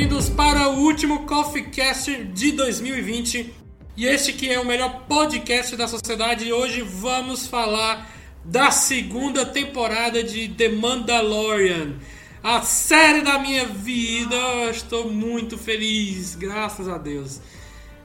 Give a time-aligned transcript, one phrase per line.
[0.00, 3.52] Bem-vindos para o último Coffee Cast de 2020.
[3.98, 6.46] E este que é o melhor podcast da sociedade.
[6.46, 8.10] E hoje vamos falar
[8.42, 11.96] da segunda temporada de The Mandalorian.
[12.42, 14.36] A série da minha vida.
[14.70, 17.38] Estou muito feliz, graças a Deus.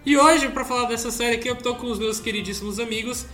[0.05, 3.25] E hoje, para falar dessa série aqui, eu estou com os meus queridíssimos amigos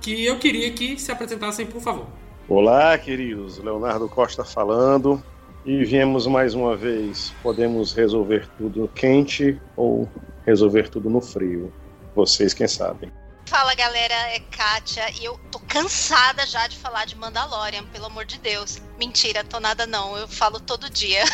[0.00, 2.08] que eu queria que se apresentassem, por favor.
[2.48, 3.58] Olá, queridos.
[3.58, 5.22] Leonardo Costa falando.
[5.64, 7.32] E viemos mais uma vez.
[7.42, 10.08] Podemos resolver tudo quente ou
[10.44, 11.72] resolver tudo no frio.
[12.14, 13.12] Vocês quem sabem.
[13.46, 18.24] Fala galera, é Kátia e eu tô cansada já de falar de Mandalorian, pelo amor
[18.24, 18.80] de Deus.
[18.98, 21.22] Mentira, tô nada não, eu falo todo dia.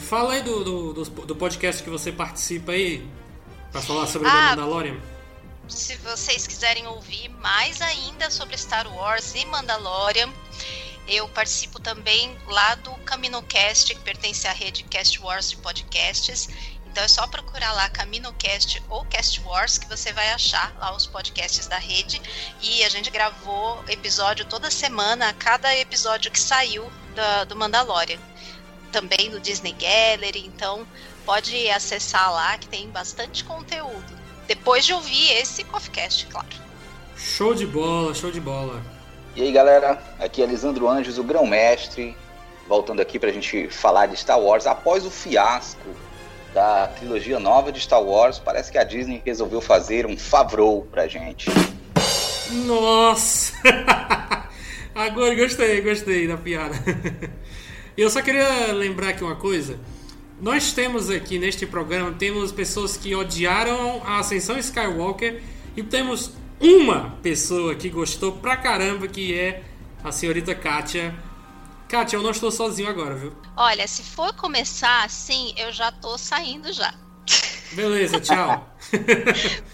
[0.00, 3.06] Fala aí do, do, do, do podcast que você participa aí,
[3.70, 4.96] pra falar sobre Ah, Mandalorian.
[5.68, 10.32] Se vocês quiserem ouvir mais ainda sobre Star Wars e Mandalorian,
[11.06, 16.48] eu participo também lá do CaminoCast, que pertence à rede Cast Wars de podcasts.
[16.86, 21.06] Então é só procurar lá CaminoCast ou Cast Wars que você vai achar lá os
[21.06, 22.22] podcasts da rede.
[22.62, 26.90] E a gente gravou episódio toda semana, cada episódio que saiu
[27.48, 28.18] do Mandalorian.
[28.92, 30.86] Também no Disney Gallery, então
[31.26, 34.24] pode acessar lá que tem bastante conteúdo.
[34.46, 36.46] Depois de ouvir esse CoffeeCast, claro.
[37.16, 38.93] Show de bola, show de bola.
[39.36, 42.16] E aí galera, aqui é Lisandro Anjos, o grão-mestre,
[42.68, 44.64] voltando aqui pra gente falar de Star Wars.
[44.64, 45.88] Após o fiasco
[46.54, 51.08] da trilogia nova de Star Wars, parece que a Disney resolveu fazer um Favreau pra
[51.08, 51.50] gente.
[52.64, 53.54] Nossa!
[54.94, 56.76] Agora gostei, gostei da piada.
[57.98, 59.80] Eu só queria lembrar aqui uma coisa.
[60.40, 65.42] Nós temos aqui neste programa, temos pessoas que odiaram a Ascensão Skywalker
[65.76, 66.30] e temos
[66.60, 69.62] uma pessoa que gostou pra caramba, que é
[70.02, 71.14] a senhorita Kátia.
[71.88, 73.32] Kátia, eu não estou sozinho agora, viu?
[73.56, 76.94] Olha, se for começar assim, eu já tô saindo já.
[77.72, 78.68] Beleza, tchau.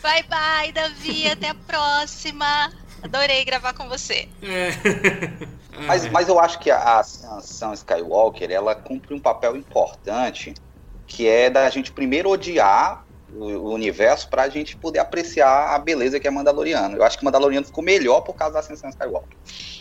[0.02, 2.72] Bye bye, Davi, até a próxima.
[3.02, 4.28] Adorei gravar com você.
[4.42, 4.70] É.
[5.86, 10.52] Mas, mas eu acho que a Ascensão Skywalker, ela cumpre um papel importante,
[11.06, 13.02] que é da gente primeiro odiar
[13.32, 16.96] o, universo pra gente poder apreciar a beleza que é Mandaloriano.
[16.96, 19.36] Eu acho que Mandaloriano ficou melhor por causa da Ascensão Skywalker.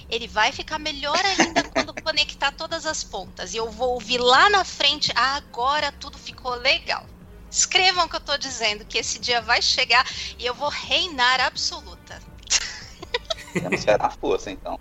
[0.09, 3.53] Ele vai ficar melhor ainda quando conectar todas as pontas.
[3.53, 7.05] E eu vou ouvir lá na frente, ah, agora tudo ficou legal.
[7.49, 10.05] Escrevam o que eu tô dizendo, que esse dia vai chegar
[10.37, 12.19] e eu vou reinar absoluta.
[13.53, 14.79] Temos fé na força, então.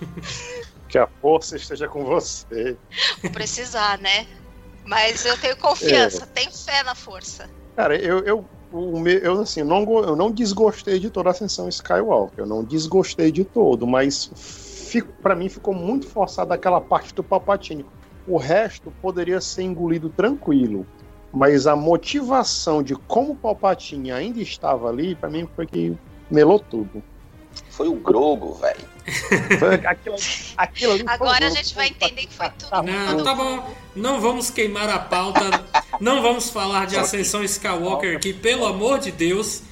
[0.86, 2.76] Que a força esteja com você.
[3.20, 4.28] Vou precisar, né?
[4.84, 7.48] Mas eu tenho confiança, tenho fé na força.
[7.74, 12.40] Cara, eu, eu, o eu, assim, não, eu não desgostei de toda a Ascensão Skywalker.
[12.40, 17.22] Eu não desgostei de todo, mas fico, para mim ficou muito forçada aquela parte do
[17.22, 17.86] Palpatine.
[18.26, 20.86] O resto poderia ser engolido tranquilo.
[21.32, 25.96] Mas a motivação de como o Palpatine ainda estava ali, pra mim foi que
[26.30, 27.02] melou tudo.
[27.76, 28.88] Foi o Grogo, velho.
[29.86, 30.16] Aquilo,
[30.56, 33.74] aquilo Agora a gente vai entender que foi tudo Tá Não, tá bom.
[33.96, 35.40] Não vamos queimar a pauta.
[36.00, 39.62] Não vamos falar de Ascensão Skywalker aqui, pelo amor de Deus.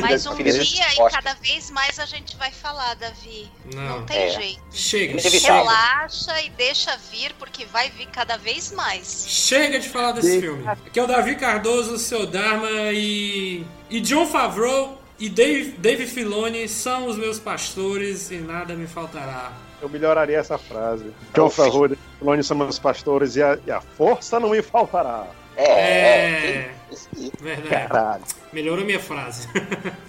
[0.00, 3.48] Mas um dia e cada vez mais a gente vai falar, Davi.
[3.74, 4.00] Não.
[4.00, 4.30] Não tem É.
[4.30, 4.62] jeito.
[4.72, 5.20] Chega.
[5.20, 9.26] Relaxa e deixa vir, porque vai vir cada vez mais.
[9.28, 10.66] Chega de falar desse filme.
[10.66, 13.64] Aqui é o Davi Cardoso, o seu Dharma e.
[13.90, 19.52] E John Favreau e Dave, Dave Filoni são os meus pastores e nada me faltará.
[19.80, 21.12] Eu melhoraria essa frase.
[21.34, 25.26] John Favreau, Filoni são meus pastores e a, e a força não me faltará.
[25.56, 26.46] É, é.
[26.56, 26.74] É.
[26.92, 27.32] isso aí.
[27.40, 27.88] Verdade.
[27.88, 28.22] Caralho.
[28.52, 29.48] Melhorou minha frase.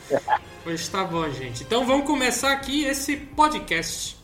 [0.64, 1.64] pois tá bom, gente.
[1.64, 4.16] Então vamos começar aqui esse podcast.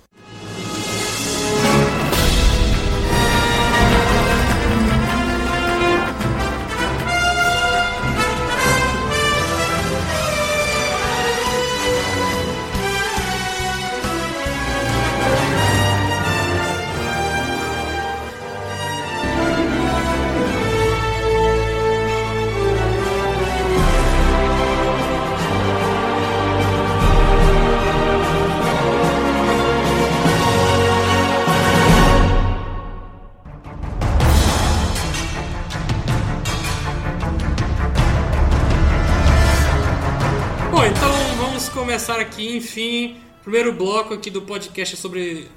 [42.55, 45.47] Enfim, primeiro bloco aqui do podcast sobre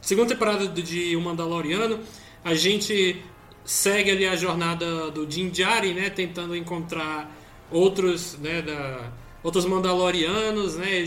[0.00, 2.00] segunda temporada de O Mandaloriano.
[2.44, 3.22] A gente
[3.64, 7.30] segue ali a jornada do Din Djarin, né, tentando encontrar
[7.70, 9.12] outros, né, da,
[9.42, 11.04] outros Mandalorianos, né,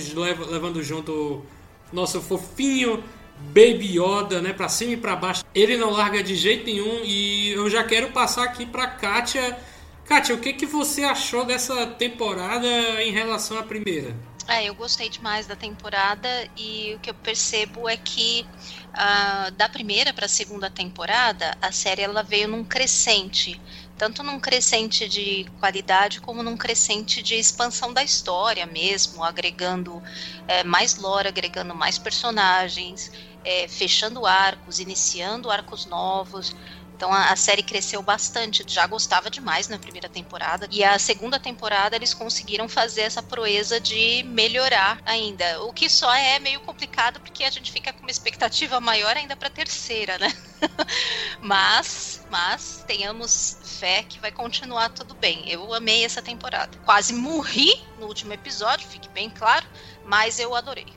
[0.49, 1.45] levando junto
[1.91, 3.03] nosso fofinho
[3.37, 5.43] Baby Yoda, né, para cima e para baixo.
[5.53, 9.57] Ele não larga de jeito nenhum e eu já quero passar aqui para Kátia.
[10.05, 12.67] Kátia, o que que você achou dessa temporada
[13.03, 14.15] em relação à primeira?
[14.47, 18.47] É, eu gostei demais da temporada e o que eu percebo é que
[18.95, 23.59] uh, da primeira para a segunda temporada a série ela veio num crescente,
[23.97, 29.99] tanto num crescente de qualidade como num crescente de expansão da história mesmo, agregando
[30.47, 33.09] é, mais lore, agregando mais personagens,
[33.43, 36.53] é, fechando arcos, iniciando arcos novos.
[36.95, 40.67] Então a, a, série cresceu bastante, já gostava demais na primeira temporada.
[40.71, 45.61] E a segunda temporada eles conseguiram fazer essa proeza de melhorar ainda.
[45.63, 49.35] O que só é meio complicado porque a gente fica com uma expectativa maior ainda
[49.35, 50.33] para terceira, né?
[51.41, 55.49] mas, mas tenhamos fé que vai continuar tudo bem.
[55.49, 56.77] Eu amei essa temporada.
[56.85, 59.65] Quase morri no último episódio, fique bem claro,
[60.05, 60.87] mas eu adorei.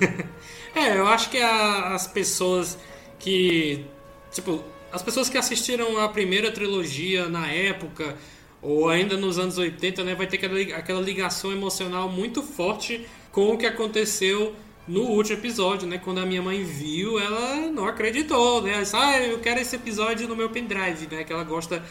[0.74, 2.78] é, eu acho que a, as pessoas
[3.18, 3.84] que
[4.32, 8.16] tipo as pessoas que assistiram a primeira trilogia na época
[8.62, 10.40] ou ainda nos anos 80, né, vai ter
[10.74, 14.54] aquela ligação emocional muito forte com o que aconteceu
[14.88, 15.98] no último episódio, né?
[15.98, 18.72] Quando a minha mãe viu, ela não acreditou, né?
[18.74, 21.24] Ela disse, ah, eu quero esse episódio no meu pendrive, né?
[21.24, 21.82] Que ela gosta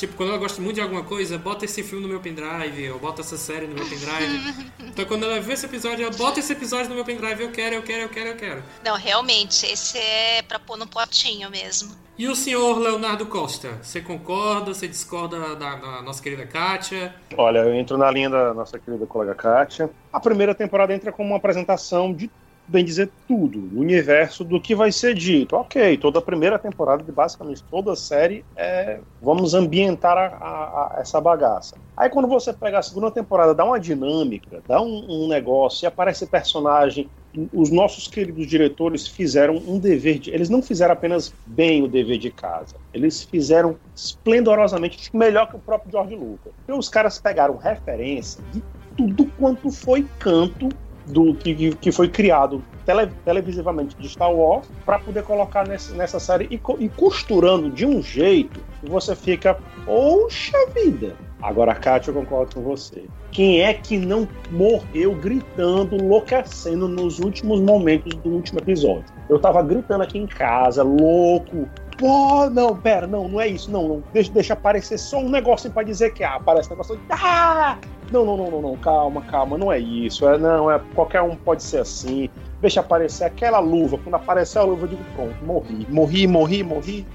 [0.00, 2.98] Tipo, quando ela gosta muito de alguma coisa, bota esse filme no meu pendrive, ou
[2.98, 4.72] bota essa série no meu pendrive.
[4.80, 7.74] então quando ela vê esse episódio, ela bota esse episódio no meu pendrive, eu quero,
[7.74, 8.64] eu quero, eu quero, eu quero.
[8.82, 11.94] Não, realmente, esse é pra pôr no potinho mesmo.
[12.20, 17.14] E o senhor Leonardo Costa, você concorda, você discorda da, da, nossa querida Kátia?
[17.34, 19.88] Olha, eu entro na linha da nossa querida colega Kátia.
[20.12, 22.30] A primeira temporada entra como uma apresentação de
[22.68, 25.56] bem dizer tudo, o universo do que vai ser dito.
[25.56, 30.96] Ok, toda a primeira temporada de basicamente toda a série é vamos ambientar a, a,
[30.98, 31.76] a essa bagaça.
[31.96, 35.86] Aí quando você pega a segunda temporada, dá uma dinâmica, dá um, um negócio e
[35.86, 37.08] aparece personagem
[37.52, 40.30] os nossos queridos diretores fizeram um dever de.
[40.30, 45.58] Eles não fizeram apenas bem o dever de casa, eles fizeram esplendorosamente melhor que o
[45.58, 46.52] próprio George Lucas.
[46.56, 48.62] Porque os caras pegaram referência de
[48.96, 50.68] tudo quanto foi canto
[51.06, 56.20] do que, que foi criado tele, televisivamente de Star Wars para poder colocar nesse, nessa
[56.20, 61.16] série e, e, costurando de um jeito que você fica, poxa vida.
[61.42, 63.04] Agora, Kátia, eu concordo com você.
[63.32, 69.04] Quem é que não morreu gritando, enlouquecendo nos últimos momentos do último episódio?
[69.28, 71.68] Eu tava gritando aqui em casa, louco,
[72.00, 74.02] pô, não, pera, não, não é isso, não, não.
[74.12, 77.00] Deixa, deixa aparecer só um negócio para dizer que ah, aparece um negócio.
[77.10, 77.78] Ah!
[78.10, 80.28] Não, não, não, não, não, calma, calma, não é isso.
[80.28, 82.28] É, não, é qualquer um pode ser assim.
[82.60, 83.98] Deixa aparecer aquela luva.
[83.98, 87.06] Quando aparecer a luva, eu digo, pronto, morri, morri, morri, morri.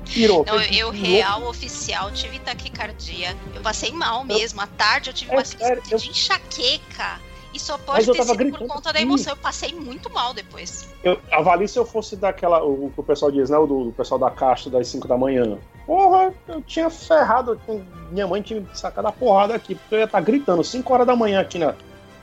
[0.00, 0.44] Tirou.
[0.44, 3.36] Não, eu, real oficial, tive taquicardia.
[3.54, 4.60] Eu passei mal mesmo.
[4.60, 7.20] À tarde eu tive é, uma sério, de enxaqueca.
[7.54, 9.34] E só pode ter sido por conta da emoção.
[9.34, 10.88] Eu passei muito mal depois.
[11.04, 12.64] Eu avalio se eu fosse daquela.
[12.64, 13.58] O que o pessoal diz, né?
[13.58, 15.58] O do, do pessoal da caixa das 5 da manhã.
[15.86, 17.60] Porra, eu tinha ferrado.
[18.10, 21.06] Minha mãe tinha sacado a porrada aqui, porque eu ia estar tá gritando 5 horas
[21.06, 21.74] da manhã aqui na,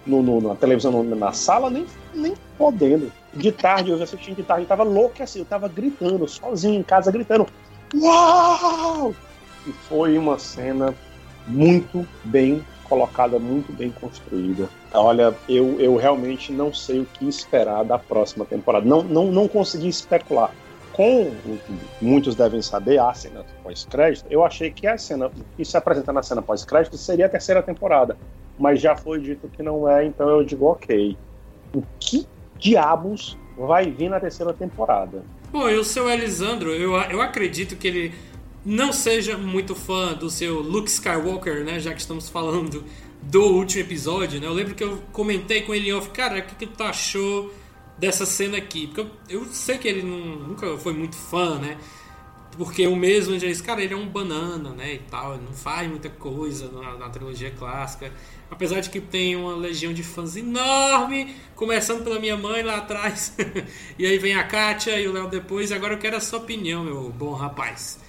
[0.05, 3.11] no, no, na televisão, na sala, nem, nem podendo.
[3.33, 6.79] De tarde, eu já assistindo de tarde, eu tava louco assim, eu tava gritando, sozinho
[6.79, 7.45] em casa, gritando.
[7.95, 9.13] Uau!
[9.67, 10.95] E foi uma cena
[11.47, 14.67] muito bem colocada, muito bem construída.
[14.93, 18.85] Olha, eu, eu realmente não sei o que esperar da próxima temporada.
[18.85, 20.51] Não, não, não consegui especular.
[20.91, 25.63] Com o que muitos devem saber, a cena pós-crédito, eu achei que a cena que
[25.63, 28.17] se apresenta na cena pós-crédito seria a terceira temporada.
[28.57, 31.15] Mas já foi dito que não é, então eu digo ok.
[31.73, 32.27] O que
[32.59, 35.23] diabos vai vir na terceira temporada?
[35.51, 38.13] Bom, e o seu Elisandro, eu, eu acredito que ele
[38.65, 41.79] não seja muito fã do seu Luke Skywalker, né?
[41.79, 42.83] Já que estamos falando
[43.21, 44.47] do último episódio, né?
[44.47, 47.51] Eu lembro que eu comentei com ele off, cara, o que, que tu achou
[47.97, 48.87] dessa cena aqui?
[48.87, 51.77] Porque eu, eu sei que ele não, nunca foi muito fã, né?
[52.57, 54.95] Porque o mesmo já disse, cara, ele é um banana, né?
[54.95, 58.11] E tal, não faz muita coisa na, na trilogia clássica.
[58.51, 63.33] Apesar de que tem uma legião de fãs enorme, começando pela minha mãe lá atrás.
[63.97, 65.69] e aí vem a Kátia e o Léo depois.
[65.69, 67.99] E agora eu quero a sua opinião, meu bom rapaz.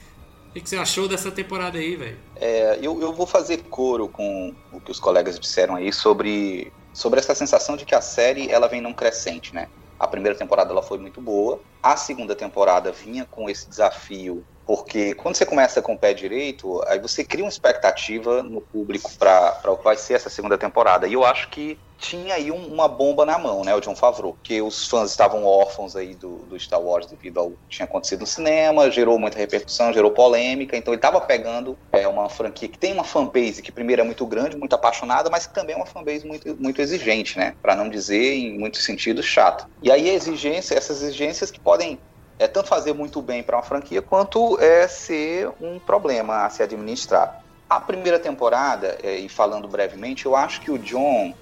[0.50, 2.18] O que você achou dessa temporada aí, velho?
[2.34, 7.20] É, eu, eu vou fazer coro com o que os colegas disseram aí sobre, sobre
[7.20, 9.68] essa sensação de que a série ela vem num crescente, né?
[9.98, 15.16] A primeira temporada ela foi muito boa, a segunda temporada vinha com esse desafio Porque
[15.16, 19.60] quando você começa com o pé direito, aí você cria uma expectativa no público para
[19.66, 21.08] o que vai ser essa segunda temporada.
[21.08, 24.36] E eu acho que tinha aí um, uma bomba na mão, né, o John Favreau,
[24.42, 28.20] que os fãs estavam órfãos aí do, do, Star Wars devido ao que tinha acontecido
[28.20, 32.78] no cinema, gerou muita repercussão, gerou polêmica, então ele estava pegando é, uma franquia que
[32.78, 35.84] tem uma fanbase que primeiro é muito grande, muito apaixonada, mas que também é uma
[35.84, 39.66] fanbase muito, muito exigente, né, para não dizer em muitos sentidos chato.
[39.82, 41.98] E aí a exigência, essas exigências que podem
[42.40, 46.62] é tanto fazer muito bem para uma franquia quanto é ser um problema a se
[46.62, 47.44] administrar.
[47.68, 51.34] A primeira temporada, é, e falando brevemente, eu acho que o John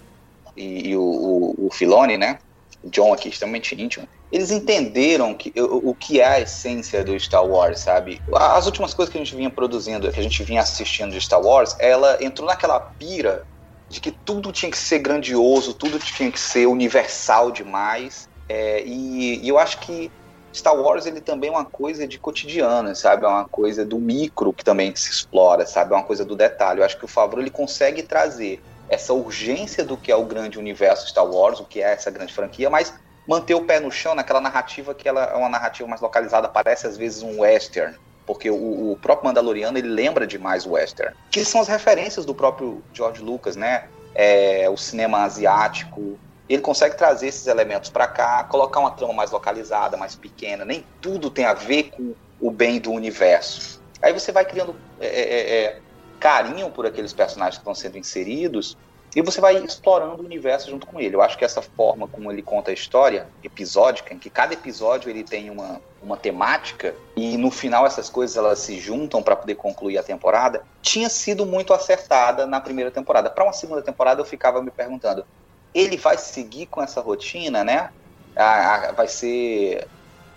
[0.56, 2.40] e, e o, o, o, Filoni, né?
[2.84, 7.46] John aqui, extremamente íntimo, eles entenderam que, o, o que é a essência do Star
[7.46, 8.20] Wars, sabe?
[8.34, 11.40] As últimas coisas que a gente vinha produzindo, que a gente vinha assistindo de Star
[11.40, 13.46] Wars, ela entrou naquela pira
[13.88, 18.28] de que tudo tinha que ser grandioso, tudo tinha que ser universal demais.
[18.48, 20.10] É, e, e eu acho que
[20.54, 23.24] Star Wars ele também é uma coisa de cotidiano, sabe?
[23.24, 25.92] É uma coisa do micro que também se explora, sabe?
[25.92, 26.80] É uma coisa do detalhe.
[26.80, 30.58] Eu acho que o Favreau ele consegue trazer essa urgência do que é o grande
[30.58, 32.94] universo Star Wars, o que é essa grande franquia, mas
[33.26, 36.86] manter o pé no chão naquela narrativa que ela é uma narrativa mais localizada, parece
[36.86, 37.94] às vezes um western,
[38.26, 42.34] porque o, o próprio Mandaloriano ele lembra demais o western, que são as referências do
[42.34, 43.84] próprio George Lucas, né?
[44.14, 49.30] É, o cinema asiático, ele consegue trazer esses elementos para cá, colocar uma trama mais
[49.30, 50.64] localizada, mais pequena.
[50.64, 53.82] Nem tudo tem a ver com o bem do universo.
[54.00, 55.80] Aí você vai criando é, é, é, é
[56.18, 58.76] carinho por aqueles personagens que estão sendo inseridos
[59.14, 61.16] e você vai explorando o universo junto com ele.
[61.16, 65.08] Eu acho que essa forma como ele conta a história, episódica, em que cada episódio
[65.08, 69.54] ele tem uma, uma temática e no final essas coisas elas se juntam para poder
[69.54, 73.30] concluir a temporada, tinha sido muito acertada na primeira temporada.
[73.30, 75.24] Para uma segunda temporada eu ficava me perguntando,
[75.74, 77.90] ele vai seguir com essa rotina, né?
[78.36, 79.86] Ah, vai ser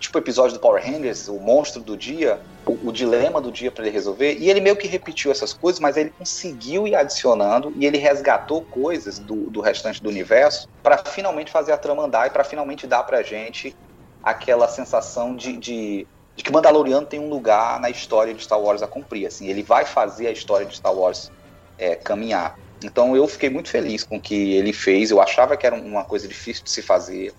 [0.02, 3.70] tipo o episódio do Power Rangers, o monstro do dia, o, o dilema do dia
[3.70, 4.36] para ele resolver.
[4.38, 8.62] E ele meio que repetiu essas coisas, mas ele conseguiu ir adicionando e ele resgatou
[8.62, 12.86] coisas do, do restante do universo para finalmente fazer a trama andar e para finalmente
[12.86, 13.74] dar pra gente
[14.22, 18.82] aquela sensação de, de, de, que Mandaloriano tem um lugar na história de Star Wars
[18.82, 19.26] a cumprir.
[19.26, 21.30] Assim, ele vai fazer a história de Star Wars
[21.78, 22.56] é, caminhar.
[22.84, 25.10] Então eu fiquei muito feliz com o que ele fez.
[25.10, 27.32] Eu achava que era uma coisa difícil de se fazer.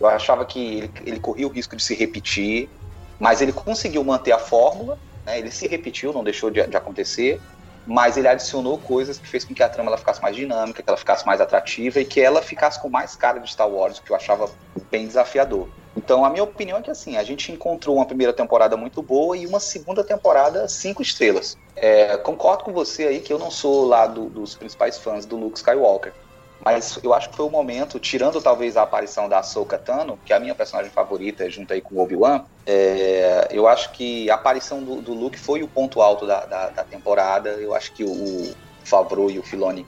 [0.00, 2.68] Eu achava que ele, ele corria o risco de se repetir,
[3.18, 4.98] mas ele conseguiu manter a fórmula.
[5.24, 5.38] Né?
[5.38, 7.40] Ele se repetiu, não deixou de, de, acontecer,
[7.86, 10.88] mas ele adicionou coisas que fez com que a trama ela ficasse mais dinâmica, que
[10.88, 14.02] ela ficasse mais atrativa e que ela ficasse com mais cara de Star Wars, o
[14.02, 14.50] que eu achava
[14.90, 15.68] bem desafiador.
[15.96, 19.36] Então, a minha opinião é que assim, a gente encontrou uma primeira temporada muito boa
[19.36, 21.56] e uma segunda temporada cinco estrelas.
[21.74, 25.36] É, concordo com você aí que eu não sou lá do, dos principais fãs do
[25.36, 26.12] Luke Skywalker.
[26.66, 30.32] Mas eu acho que foi o momento, tirando talvez a aparição da Ahsoka Tano, que
[30.32, 34.34] é a minha personagem favorita, junto aí com o Obi-Wan, é, eu acho que a
[34.34, 37.50] aparição do, do, Luke foi o ponto alto da, da, da temporada.
[37.50, 39.86] Eu acho que o, Favreau e o Filoni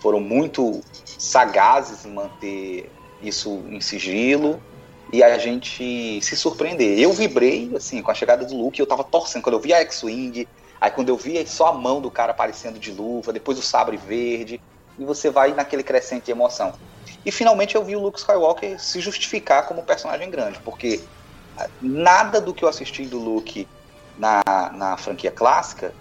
[0.00, 2.88] foram muito sagazes em manter
[3.20, 4.62] isso em sigilo
[5.12, 7.00] e a gente se surpreender.
[7.00, 9.42] Eu vibrei, assim, com a chegada do Luke, eu tava torcendo.
[9.42, 10.46] Quando eu vi a X-Wing,
[10.80, 13.96] aí quando eu vi só a mão do cara aparecendo de luva, depois o sabre
[13.96, 14.60] verde,
[14.98, 16.72] e você vai naquele crescente de emoção.
[17.24, 21.00] E finalmente eu vi o Luke Skywalker se justificar como personagem grande, porque
[21.80, 23.68] nada do que eu assisti do Luke
[24.18, 24.42] na,
[24.74, 25.94] na franquia clássica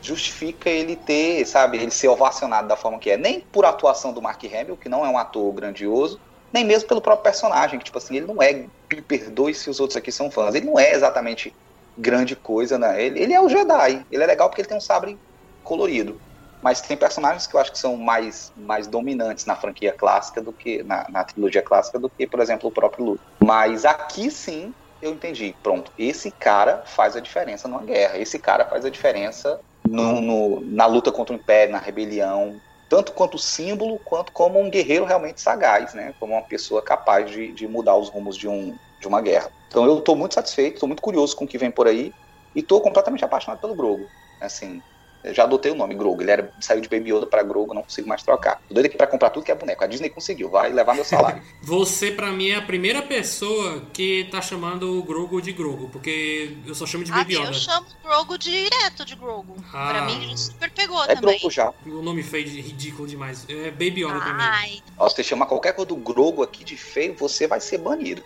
[0.00, 3.16] justifica ele ter, sabe, ele ser ovacionado da forma que é.
[3.16, 6.20] Nem por atuação do Mark Hamill, que não é um ator grandioso,
[6.52, 9.80] nem mesmo pelo próprio personagem, que, tipo assim, ele não é, me perdoe se os
[9.80, 11.52] outros aqui são fãs, ele não é exatamente
[11.96, 13.02] grande coisa, né?
[13.02, 15.18] Ele, ele é o Jedi, ele é legal porque ele tem um sabre
[15.64, 16.20] colorido.
[16.62, 20.52] Mas tem personagens que eu acho que são mais, mais dominantes na franquia clássica do
[20.52, 23.22] que, na, na trilogia clássica, do que, por exemplo, o próprio Luke.
[23.42, 25.54] Mas aqui sim, eu entendi.
[25.62, 30.60] Pronto, esse cara faz a diferença numa guerra, esse cara faz a diferença no, no,
[30.62, 35.40] na luta contra o Império, na rebelião, tanto quanto símbolo, quanto como um guerreiro realmente
[35.40, 36.12] sagaz, né?
[36.18, 39.50] Como uma pessoa capaz de, de mudar os rumos de, um, de uma guerra.
[39.68, 42.12] Então eu estou muito satisfeito, estou muito curioso com o que vem por aí
[42.54, 44.10] e estou completamente apaixonado pelo Grogo.
[44.40, 44.82] Assim,
[45.32, 46.22] já adotei o nome Grogo.
[46.22, 48.60] Ele era, saiu de Baby Yoda pra Grogo, não consigo mais trocar.
[48.68, 49.82] Tô doido aqui pra comprar tudo que é boneco.
[49.82, 51.42] A Disney conseguiu, vai levar meu salário.
[51.62, 56.56] Você, pra mim, é a primeira pessoa que tá chamando o Grogo de Grogo, porque
[56.66, 57.50] eu só chamo de Baby ah, Yoda.
[57.50, 59.56] Eu chamo Grogo direto de Grogo.
[59.72, 59.88] Ah.
[59.88, 61.38] Pra mim, super pegou é também.
[61.38, 61.72] Grogo já.
[61.86, 63.46] O nome feio, ridículo demais.
[63.48, 64.30] É Baby Yoda Ai.
[64.30, 64.82] também.
[64.98, 68.22] Ó, se você chamar qualquer coisa do Grogo aqui de feio, você vai ser banido.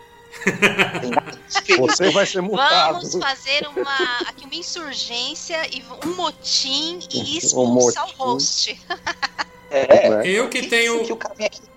[1.78, 2.94] Você vai ser multado.
[2.94, 8.80] Vamos fazer uma, aqui uma insurgência e um motim e expulsar um o host.
[9.70, 11.02] É, é, eu que tenho.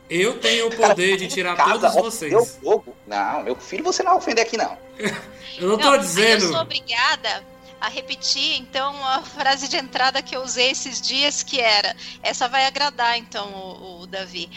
[0.10, 2.60] Eu tenho o poder de tirar todos vocês.
[3.08, 4.78] Não, meu filho você não vai ofender aqui, não.
[5.58, 6.46] eu não tô dizendo.
[6.46, 7.44] Eu sou obrigada
[7.80, 12.48] a repetir, então, a frase de entrada que eu usei esses dias, que era: essa
[12.48, 14.50] vai agradar, então, o, o Davi.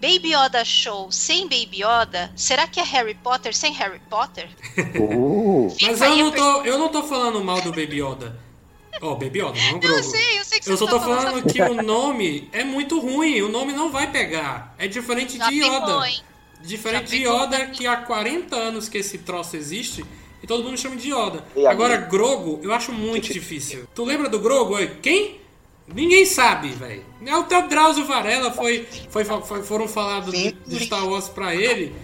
[0.00, 2.32] Baby Yoda Show sem Baby Yoda?
[2.34, 4.48] Será que é Harry Potter sem Harry Potter?
[4.98, 8.38] Uh, Mas eu não, tô, eu não tô falando mal do Baby Yoda.
[9.02, 10.02] Ó, Baby Yoda, não o Eu Grogu.
[10.02, 12.98] sei, eu sei que Eu você só tô tá falando que o nome é muito
[13.00, 13.40] ruim.
[13.42, 14.74] O nome não vai pegar.
[14.78, 16.08] É diferente Já de pegou, Yoda.
[16.08, 16.20] hein?
[16.62, 17.72] Diferente Já de pegou Yoda, também.
[17.72, 20.04] que há 40 anos que esse troço existe
[20.42, 21.44] e todo mundo chama de Yoda.
[21.68, 23.86] Agora, Grogo, eu acho muito difícil.
[23.94, 24.76] Tu lembra do Grogo?
[25.02, 25.39] Quem?
[25.94, 27.04] Ninguém sabe, velho.
[27.26, 31.54] É o teu Drauzio Varela foi, foi, foi- foram falar do- de Star Wars pra
[31.54, 31.94] ele.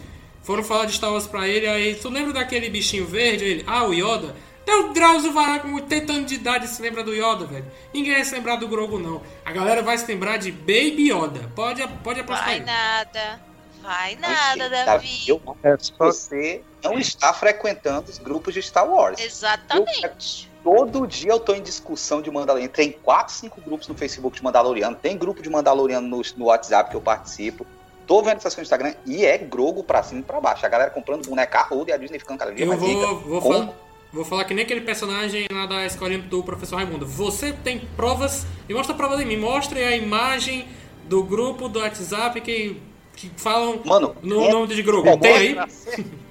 [0.42, 3.44] Foram falar de Star Wars pra ele, aí tu lembra daquele bichinho verde?
[3.44, 4.34] Ele, ah, o Yoda.
[4.62, 7.64] Até o Drauzio Varela com 80 anos de idade se lembra do Yoda, velho.
[7.94, 9.22] Ninguém vai se lembrar do Grogu, não.
[9.44, 11.50] A galera vai se lembrar de Baby Yoda.
[11.54, 12.60] Pode, pode apostar Vai aí.
[12.64, 13.40] nada.
[13.82, 15.28] Vai nada, Davi.
[15.28, 19.20] eu é só você não está frequentando os grupos de Star Wars.
[19.20, 20.50] Exatamente.
[20.66, 22.72] Todo dia eu tô em discussão de Mandaloriano.
[22.72, 24.96] Tem quatro, cinco grupos no Facebook de Mandaloriano.
[24.96, 27.64] Tem grupo de Mandaloriano no, no WhatsApp que eu participo.
[28.04, 30.66] Tô vendo essas coisas no Instagram e é grogo pra cima e pra baixo.
[30.66, 33.06] A galera comprando boneca roda e a Disney ficando cada dia Eu mais rica.
[33.06, 33.74] vou, vou, Com- falar,
[34.12, 37.06] vou falar que nem aquele personagem lá da escolinha do professor Raimundo.
[37.06, 39.36] Você tem provas, e mostra provas em mim.
[39.36, 40.66] Mostre a imagem
[41.04, 42.82] do grupo do WhatsApp que,
[43.14, 45.08] que falam Mano, no é- nome de Grogu.
[45.10, 45.56] é Tem aí?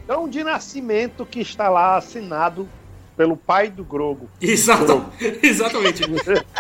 [0.04, 2.68] Então, de nascimento que está lá assinado
[3.16, 4.30] pelo pai do Grogo.
[4.42, 5.06] Exato,
[5.42, 6.04] exatamente.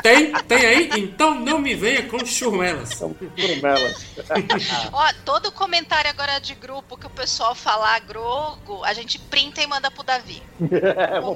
[0.01, 0.89] Tem, tem aí?
[0.97, 2.89] Então não me venha com churmelas.
[2.89, 4.05] São Grumelas.
[4.91, 9.67] Ó, todo comentário agora de grupo que o pessoal falar grogo, a gente printa e
[9.67, 10.41] manda pro Davi.
[10.85, 11.35] É, o.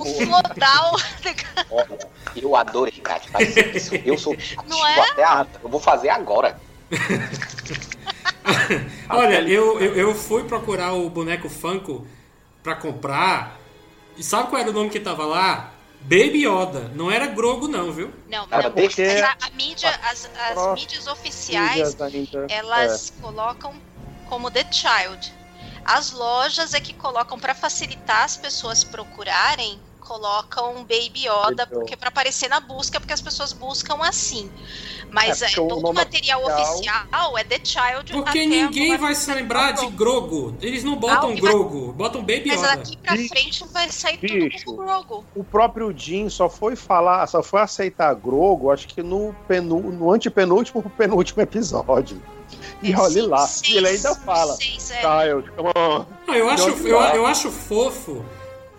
[1.72, 2.00] Olha,
[2.36, 3.20] eu adorei, cara.
[3.20, 3.96] fazer isso.
[3.96, 4.36] Eu sou
[4.68, 5.00] Não é?
[5.00, 5.46] até a...
[5.62, 6.60] Eu vou fazer agora.
[9.10, 12.06] Olha, eu, eu, eu fui procurar o boneco Funko
[12.64, 13.59] pra comprar.
[14.20, 15.72] E sabe qual era o nome que tava lá?
[16.02, 16.92] Baby Yoda.
[16.94, 18.14] Não era Grogo, não, viu?
[18.30, 18.70] Não, não.
[18.72, 22.46] deixa- Mas a, a mídia, as, as mídias oficiais, Filhas ainda.
[22.50, 23.74] elas colocam
[24.28, 25.34] como The Child.
[25.86, 32.10] As lojas é que colocam pra facilitar as pessoas procurarem, colocam Baby Yoda, porque para
[32.10, 34.52] aparecer na busca, porque as pessoas buscam assim.
[35.12, 38.14] Mas É, é, todo o material oficial- oficial é The Child.
[38.14, 40.56] Porque até ninguém vai se lembrar de Grogo.
[40.62, 42.68] Eles não botam Ah, o que vai- Grogo, botam Baby Mas Yoda.
[42.78, 44.66] daqui pra Bicho, frente vai sair bicho.
[44.66, 49.36] tudo com o próprio Jim só foi falar, só foi aceitar Grogo, acho que no,
[49.48, 52.22] penu, no antepenúltimo pro penúltimo episódio.
[52.82, 54.54] E olhe Sim, lá, seis, ele ainda fala.
[54.56, 55.02] seis, é.
[55.02, 56.06] Child, come on.
[56.28, 57.16] Ah, eu, acho, Não, eu, não.
[57.16, 58.24] eu acho fofo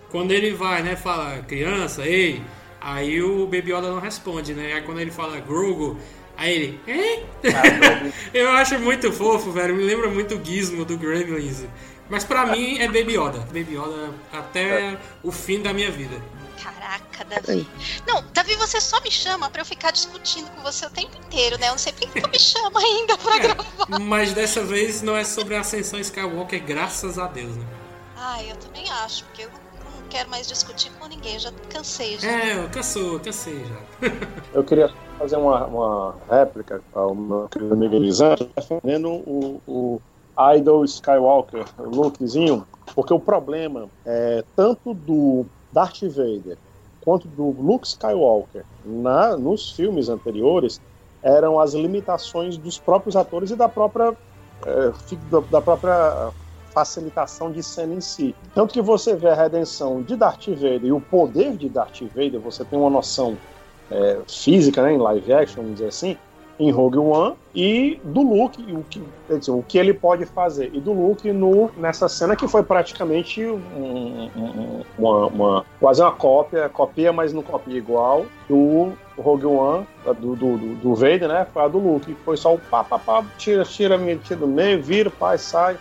[0.09, 0.95] quando ele vai, né?
[0.95, 2.41] Fala, criança, ei.
[2.83, 4.73] Aí o Baby Yoda não responde, né?
[4.73, 5.97] Aí quando ele fala Grogu,
[6.41, 7.25] aí ele, hein?
[8.33, 9.75] eu acho muito fofo, velho.
[9.75, 11.65] Me lembra muito o Gizmo do Gremlins.
[12.09, 13.39] Mas pra mim é Baby Yoda.
[13.39, 16.21] Baby Yoda até o fim da minha vida.
[16.61, 17.67] Caraca, Davi.
[18.05, 21.57] Não, Davi, você só me chama pra eu ficar discutindo com você o tempo inteiro,
[21.57, 21.67] né?
[21.67, 23.99] Eu não sei por que tu me chama ainda pra gravar.
[23.99, 27.65] Mas dessa vez não é sobre a ascensão Skywalker, graças a Deus, né?
[28.17, 32.19] Ah, eu também acho, porque eu não quero mais discutir com ninguém, eu já cansei
[32.19, 32.29] já.
[32.29, 34.09] É, eu cansou, cansei já.
[34.53, 40.01] Eu queria fazer uma, uma réplica ao meu querido amigo Elisandro, defendendo o, o
[40.55, 46.57] Idol Skywalker, o lookzinho, porque o problema é tanto do Darth Vader
[47.01, 50.81] quanto do Luke Skywalker na, nos filmes anteriores
[51.21, 54.15] eram as limitações dos próprios atores e da própria
[54.65, 54.91] é,
[55.51, 56.31] da própria
[56.71, 58.33] facilitação de cena em si.
[58.55, 62.39] Tanto que você vê a redenção de Darth Vader e o poder de Darth Vader,
[62.39, 63.37] você tem uma noção
[63.91, 66.17] é, física, né, em live action, vamos dizer assim,
[66.59, 70.79] em Rogue One, e do Luke, o que, dizer, o que ele pode fazer, e
[70.79, 76.69] do Luke no, nessa cena que foi praticamente um- um- uma, uma- quase uma cópia,
[76.69, 79.87] copia, mas não copia igual, do Rogue One,
[80.19, 82.99] do, do, do, do Vader, né, foi a do Luke, foi só o pá, pá,
[82.99, 85.77] pá, tira, tira, tira do meio, vira, pai, sai,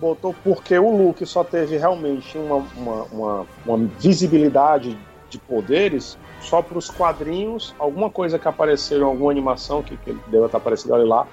[0.00, 4.98] botou, porque o Luke só teve realmente uma, uma, uma, uma visibilidade
[5.34, 10.12] de poderes só para os quadrinhos, alguma coisa que apareceu em alguma animação que, que
[10.28, 11.26] deve estar aparecendo ali lá,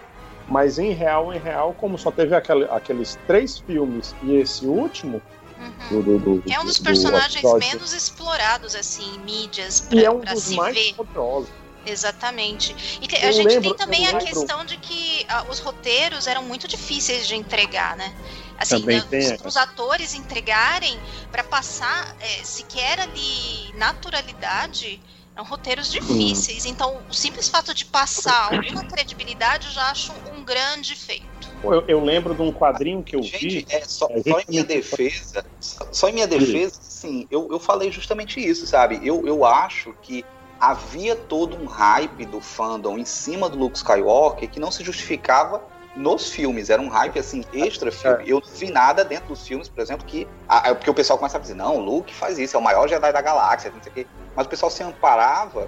[0.48, 5.22] mas em real, em real, como só teve aquele- aqueles três filmes e esse último,
[5.60, 6.02] Uhum.
[6.02, 10.04] do, do, do, É um dos do personagens menos explorados, assim, em mídias, pra, e
[10.04, 10.96] é um pra dos se mais ver.
[10.96, 11.50] poderosos.
[11.86, 13.00] Exatamente.
[13.02, 16.28] E te- a gente lembro- tem também a lembro- questão de que ah, os roteiros
[16.28, 18.14] eram muito difíceis de entregar, né?
[18.58, 21.00] Assim, tem, os, os atores entregarem
[21.32, 25.02] para passar é, sequer ali naturalidade
[25.36, 26.66] eram roteiros difíceis.
[26.66, 31.50] Então, o simples fato de passar alguma credibilidade eu já acho um grande feito.
[31.64, 33.30] Eu, eu lembro de um quadrinho que eu vi.
[33.30, 37.48] Gente, é só, É, só em minha defesa, só, só em minha defesa, assim, eu,
[37.52, 39.00] eu falei justamente isso, sabe?
[39.04, 40.26] Eu, eu acho que
[40.62, 45.64] havia todo um hype do fandom em cima do Luke Skywalker que não se justificava
[45.96, 46.70] nos filmes.
[46.70, 48.24] Era um hype, assim, extra filme.
[48.28, 50.28] Eu não vi nada dentro dos filmes, por exemplo, que...
[50.48, 52.88] A, porque o pessoal começa a dizer, não, o Luke faz isso, é o maior
[52.88, 54.08] Jedi da galáxia, não sei o quê.
[54.36, 55.68] Mas o pessoal se amparava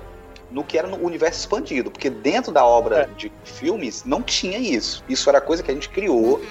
[0.51, 3.06] no que era no universo expandido, porque dentro da obra é.
[3.17, 5.03] de filmes não tinha isso.
[5.10, 6.38] Isso era coisa que a gente criou.
[6.38, 6.45] Uhum.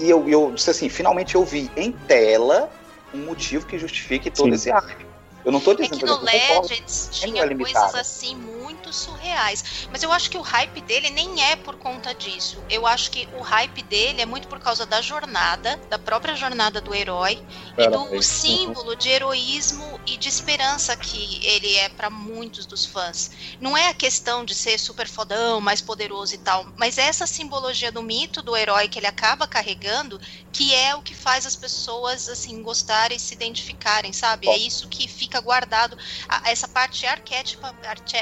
[0.00, 2.70] E eu, eu disse assim, finalmente eu vi em tela
[3.12, 4.54] um motivo que justifique todo Sim.
[4.54, 5.03] esse hype.
[5.44, 8.53] Eu não tô dizendo é que no Legends tinha é coisas assim muito
[8.94, 9.86] surreais.
[9.90, 12.62] Mas eu acho que o hype dele nem é por conta disso.
[12.68, 16.80] Eu acho que o hype dele é muito por causa da jornada, da própria jornada
[16.80, 17.42] do herói
[17.76, 23.30] e do símbolo de heroísmo e de esperança que ele é para muitos dos fãs.
[23.60, 27.26] Não é a questão de ser super fodão, mais poderoso e tal, mas é essa
[27.26, 30.20] simbologia do mito do herói que ele acaba carregando,
[30.52, 34.48] que é o que faz as pessoas assim gostarem e se identificarem, sabe?
[34.48, 35.96] É isso que fica guardado.
[36.44, 38.16] Essa parte arquétipa, arque,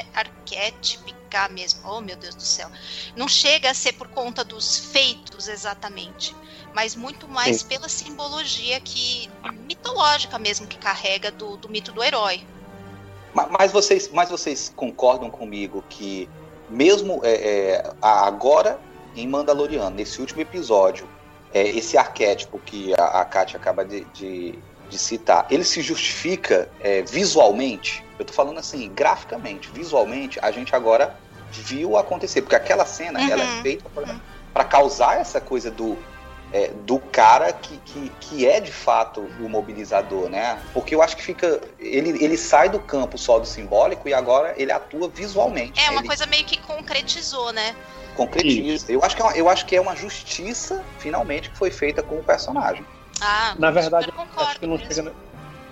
[0.63, 1.81] arquétipica mesmo.
[1.85, 2.69] Oh, meu Deus do céu.
[3.15, 6.35] Não chega a ser por conta dos feitos exatamente,
[6.73, 7.67] mas muito mais Sim.
[7.67, 9.29] pela simbologia que
[9.67, 12.45] mitológica mesmo que carrega do, do mito do herói.
[13.33, 16.29] Mas vocês, mas vocês concordam comigo que
[16.69, 18.79] mesmo é, é, agora
[19.15, 21.09] em Mandaloriano, nesse último episódio,
[21.51, 24.59] é, esse arquétipo que a, a Kátia acaba de, de,
[24.93, 28.05] de citar, ele se justifica é, visualmente?
[28.17, 31.17] Eu tô falando assim, graficamente, visualmente, a gente agora
[31.51, 33.29] viu acontecer, porque aquela cena uhum.
[33.29, 33.89] ela é feita
[34.53, 35.97] para causar essa coisa do
[36.53, 40.61] é, do cara que, que, que é de fato o mobilizador, né?
[40.71, 41.59] Porque eu acho que fica.
[41.79, 45.81] Ele, ele sai do campo só do simbólico e agora ele atua visualmente.
[45.81, 46.07] É, uma ele...
[46.07, 47.75] coisa meio que concretizou, né?
[48.15, 48.91] Concretiza.
[48.91, 52.03] Eu acho, que é uma, eu acho que é uma justiça, finalmente, que foi feita
[52.03, 52.85] com o personagem.
[53.23, 55.13] Ah, Na verdade, acho que não chega,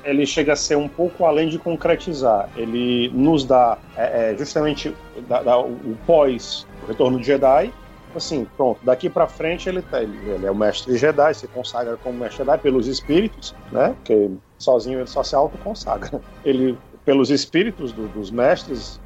[0.04, 2.50] ele chega a ser um pouco além de concretizar.
[2.56, 4.96] Ele nos dá é, é, justamente
[5.28, 7.74] dá, dá o pós o retorno de Jedi.
[8.14, 11.96] Assim, pronto, daqui para frente ele, tá, ele, ele, é o mestre Jedi, se consagra
[11.96, 13.96] como mestre Jedi pelos espíritos, né?
[13.98, 16.20] Porque sozinho ele só se autoconsagra.
[16.44, 19.00] Ele, pelos espíritos do, dos mestres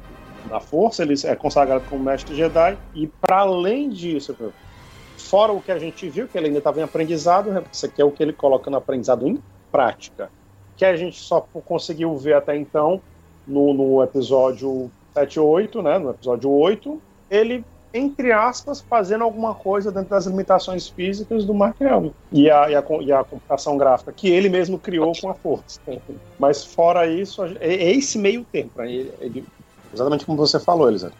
[0.50, 2.76] da força, ele é consagrado como mestre Jedi.
[2.94, 4.36] E para além disso,
[5.26, 8.00] fora o que a gente viu, que ele ainda estava em aprendizado, né, isso aqui
[8.00, 10.30] é o que ele coloca no aprendizado em prática,
[10.76, 13.00] que a gente só conseguiu ver até então
[13.46, 19.90] no, no episódio 7 8, né, no episódio 8, ele, entre aspas, fazendo alguma coisa
[19.90, 24.12] dentro das limitações físicas do Mark Hamill e a, e a, e a computação gráfica
[24.12, 25.80] que ele mesmo criou com a força.
[26.38, 28.78] Mas fora isso, é, é esse meio tempo.
[28.78, 29.44] Né, ele, ele,
[29.92, 31.16] exatamente como você falou, Elisandro.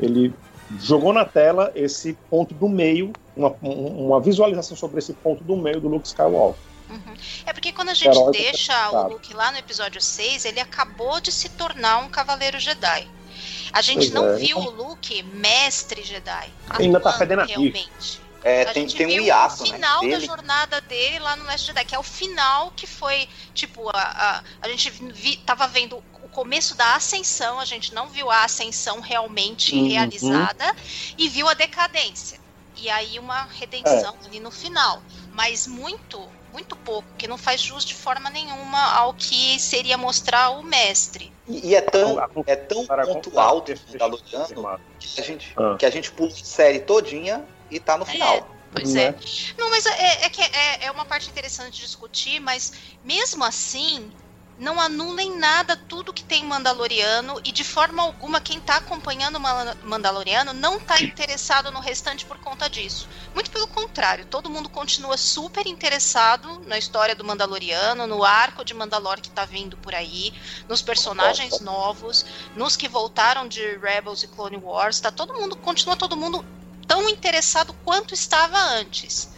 [0.00, 0.34] Ele
[0.80, 5.80] jogou na tela esse ponto do meio, uma, uma visualização sobre esse ponto do meio
[5.80, 6.60] do Luke Skywalker.
[6.88, 7.14] Uhum.
[7.44, 11.20] É porque quando a gente Herói deixa o Luke lá no episódio 6, ele acabou
[11.20, 13.08] de se tornar um cavaleiro Jedi.
[13.72, 14.36] A gente pois não é.
[14.36, 16.48] viu o Luke mestre Jedi.
[16.70, 18.20] Ainda tá fedendo realmente.
[18.44, 21.66] É, a tem, tem um hiato, o final né, da jornada dele lá no Last
[21.66, 26.00] Jedi, que é o final que foi, tipo, a, a, a gente vi, tava vendo
[26.22, 29.88] o começo da ascensão, a gente não viu a ascensão realmente uhum.
[29.88, 30.76] realizada
[31.18, 32.38] e viu a decadência.
[32.76, 34.26] E aí uma redenção é.
[34.26, 35.02] ali no final.
[35.32, 40.50] Mas muito, muito pouco, que não faz jus de forma nenhuma ao que seria mostrar
[40.50, 41.32] o mestre.
[41.46, 45.76] E, e é tão, é tão pontual o Mandaloriano que a gente, ah.
[45.78, 48.36] que a gente pula a série todinha e tá no é, final.
[48.36, 49.04] É, pois né?
[49.04, 49.14] é.
[49.58, 52.72] Não, mas é, é que é, é uma parte interessante de discutir, mas
[53.04, 54.10] mesmo assim,
[54.58, 59.38] não anulem nada tudo que tem Mandaloriano e de forma alguma quem está acompanhando
[59.82, 63.08] Mandaloriano não está interessado no restante por conta disso.
[63.34, 68.72] Muito pelo contrário, todo mundo continua super interessado na história do Mandaloriano, no arco de
[68.72, 70.32] Mandalor que está vindo por aí,
[70.68, 75.96] nos personagens novos, nos que voltaram de Rebels e Clone Wars, tá todo mundo continua
[75.96, 76.44] todo mundo
[76.86, 79.28] tão interessado quanto estava antes.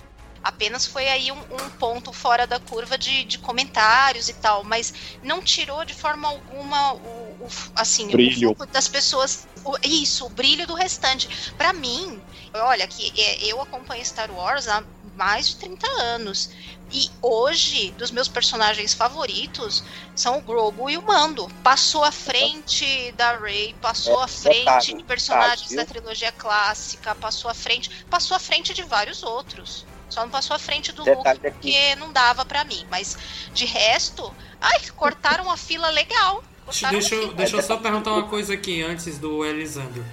[0.42, 4.92] Apenas foi aí um, um ponto fora da curva de, de, comentários e tal, mas
[5.22, 6.98] não tirou de forma alguma o,
[7.40, 8.54] o assim, brilho.
[8.58, 9.46] o das pessoas.
[9.64, 11.52] O, isso, o brilho do restante.
[11.56, 12.20] Para mim,
[12.54, 14.82] olha, que é, eu acompanho Star Wars há
[15.18, 16.50] mais de 30 anos.
[16.90, 21.46] E hoje, dos meus personagens favoritos são o Grogu e o Mando.
[21.62, 27.50] Passou à frente da Rey, passou é, à frente de personagens da trilogia clássica, passou
[27.50, 29.84] à frente, passou à frente de vários outros.
[30.08, 32.86] Só não passou à frente do Detalhe Luke porque não dava para mim.
[32.90, 33.16] Mas
[33.52, 36.42] de resto, ai, cortaram a fila legal.
[36.90, 40.04] deixa, eu, deixa eu só perguntar uma coisa aqui antes do Elisandro.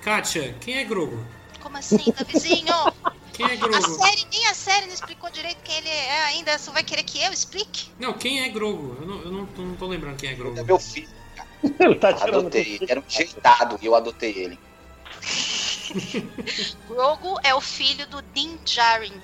[0.00, 1.24] Kátia, quem é Grogu?
[1.60, 2.74] Como assim, Davizinho?
[3.32, 3.82] Quem é A Grogu?
[4.02, 6.56] série, nem a série não explicou direito quem ele é ainda.
[6.56, 7.90] Você vai querer que eu explique?
[7.98, 8.96] Não, quem é Grogu?
[9.00, 10.64] Eu não, eu não, não tô lembrando quem é É Grogu.
[10.64, 11.08] meu filho,
[11.62, 12.86] Ele tá adotei ele.
[12.88, 14.58] Era um jeitado e eu adotei ele.
[16.88, 19.20] Grogu é o filho do Din Djarin.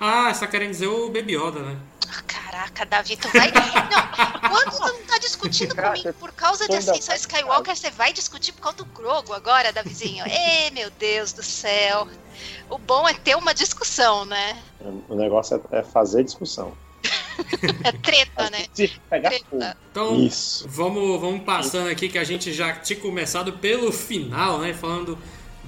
[0.00, 1.76] Ah, você tá querendo dizer o Baby Yoda, né?
[2.08, 3.50] Ah, Caraca, Davi, tu vai.
[3.52, 8.52] Não, quando tu não tá discutindo comigo por causa de Ascensão Skywalker, você vai discutir
[8.52, 10.24] por causa do Grogu agora, Davizinho?
[10.26, 12.08] Ê, meu Deus do céu.
[12.70, 14.56] O bom é ter uma discussão, né?
[15.08, 16.76] O negócio é, é fazer discussão.
[17.84, 18.66] É treta, né?
[19.08, 19.30] Pegar.
[19.30, 19.76] Treta.
[19.92, 20.66] Então, Isso.
[20.68, 24.74] Vamos, vamos passando aqui que a gente já tinha começado pelo final, né?
[24.74, 25.16] Falando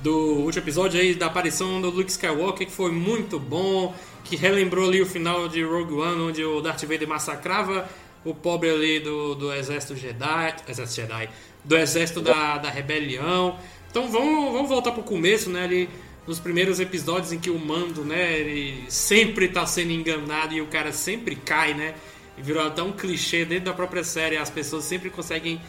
[0.02, 4.88] do último episódio aí da aparição do Luke Skywalker, que foi muito bom, que relembrou
[4.88, 7.88] ali o final de Rogue One, onde o Darth Vader massacrava
[8.24, 11.28] o pobre ali do, do exército Jedi, exército Jedi,
[11.64, 13.58] do exército da, da rebelião.
[13.90, 15.64] Então vamos, vamos voltar pro começo, né?
[15.64, 15.88] Ali
[16.26, 18.38] nos primeiros episódios em que o Mando, né?
[18.38, 21.94] Ele sempre tá sendo enganado e o cara sempre cai, né?
[22.38, 24.36] E virou até um clichê dentro da própria série.
[24.36, 25.60] As pessoas sempre conseguem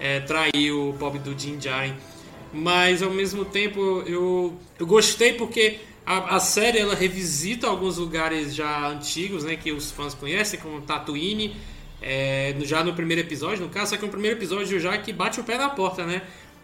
[0.00, 1.58] é, trair o pobre do Din.
[2.56, 8.54] Mas ao mesmo tempo eu, eu gostei porque a, a série ela revisita alguns lugares
[8.54, 9.56] já antigos, né?
[9.56, 11.54] Que os fãs conhecem, como Tatooine.
[12.00, 15.38] é, já no primeiro episódio, no caso, só que no primeiro episódio já que bate
[15.38, 16.22] o pé na porta, né?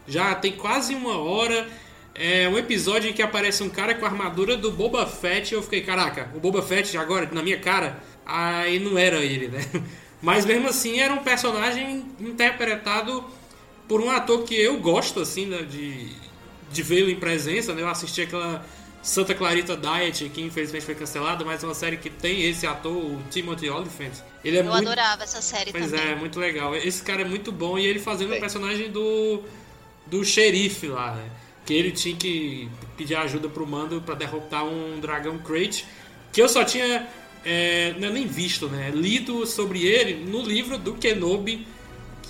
[0.09, 1.69] Já tem quase uma hora.
[2.15, 5.63] É um episódio em que aparece um cara com a armadura do Boba Fett eu
[5.63, 9.61] fiquei, caraca, o Boba Fett agora na minha cara, aí não era ele, né?
[10.21, 13.25] Mas mesmo assim era um personagem interpretado
[13.93, 16.07] por um ator que eu gosto, assim, né, de,
[16.73, 17.83] de vê-lo em presença, né?
[17.83, 18.65] Eu assisti aquela
[19.03, 22.91] Santa Clarita Diet, que infelizmente foi cancelada, mas é uma série que tem esse ator,
[22.91, 24.13] o Timothy Olyphant.
[24.43, 24.79] Ele é Eu muito...
[24.79, 26.07] adorava essa série Pois também.
[26.09, 26.75] é, muito legal.
[26.75, 28.41] Esse cara é muito bom e ele fazendo o Bem.
[28.41, 29.43] personagem do
[30.07, 31.31] do xerife lá, né?
[31.67, 35.85] Que ele tinha que pedir ajuda pro mando pra derrotar um dragão crate,
[36.33, 37.07] que eu só tinha
[37.45, 38.91] é, é nem visto, né?
[38.91, 41.67] Lido sobre ele no livro do Kenobi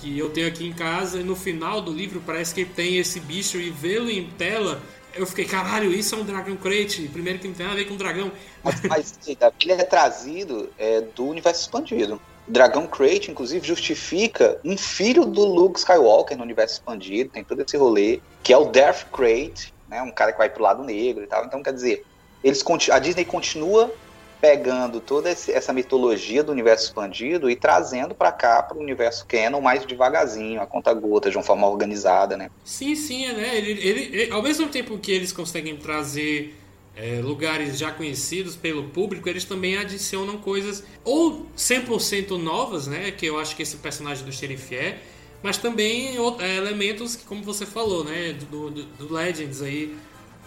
[0.03, 3.21] que eu tenho aqui em casa e no final do livro parece que tem esse
[3.21, 4.81] bicho e vê-lo em tela
[5.15, 7.07] eu fiquei, caralho, isso é um Dragon Crate.
[7.07, 8.31] Primeiro que não tem nada a ver com dragão.
[8.63, 12.19] Mas, mas ele é trazido é, do universo expandido.
[12.47, 17.77] Dragão Crate, inclusive, justifica um filho do Luke Skywalker no universo expandido, tem todo esse
[17.77, 21.27] rolê, que é o Darth Crate, né, um cara que vai pro lado negro e
[21.27, 21.45] tal.
[21.45, 22.03] Então, quer dizer,
[22.43, 23.93] eles a Disney continua
[24.43, 29.85] pegando toda essa mitologia do universo expandido e trazendo pra cá, pro universo canon, mais
[29.85, 32.51] devagarzinho, a conta gota, de uma forma organizada, né?
[32.65, 33.57] Sim, sim, é, né?
[33.57, 36.57] Ele, ele, ele- ao mesmo tempo que eles conseguem trazer
[36.93, 43.11] é, lugares já conhecidos pelo público, eles também adicionam coisas ou 100% novas, né?
[43.11, 44.97] Que eu acho que esse personagem do xerife é,
[45.41, 48.33] mas também o- é, elementos que, como você falou, né?
[48.51, 49.95] Do, do, do Legends aí,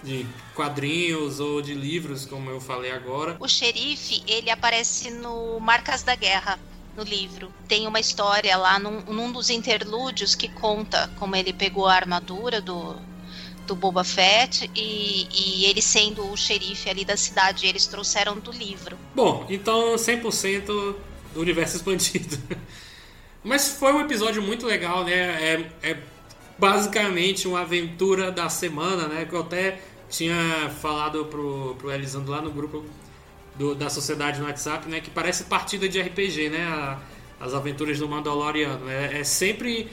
[0.02, 3.37] de quadrinhos ou de livros, como eu falei agora.
[3.40, 6.59] O xerife, ele aparece no Marcas da Guerra,
[6.96, 7.52] no livro.
[7.68, 12.61] Tem uma história lá num, num dos interlúdios que conta como ele pegou a armadura
[12.61, 12.96] do,
[13.66, 18.50] do Boba Fett e, e ele sendo o xerife ali da cidade, eles trouxeram do
[18.50, 18.96] livro.
[19.14, 20.96] Bom, então 100% do
[21.40, 22.38] universo expandido.
[23.44, 25.12] Mas foi um episódio muito legal, né?
[25.12, 25.96] É, é
[26.59, 29.25] basicamente uma aventura da semana, né?
[29.25, 32.85] Que eu até tinha falado pro, pro Elisandro lá no grupo
[33.57, 35.01] do- da sociedade no WhatsApp, né?
[35.01, 36.64] Que parece partida de RPG, né?
[36.66, 36.99] a-
[37.40, 38.88] as aventuras do Mandaloriano.
[38.88, 39.88] É, é sempre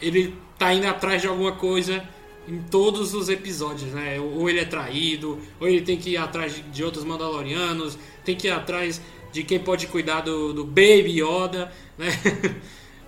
[0.00, 2.04] ele tá indo atrás de alguma coisa
[2.46, 4.20] em todos os episódios, né?
[4.20, 8.36] Ou ele é traído, ou ele tem que ir atrás de, de outros Mandalorianos, tem
[8.36, 9.00] que ir atrás
[9.32, 12.08] de quem pode cuidar do, do Baby Yoda, né?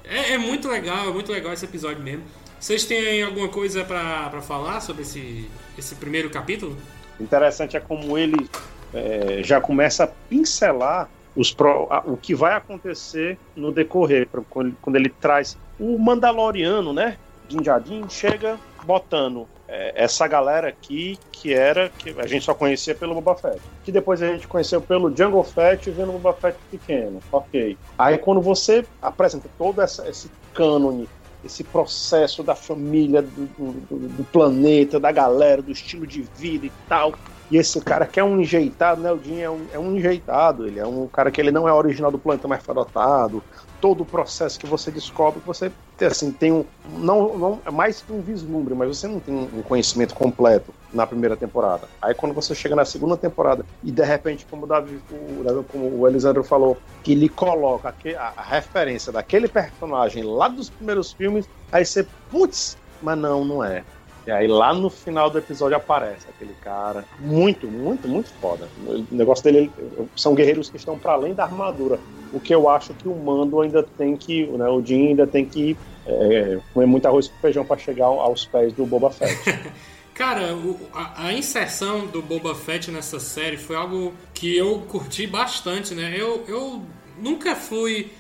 [0.09, 2.23] É, é muito legal, é muito legal esse episódio mesmo.
[2.59, 6.77] Vocês têm alguma coisa pra falar sobre esse, esse primeiro capítulo?
[7.21, 8.49] Interessante é como ele
[8.95, 14.42] é, já começa a pincelar os pro- a- o que vai acontecer no decorrer, pra-
[14.49, 17.19] quando, ele- quando ele traz o Mandaloriano, né?
[17.49, 22.95] Din Djarin chega botando é, essa galera aqui que era que a gente só conhecia
[22.95, 26.57] pelo Boba Fett, que depois a gente conheceu pelo Jungle Fett vendo o Boba Fett
[26.71, 27.77] pequeno, ok.
[27.99, 31.09] Aí quando você apresenta todo essa, esse cânone
[31.46, 36.72] esse processo da família, do, do- do planeta, da galera, do estilo de vida e
[36.88, 37.12] tal.
[37.48, 39.12] E esse cara que é um enjeitado, né?
[39.12, 41.72] O Jim é um, é um enjeitado, ele é um cara que ele não é
[41.72, 43.44] original do planeta, mas foi adotado.
[43.87, 45.70] Todo o processo que você descobre, você
[46.01, 46.64] assim, tem um.
[46.88, 51.07] Não, não, é mais que um vislumbre, mas você não tem um conhecimento completo na
[51.07, 51.87] primeira temporada.
[52.03, 56.01] Aí quando você chega na segunda temporada e de repente, como o, Davi, o, como
[56.01, 61.87] o Elisandro falou, que ele coloca a referência daquele personagem lá dos primeiros filmes, aí
[61.87, 63.85] você, putz, mas não, não é.
[64.27, 67.05] E aí lá no final do episódio aparece aquele cara.
[67.21, 68.69] Muito, muito, muito foda.
[68.85, 69.71] O negócio dele
[70.17, 72.01] são guerreiros que estão para além da armadura.
[72.33, 74.47] O que eu acho que o Mando ainda tem que.
[74.47, 78.45] Né, o Jin ainda tem que é, comer muito arroz com feijão para chegar aos
[78.45, 79.37] pés do Boba Fett.
[80.12, 85.27] Cara, o, a, a, inserção do Boba Fett nessa série foi algo que eu curti
[85.27, 86.15] bastante, né?
[86.17, 86.83] Eu, eu
[87.21, 88.11] nunca fui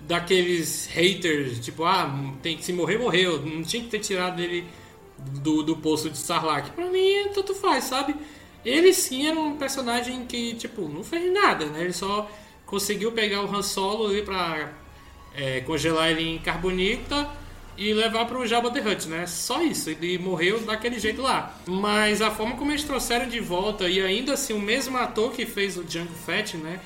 [0.00, 3.40] daqueles haters, tipo, ah, tem que se morrer, morreu.
[3.40, 4.64] Não tinha que ter tirado ele
[5.18, 6.70] do, do poço de Sarlacc.
[6.70, 8.14] Pra mim, tanto faz, sabe?
[8.64, 11.82] Ele sim era um personagem que, tipo, não fez nada, né?
[11.82, 12.30] Ele só
[12.64, 14.72] conseguiu pegar o Han Solo ali pra
[15.34, 17.28] é, congelar ele em carbonita
[17.76, 19.26] e levar para o Jabba the Hutt, né?
[19.26, 19.90] Só isso.
[19.90, 21.54] Ele morreu daquele jeito lá.
[21.66, 25.46] Mas a forma como eles trouxeram de volta e ainda assim o mesmo ator que
[25.46, 26.80] fez o Django Fett, né?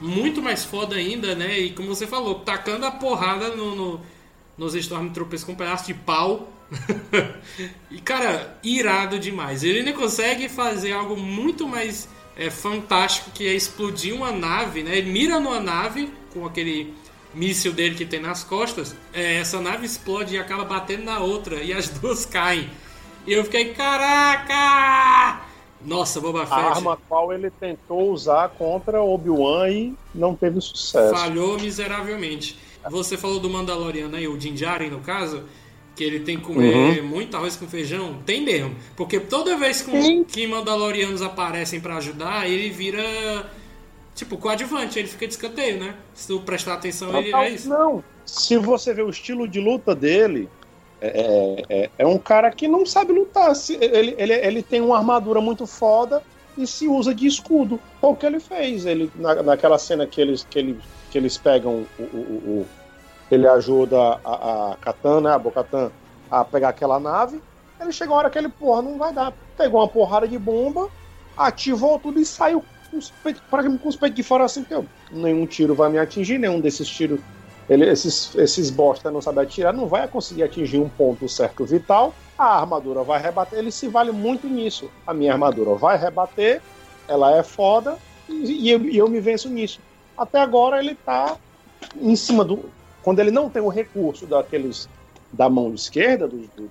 [0.00, 1.58] Muito mais foda ainda, né?
[1.58, 4.00] E como você falou, tacando a porrada no, no
[4.56, 6.52] nos Stormtroopers com um pedaço de pau.
[7.90, 9.62] e cara, irado demais.
[9.62, 14.96] Ele ainda consegue fazer algo muito mais é, fantástico que é explodir uma nave, né?
[14.96, 16.94] Ele mira numa nave com aquele
[17.34, 21.56] míssil dele que tem nas costas, é, essa nave explode e acaba batendo na outra
[21.56, 22.70] e as duas caem.
[23.26, 25.42] E eu fiquei, caraca!
[25.84, 26.52] Nossa, Boba Fett.
[26.52, 31.14] A arma qual ele tentou usar contra Obi-Wan e não teve sucesso.
[31.14, 32.58] Falhou miseravelmente.
[32.90, 35.44] Você falou do Mandaloriano aí, o Din Djarin, no caso,
[35.98, 37.08] que ele tem que comer uhum.
[37.08, 38.22] muito arroz com feijão.
[38.24, 38.76] Tem mesmo.
[38.96, 43.02] Porque toda vez que, que Mandalorianos aparecem para ajudar, ele vira
[44.14, 45.94] Tipo, coadjuvante, ele fica de escanteio, né?
[46.12, 47.68] Se tu prestar atenção, ele é isso.
[47.68, 50.48] Não, se você ver o estilo de luta dele,
[51.00, 53.52] é, é, é, é um cara que não sabe lutar.
[53.80, 56.20] Ele, ele, ele tem uma armadura muito foda
[56.56, 57.78] e se usa de escudo.
[58.00, 58.86] Foi o que ele fez.
[58.86, 60.78] Ele, na, naquela cena que eles, que, ele,
[61.12, 62.66] que eles pegam o, o, o
[63.30, 65.90] ele ajuda a, a Katana, a Bocatan,
[66.30, 67.42] a pegar aquela nave.
[67.80, 69.32] Ele chegou a hora que ele, porra, não vai dar.
[69.56, 70.88] Pegou uma porrada de bomba,
[71.36, 74.74] ativou tudo e saiu com os peitos, com os peitos de fora assim, que
[75.10, 77.20] nenhum tiro vai me atingir, nenhum desses tiros.
[77.68, 82.14] Ele, esses, esses bosta não sabe atirar, não vai conseguir atingir um ponto certo vital.
[82.38, 84.90] A armadura vai rebater, ele se vale muito nisso.
[85.06, 86.62] A minha armadura vai rebater,
[87.06, 89.80] ela é foda, e, e, eu, eu me venço nisso.
[90.16, 91.36] Até agora ele tá
[92.00, 92.64] em cima do.
[93.02, 94.88] Quando ele não tem o recurso daqueles
[95.32, 96.70] da mão esquerda, do, do,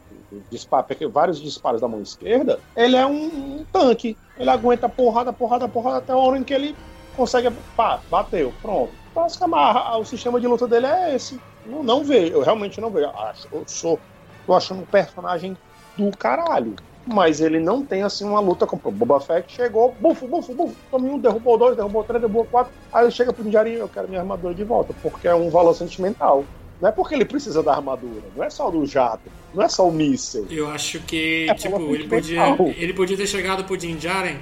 [0.49, 4.17] disparo, vários disparos da mão esquerda, ele é um, um, tanque.
[4.37, 6.75] Ele aguenta porrada, porrada, porrada até a hora em que ele
[7.15, 7.51] consegue.
[7.75, 8.91] Pá, bateu, pronto.
[9.13, 11.39] Basicamente, o sistema de luta dele é esse.
[11.65, 13.09] Não, não vejo, eu realmente não vejo.
[13.51, 13.99] Eu sou.
[14.45, 15.57] Tô achando um personagem
[15.97, 16.75] do caralho.
[17.07, 20.75] Mas ele não tem assim uma luta com o Boba Fett chegou, bufo, bufo, bufo,
[20.91, 22.73] tomou um, derrubou dois, derrubou três, derrubou quatro.
[22.91, 25.73] Aí ele chega pro Ninjarinho, eu quero minha armadura de volta, porque é um valor
[25.73, 26.43] sentimental.
[26.81, 29.87] Não é porque ele precisa da armadura, não é só do jato, não é só
[29.87, 30.45] o míssil.
[30.49, 34.37] Eu acho que, é tipo, ele podia, ele podia ter chegado pro Din Djarin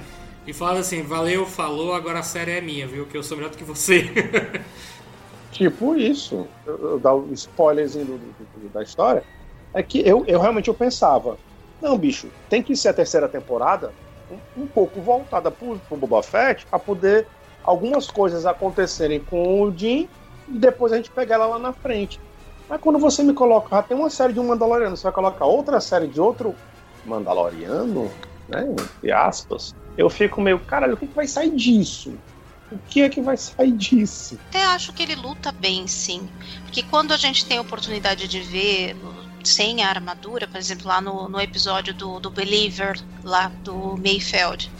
[0.46, 3.06] e falado assim, valeu, falou, agora a série é minha, viu?
[3.06, 4.10] Que eu sou melhor do que você.
[5.50, 6.46] tipo isso.
[6.66, 9.22] Eu, eu dar um spoilerzinho do, do, do, da história.
[9.72, 11.38] É que eu, eu realmente eu pensava,
[11.80, 13.92] não, bicho, tem que ser a terceira temporada
[14.30, 17.26] um, um pouco voltada pro, pro Boba Fett pra poder
[17.62, 20.08] algumas coisas acontecerem com o Jim
[20.48, 22.20] e depois a gente pegar ela lá na frente.
[22.68, 25.44] Mas quando você me coloca, já tem uma série de um Mandaloriano, você vai colocar
[25.44, 26.54] outra série de outro
[27.04, 28.10] Mandaloriano,
[28.48, 28.66] né?
[28.68, 29.74] Entre aspas.
[29.96, 32.14] Eu fico meio, caralho, o que, que vai sair disso?
[32.70, 34.38] O que é que vai sair disso?
[34.48, 36.28] Até acho que ele luta bem, sim.
[36.64, 38.96] Porque quando a gente tem a oportunidade de ver
[39.46, 44.70] sem a armadura, por exemplo, lá no, no episódio do, do Believer, lá do Mayfeld,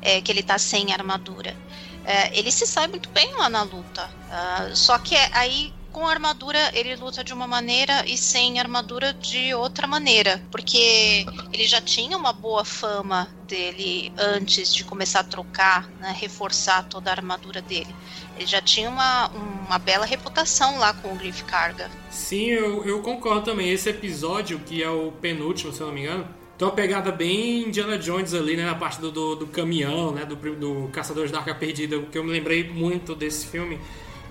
[0.00, 1.56] é, que ele tá sem armadura.
[2.04, 4.06] É, ele se sai muito bem lá na luta.
[4.06, 9.12] Uh, só que é, aí com armadura ele luta de uma maneira e sem armadura
[9.12, 15.24] de outra maneira, porque ele já tinha uma boa fama dele antes de começar a
[15.24, 17.94] trocar, né, reforçar toda a armadura dele.
[18.42, 21.88] Ele já tinha uma, uma bela reputação lá com o Griff Carga.
[22.10, 23.70] Sim, eu, eu concordo também.
[23.70, 26.26] Esse episódio, que é o penúltimo, se eu não me engano,
[26.58, 28.64] tem uma pegada bem Indiana Jones ali, né?
[28.66, 30.24] Na parte do, do, do caminhão, né?
[30.24, 33.78] Do, do Caçadores da Arca Perdida, que eu me lembrei muito desse filme.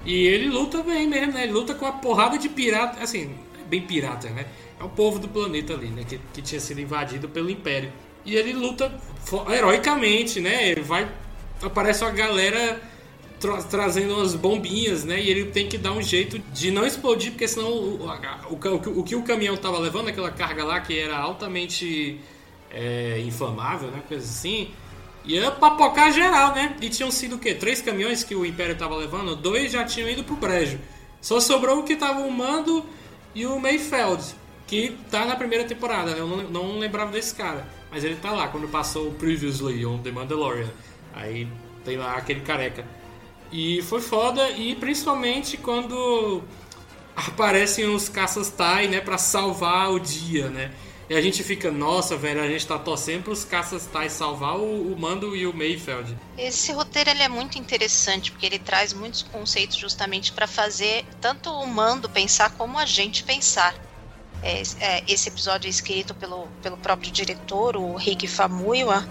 [0.05, 1.43] E ele luta bem mesmo, né?
[1.43, 3.33] Ele luta com a porrada de pirata, assim,
[3.67, 4.45] bem pirata, né?
[4.77, 6.03] É o povo do planeta ali, né?
[6.03, 7.93] Que, que tinha sido invadido pelo Império.
[8.25, 8.93] E ele luta
[9.49, 10.67] heroicamente, né?
[10.67, 11.09] Ele vai.
[11.61, 12.90] Aparece uma galera
[13.41, 15.21] tra trazendo umas bombinhas, né?
[15.21, 18.99] E ele tem que dar um jeito de não explodir, porque senão o, o, o,
[18.99, 22.21] o que o caminhão tava levando, aquela carga lá que era altamente
[22.69, 24.01] é, inflamável, né?
[24.07, 24.71] Coisa assim
[25.23, 26.75] Ia papocar geral, né?
[26.81, 27.53] E tinham sido o quê?
[27.53, 29.35] Três caminhões que o Império tava levando?
[29.35, 30.79] Dois já tinham ido pro brejo.
[31.21, 32.83] Só sobrou o que tava o Mando
[33.35, 34.23] e o Mayfeld.
[34.65, 36.19] que tá na primeira temporada, né?
[36.19, 37.67] Eu não, não lembrava desse cara.
[37.91, 40.71] Mas ele tá lá quando passou o Previously on The Mandalorian.
[41.13, 41.47] Aí
[41.85, 42.83] tem lá aquele careca.
[43.51, 46.41] E foi foda, e principalmente quando
[47.15, 50.71] aparecem os caças Tai, né, pra salvar o dia, né?
[51.09, 54.93] E a gente fica, nossa, velho, a gente tá torcendo pros caças Tai salvar o,
[54.93, 56.17] o Mando e o Mayfeld.
[56.37, 61.49] Esse roteiro ele é muito interessante porque ele traz muitos conceitos justamente para fazer tanto
[61.49, 63.75] o Mando pensar como a gente pensar.
[64.41, 69.05] É, é, esse episódio é escrito pelo, pelo próprio diretor, o Rick Famuyiwa,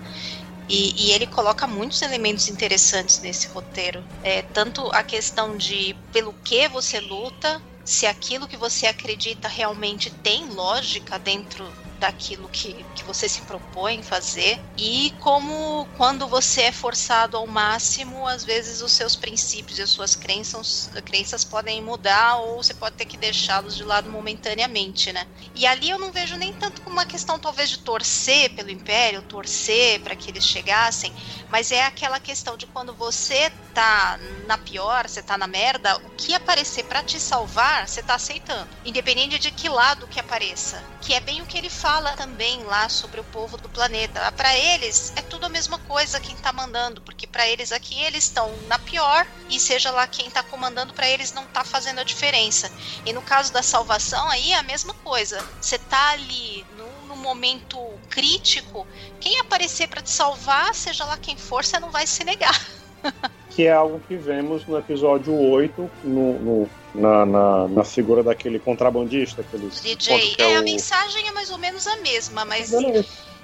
[0.70, 4.04] e, e, ele coloca muitos elementos interessantes nesse roteiro.
[4.22, 10.10] É, tanto a questão de pelo que você luta, se aquilo que você acredita realmente
[10.10, 11.66] tem lógica dentro
[12.00, 18.26] daquilo que, que você se propõe fazer e como quando você é forçado ao máximo,
[18.26, 22.96] às vezes os seus princípios e as suas crenças, crenças podem mudar ou você pode
[22.96, 25.26] ter que deixá-los de lado momentaneamente, né?
[25.54, 29.22] E ali eu não vejo nem tanto como uma questão talvez de torcer pelo império,
[29.22, 31.12] torcer para que eles chegassem,
[31.50, 36.10] mas é aquela questão de quando você tá na pior, você tá na merda, o
[36.16, 41.12] que aparecer para te salvar, você tá aceitando, independente de que lado que apareça, que
[41.14, 44.30] é bem o que ele fala fala também lá sobre o povo do planeta.
[44.36, 48.22] Para eles é tudo a mesma coisa quem tá mandando, porque para eles aqui eles
[48.22, 52.04] estão na pior e seja lá quem tá comandando para eles não tá fazendo a
[52.04, 52.70] diferença.
[53.04, 55.44] E no caso da salvação aí é a mesma coisa.
[55.60, 57.76] Você tá ali no, no momento
[58.08, 58.86] crítico,
[59.18, 62.54] quem aparecer para te salvar, seja lá quem for, você não vai se negar.
[63.50, 68.58] que é algo que vemos no episódio 8, no, no na, na, na, figura daquele
[68.58, 69.42] contrabandista.
[69.42, 70.36] Aqueles DJ.
[70.38, 72.72] É, é, a mensagem é mais ou menos a mesma, mas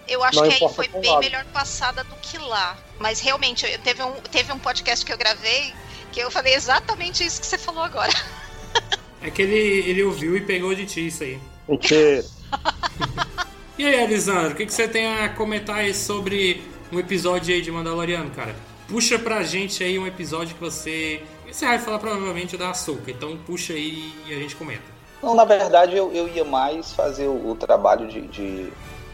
[0.08, 1.20] eu acho Não que aí foi bem lado.
[1.20, 2.76] melhor passada do que lá.
[2.98, 5.72] Mas realmente, teve um, teve um podcast que eu gravei
[6.16, 8.12] que eu falei exatamente isso que você falou agora.
[9.22, 11.38] É que ele, ele ouviu e pegou de ti isso aí.
[11.66, 12.22] O quê?
[13.76, 17.60] e aí, Alisandro, o que, que você tem a comentar aí sobre um episódio aí
[17.60, 18.54] de Mandaloriano, cara?
[18.86, 21.22] Puxa pra gente aí um episódio que você.
[21.56, 24.82] Você vai falar provavelmente da açúcar, então puxa aí e a gente comenta.
[25.22, 28.70] Não, na verdade eu, eu ia mais fazer o, o trabalho de, de,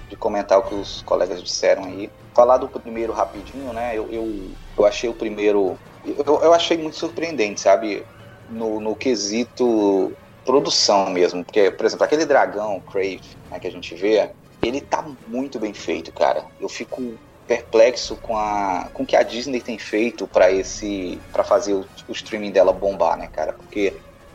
[0.08, 2.10] de, comentar o que os colegas disseram aí.
[2.34, 3.96] Falar do primeiro rapidinho, né?
[3.96, 5.78] Eu, eu, eu achei o primeiro.
[6.04, 8.04] Eu, eu achei muito surpreendente, sabe?
[8.50, 10.12] No, no quesito
[10.44, 11.44] produção mesmo.
[11.44, 13.22] Porque, por exemplo, aquele dragão, Crave,
[13.52, 16.44] né, que a gente vê, ele tá muito bem feito, cara.
[16.60, 17.14] Eu fico
[17.52, 22.12] perplexo com a com que a Disney tem feito para esse para fazer o, o,
[22.12, 23.52] streaming dela bombar, né, cara?
[23.52, 23.92] Porque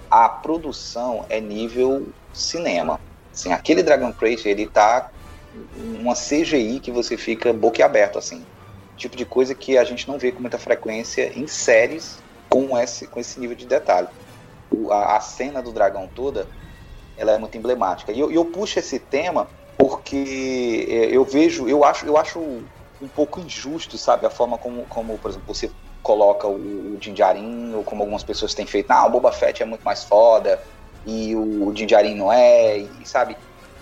[0.09, 2.99] a produção é nível cinema.
[3.33, 5.09] Assim, aquele Dragon Crate, ele tá
[5.99, 8.45] uma CGI que você fica boquiaberto assim.
[8.95, 13.07] Tipo de coisa que a gente não vê com muita frequência em séries com esse
[13.07, 14.09] com esse nível de detalhe.
[14.69, 16.47] O, a, a, cena do dragão toda,
[17.17, 18.11] ela é muito emblemática.
[18.11, 22.63] E eu, eu puxo esse tema porque é, eu vejo, eu acho, eu acho
[23.01, 24.25] um pouco injusto, sabe?
[24.25, 25.71] A forma como, como por exemplo, você
[26.01, 29.65] coloca o, o Jinjarin, ou como algumas pessoas têm feito, ah, o Boba Fett é
[29.65, 30.61] muito mais foda,
[31.05, 33.37] e o, o Jinjarin não é, e, sabe?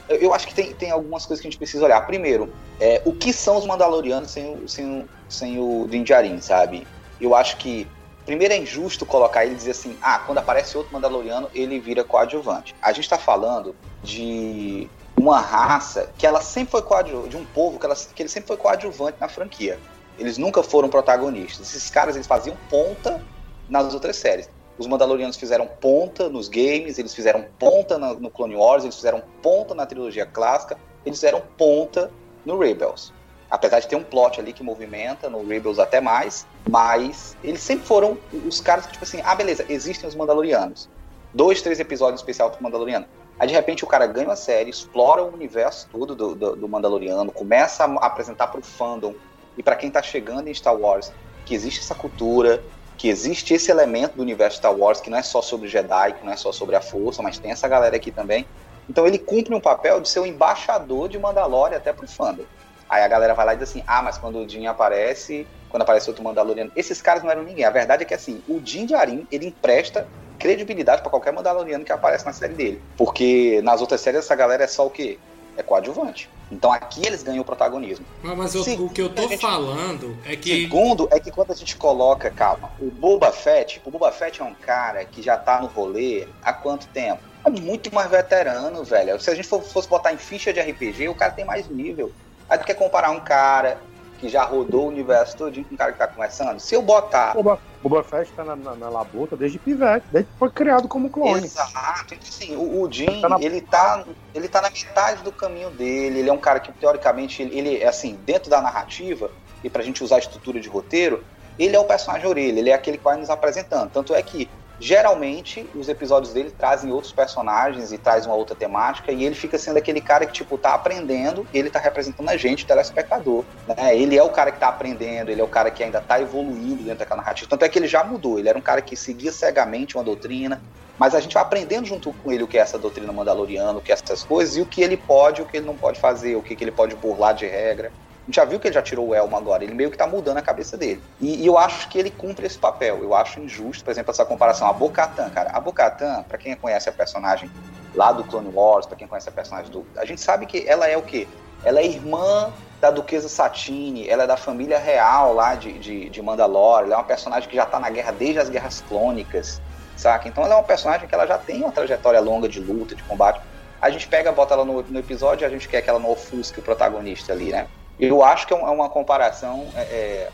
[0.08, 2.00] Eu, eu, acho que tem, tem algumas coisas que a gente precisa olhar.
[2.06, 6.88] Primeiro, é, o que são os Mandalorianos sem o, sem o, sem o Jinjarin, sabe?
[7.20, 7.88] Eu acho que,
[8.26, 12.04] primeiro, é injusto colocar ele e dizer assim, ah, quando aparece outro Mandaloriano, ele vira
[12.04, 12.76] coadjuvante.
[12.82, 14.88] A gente tá falando de
[15.18, 18.48] uma raça que ela sempre foi coadjuvante, de um povo que, ela, que ele sempre
[18.48, 19.80] foi coadjuvante na franquia.
[20.18, 21.68] Eles nunca foram protagonistas.
[21.70, 23.22] Esses caras eles faziam ponta
[23.70, 24.50] nas outras séries.
[24.78, 29.74] Os Mandalorianos fizeram ponta nos games, eles fizeram ponta no, Clone Wars, eles fizeram ponta
[29.74, 32.12] na trilogia clássica, eles fizeram ponta
[32.46, 33.14] no Rebels.
[33.50, 37.86] Apesar de ter um plot ali que movimenta, no Rebels até mais, mas eles sempre
[37.86, 40.90] foram os caras que, tipo assim, ah, beleza, existem os Mandalorianos.
[41.34, 43.06] Dois, três episódios especiais pro Mandaloriano.
[43.40, 46.70] Aí de repente o cara ganha uma série, explora o universo todo do, do, do
[46.70, 49.14] Mandaloriano, começa a apresentar para o fandom
[49.58, 51.12] e para quem está chegando em Star Wars
[51.46, 52.64] que existe essa cultura,
[52.98, 56.26] que existe esse elemento do universo Star Wars que não é só sobre Jedi, que
[56.26, 58.46] não é só sobre a força, mas tem essa galera aqui também.
[58.90, 62.46] Então ele cumpre um papel de ser o embaixador de Mandalorian até pro fandom.
[62.90, 65.82] Aí a galera vai lá e diz assim: ah, mas quando o Din aparece, quando
[65.82, 67.66] aparece outro Mandaloriano, esses caras não eram ninguém.
[67.66, 71.92] A verdade é que assim, o Din Djarin, ele empresta credibilidade para qualquer Mandaloriano que
[71.92, 72.82] aparece na série dele.
[72.98, 75.18] Porque nas outras séries essa galera é só o quê?
[75.58, 76.30] É coadjuvante.
[76.52, 78.06] Então aqui eles ganham o protagonismo.
[78.22, 80.62] Mas, mas o que eu tô gente, falando é que.
[80.62, 84.46] Segundo, é que quando a gente coloca, calma, o Boba Fett, o Boba Fett é
[84.46, 87.22] um cara que já tá no rolê há quanto tempo?
[87.44, 89.20] É muito mais veterano, velho.
[89.20, 92.12] Se a gente fosse botar em ficha de RPG, o cara tem mais nível.
[92.50, 93.80] Aí tu quer comparar um cara
[94.18, 96.60] que já rodou o universo todo com um cara que tá começando.
[96.60, 97.34] Se eu botar.
[97.34, 101.10] Boba, Boba Fett tá na, na, na labuta desde pivete, desde que foi criado como
[101.10, 101.46] clone.
[101.46, 102.14] Exato.
[102.14, 105.70] Então, assim, o, o Jim, Tá na- ele, tá, ele tá na metade do caminho
[105.70, 106.20] dele.
[106.20, 109.30] Ele é um cara que, teoricamente, ele, ele é assim, dentro da narrativa,
[109.64, 111.24] e pra gente usar a estrutura de roteiro,
[111.58, 113.90] ele é o personagem orelha, ele é aquele que vai nos apresentando.
[113.92, 114.50] Tanto é que,
[114.80, 119.58] geralmente, os episódios dele trazem outros personagens e traz uma outra temática, e ele fica
[119.58, 123.44] sendo aquele cara que, tipo, tá aprendendo, e ele tá representando a gente, o telespectador.
[123.68, 123.98] Né?
[123.98, 126.84] Ele é o cara que tá aprendendo, ele é o cara que ainda tá evoluindo
[126.84, 127.50] dentro daquela narrativa.
[127.50, 130.62] Tanto é que ele já mudou, ele era um cara que seguia cegamente uma doutrina,
[130.98, 133.82] mas a gente vai aprendendo junto com ele o que é essa doutrina mandaloriana, o
[133.82, 136.36] que é essas coisas, e o que ele pode, o que ele não pode fazer,
[136.36, 137.92] o que, que ele pode burlar de regra.
[138.26, 140.38] Gente já viu que ele já tirou o Elmo agora, ele meio que tá mudando
[140.38, 141.02] a cabeça dele.
[141.22, 143.04] E, e eu acho que ele cumpre esse papel.
[143.04, 144.68] Eu acho injusto, por exemplo, essa comparação.
[144.68, 145.52] A Bo-Katan, cara.
[145.52, 147.52] A Bo-Katan, pra quem conhece a personagem
[147.94, 149.86] lá do Clone Wars, pra quem conhece a personagem do...
[149.96, 151.28] A gente sabe que ela é o quê?
[151.64, 152.52] Ela é irmã
[152.82, 156.98] da Duquesa Satine, ela é da família real lá de, de, de Mandalore, ela é
[156.98, 159.62] uma personagem que já tá na guerra desde as guerras clônicas,
[159.96, 160.28] saca?
[160.28, 163.04] Então ela é uma personagem que ela já tem uma trajetória longa de luta, de
[163.04, 163.42] combate.
[163.82, 166.12] A gente pega, bota ela no, no episódio e a gente quer que ela não
[166.12, 167.68] ofusque o protagonista ali, né?
[168.00, 170.30] Eu acho que é é uma comparação é, é,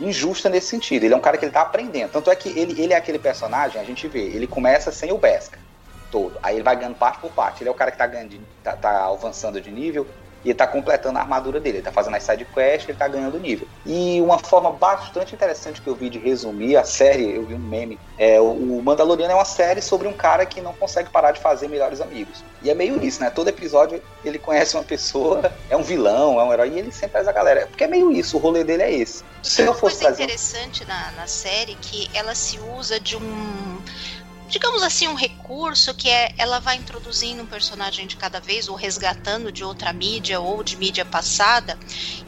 [0.00, 1.04] injusta nesse sentido.
[1.04, 2.10] Ele é um cara que ele tá aprendendo.
[2.10, 5.18] Tanto é que ele, ele é aquele personagem, a gente vê, ele começa sem o
[5.18, 5.60] Beskar
[6.10, 6.38] todo.
[6.42, 7.62] Aí ele vai ganhando parte por parte.
[7.62, 10.06] Ele é o cara que tá ganhando, tá, tá avançando de nível
[10.44, 11.78] e ele tá completando a armadura dele.
[11.78, 13.66] Ele tá fazendo as side quests, ele tá ganhando nível.
[13.86, 17.58] E uma forma bastante interessante que eu vi de resumir a série, eu vi um
[17.58, 21.40] meme, é o Mandaloriano é uma série sobre um cara que não consegue parar de
[21.40, 22.44] fazer melhores amigos.
[22.62, 23.30] E é meio isso, né?
[23.30, 27.12] Todo episódio ele conhece uma pessoa, é um vilão, é um herói, e ele sempre
[27.12, 27.66] faz a galera.
[27.66, 29.24] Porque é meio isso, o rolê dele é esse.
[29.42, 30.22] Se eu Uma fosse coisa trazer.
[30.24, 33.78] interessante na, na série que ela se usa de um
[34.48, 38.76] digamos assim um recurso que é ela vai introduzindo um personagem de cada vez ou
[38.76, 41.78] resgatando de outra mídia ou de mídia passada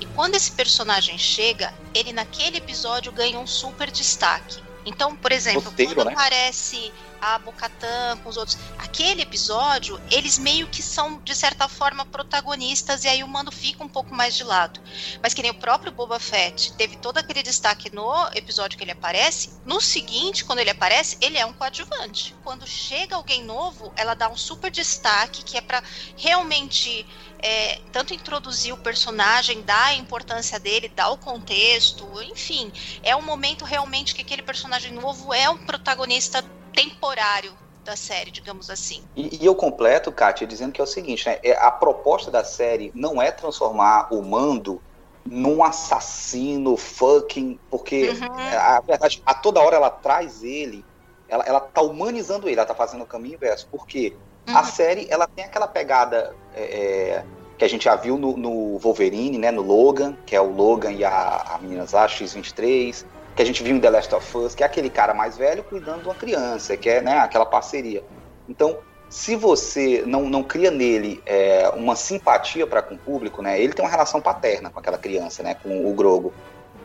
[0.01, 5.63] e quando esse personagem chega ele naquele episódio ganha um super destaque então por exemplo
[5.63, 6.13] Roteiro, quando né?
[6.13, 8.59] aparece a Bocatan com os outros.
[8.79, 13.83] Aquele episódio eles meio que são de certa forma protagonistas e aí o mando fica
[13.83, 14.81] um pouco mais de lado.
[15.23, 18.93] Mas que nem o próprio Boba Fett teve todo aquele destaque no episódio que ele
[18.93, 22.35] aparece, no seguinte, quando ele aparece, ele é um coadjuvante.
[22.43, 25.83] Quando chega alguém novo, ela dá um super destaque que é pra
[26.17, 27.07] realmente
[27.39, 33.23] é, tanto introduzir o personagem, dar a importância dele, dar o contexto, enfim, é um
[33.23, 36.43] momento realmente que aquele personagem novo é um protagonista
[36.77, 37.53] temporário
[37.85, 39.03] da série, digamos assim.
[39.17, 41.39] E, e eu completo, Kátia, dizendo que é o seguinte, né?
[41.43, 44.81] é, A proposta da série não é transformar o mando
[45.25, 48.41] num assassino fucking, porque Uhum.
[48.41, 50.85] é, a verdade, a toda hora ela traz ele,
[51.29, 54.17] ela, ela tá humanizando ele, ela tá fazendo o caminho inverso, porque
[54.47, 54.65] a Uhum.
[54.65, 57.25] série ela tem aquela pegada é, é,
[57.59, 60.93] que a gente já viu no, no Wolverine, né, no Logan, que é o Logan
[60.93, 63.05] e a, a menina lá, X-23,
[63.37, 65.63] que a gente viu em The Last of Us, que é aquele cara mais velho
[65.63, 68.03] cuidando de uma criança, que é né, aquela parceria.
[68.49, 68.79] Então,
[69.11, 73.75] se você não, não cria nele é, uma simpatia para com o público, né, ele
[73.75, 76.33] tem uma relação paterna com aquela criança, né, com o Grogo.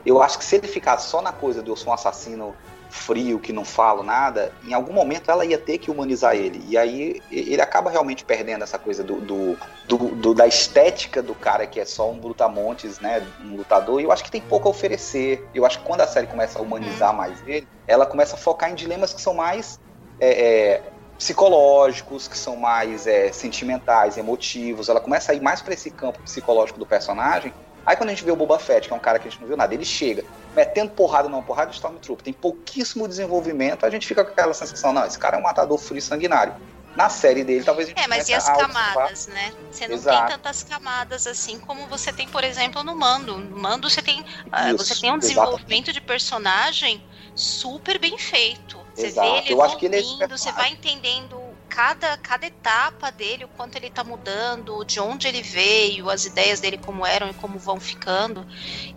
[0.05, 2.53] Eu acho que se ele ficar só na coisa de eu sou um assassino
[2.91, 6.59] frio, que não falo nada, em algum momento ela ia ter que humanizar ele.
[6.67, 11.35] E aí ele acaba realmente perdendo essa coisa do, do, do- do- da estética do
[11.35, 13.33] cara que é só um brutamontes, né?
[13.39, 14.01] Um lutador.
[14.01, 15.49] E eu acho que tem pouco a oferecer.
[15.53, 18.71] Eu acho que quando a série começa a humanizar mais ele, ela começa a focar
[18.71, 19.79] em dilemas que são mais.
[20.19, 25.73] é, é, psicológicos, que são mais é, sentimentais, emotivos, ela começa a ir mais para
[25.75, 27.53] esse campo psicológico do personagem.
[27.85, 29.39] Aí quando a gente vê o Boba Fett, que é um cara que a gente
[29.39, 30.25] não viu nada, ele chega
[30.55, 34.93] metendo porrada numa porrada de Stormtrooper, tem pouquíssimo desenvolvimento, a gente fica com aquela sensação,
[34.93, 36.53] não, esse cara é um matador frio e sanguinário.
[36.93, 39.53] Na série dele, talvez a gente É, mas e as camadas, né?
[39.71, 40.27] Você não Exato.
[40.27, 43.37] tem tantas camadas assim como você tem, por exemplo, no Mando.
[43.37, 45.21] No Mando você tem, ah, Isso, você tem um exatamente.
[45.21, 47.01] desenvolvimento de personagem
[47.33, 48.77] super bem feito.
[48.93, 51.39] Você Exato, vê ele é evoluindo, você vai entendendo
[51.71, 56.59] cada, cada etapa dele, o quanto ele tá mudando, de onde ele veio, as ideias
[56.59, 58.45] dele como eram e como vão ficando.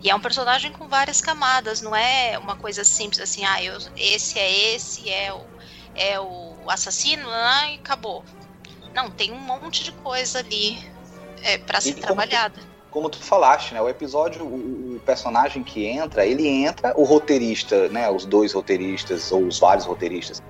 [0.03, 3.77] E é um personagem com várias camadas, não é uma coisa simples assim, ah, eu,
[3.95, 5.41] esse é esse, é o,
[5.95, 8.25] é o assassino, ah, e acabou.
[8.93, 10.77] Não, tem um monte de coisa ali
[11.41, 12.59] é, para ser E como trabalhada.
[12.91, 13.81] como tu falaste, né?
[13.81, 18.09] O episódio, o, o personagem que entra, ele entra, o roteirista, né?
[18.09, 20.41] Os dois roteiristas, ou os vários roteiristas,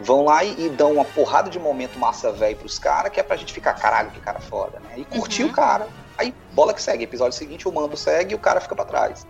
[0.00, 3.22] vão lá e, e dão uma porrada de momento massa velho pros caras, que é
[3.22, 4.90] pra gente ficar, caralho, que cara foda, né?
[4.96, 5.50] E curtir Uhum.
[5.50, 5.88] o cara.
[6.18, 7.04] Aí, bola que segue.
[7.04, 9.26] Episódio seguinte, o mando segue e o cara fica pra trás.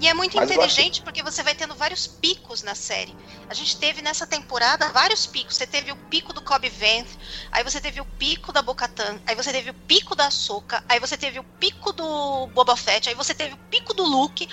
[0.00, 3.14] E é muito Mas inteligente porque você vai tendo vários picos na série.
[3.48, 5.56] A gente teve nessa temporada vários picos.
[5.56, 7.08] Você teve o pico do Cobb Vanth,
[7.50, 11.00] aí você teve o pico da Bocatan, aí você teve o pico da Soca, aí
[11.00, 14.48] você teve o pico do Boba Fett, aí você teve o pico do Luke.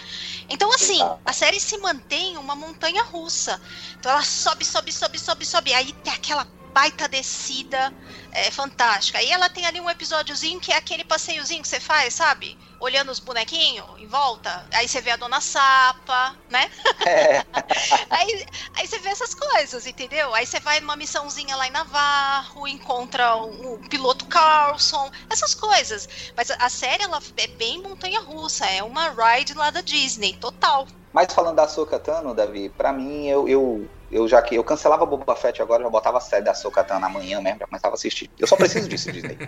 [0.50, 3.62] Então, assim, a série se mantém uma montanha russa.
[4.00, 5.74] Então ela sobe, sobe, sobe, sobe, sobe.
[5.74, 7.93] Aí tem aquela baita descida
[8.34, 9.17] é, fantástica.
[9.17, 12.57] Aí ela tem ali um episódiozinho que é aquele passeiozinho que você faz, sabe?
[12.82, 14.67] Olhando os bonequinhos em volta.
[14.73, 16.69] Aí você vê a dona Sapa, né?
[17.05, 17.45] É,
[18.11, 18.45] Aí,
[18.76, 20.36] aí você vê essas coisas, entendeu?
[20.36, 26.09] Aí você vai numa missãozinha lá em Navarro, encontra o, o piloto Carlson, essas coisas.
[26.36, 30.88] Mas a, série, ela é bem montanha-russa, é uma ride lá da Disney, total.
[31.13, 35.36] Mas falando da Sokatano, Davi, pra mim, eu, eu, eu já que eu cancelava Boba
[35.36, 38.30] Fett agora, já botava a série da Sokatano amanhã mesmo, já começava a assistir.
[38.39, 39.38] Eu só preciso disso, Disney.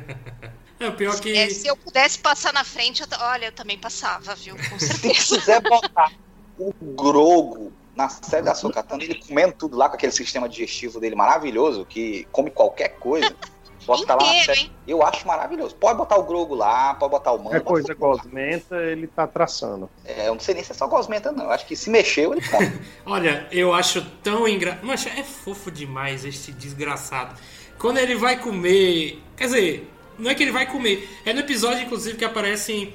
[0.80, 1.36] É, o pior que.
[1.36, 4.56] É, se eu pudesse passar na frente, eu olha, eu também passava, viu?
[4.70, 5.40] Com Se certeza.
[5.40, 6.12] quiser botar
[6.56, 11.16] o Grogo na série da Sokatano, ele comendo tudo lá com aquele sistema digestivo dele
[11.16, 13.36] maravilhoso, que come qualquer coisa,
[13.88, 14.60] bota lá na Inteiro, série.
[14.60, 14.72] hein?
[14.88, 15.76] Eu acho maravilhoso.
[15.76, 17.56] Pode botar o Grogo lá, pode botar o Mando.
[17.56, 19.90] É coisa gosmenta, ele tá traçando.
[20.06, 21.46] É, eu não sei nem se é só gosmenta, não.
[21.46, 22.72] Eu acho que se mexeu, ele come.
[23.06, 24.86] Olha, eu acho tão engraçado.
[24.86, 27.40] Mas é fofo demais este desgraçado.
[27.80, 29.22] Quando ele vai comer.
[29.36, 31.08] Quer dizer, não é que ele vai comer.
[31.26, 32.94] É no episódio, inclusive, que aparecem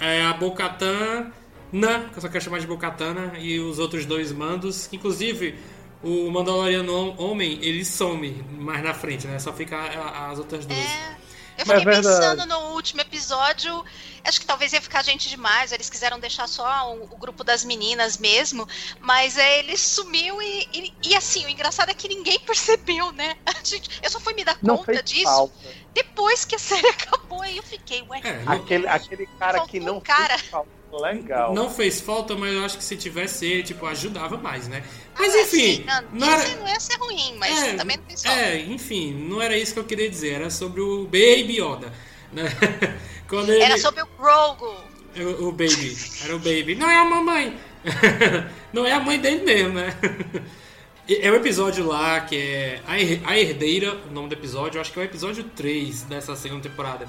[0.00, 1.30] é, a Bocatan,
[1.70, 4.88] que eu só quero chamar de Bocatana, e os outros dois mandos.
[4.92, 5.58] Inclusive,
[6.04, 9.38] o Mandaloriano Homem, ele some mais na frente, né?
[9.38, 10.78] Só fica a- as outras duas.
[10.78, 11.24] É.
[11.56, 13.84] Eu fiquei é pensando no último episódio,
[14.24, 17.64] acho que talvez ia ficar gente demais, eles quiseram deixar só o, o grupo das
[17.64, 18.66] meninas mesmo,
[19.00, 23.36] mas é, ele sumiu e, e, e, assim, o engraçado é que ninguém percebeu, né?
[23.46, 25.54] A gente- eu só fui me dar Não conta disso falta.
[25.94, 29.98] depois que a série acabou, aí eu fiquei, ué, É, Aquele, aquele cara que não
[29.98, 30.36] um cara.
[30.36, 30.68] fez falta.
[31.00, 31.54] Legal.
[31.54, 34.82] Não fez falta, mas eu acho que se tivesse ele, tipo, ajudava mais, né?
[35.18, 36.44] Mas ah, enfim, sim, não, não era...
[36.44, 38.40] isso não ia ser ruim, mas É, também não fez falta.
[38.40, 41.92] É, enfim, não era isso que eu queria dizer, era sobre o Baby Yoda,
[42.32, 42.44] né?
[43.28, 43.62] Quando ele...
[43.62, 44.74] Era sobre o Grogu.
[45.16, 46.74] o, o Baby, era o Baby.
[46.74, 47.58] Não é a mamãe!
[48.72, 49.94] não é a mãe dele mesmo, né?
[51.06, 54.98] É um episódio lá que é A Herdeira, o nome do episódio, eu acho que
[54.98, 57.06] é o episódio 3 dessa segunda temporada.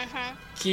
[0.00, 0.36] Uhum.
[0.56, 0.68] que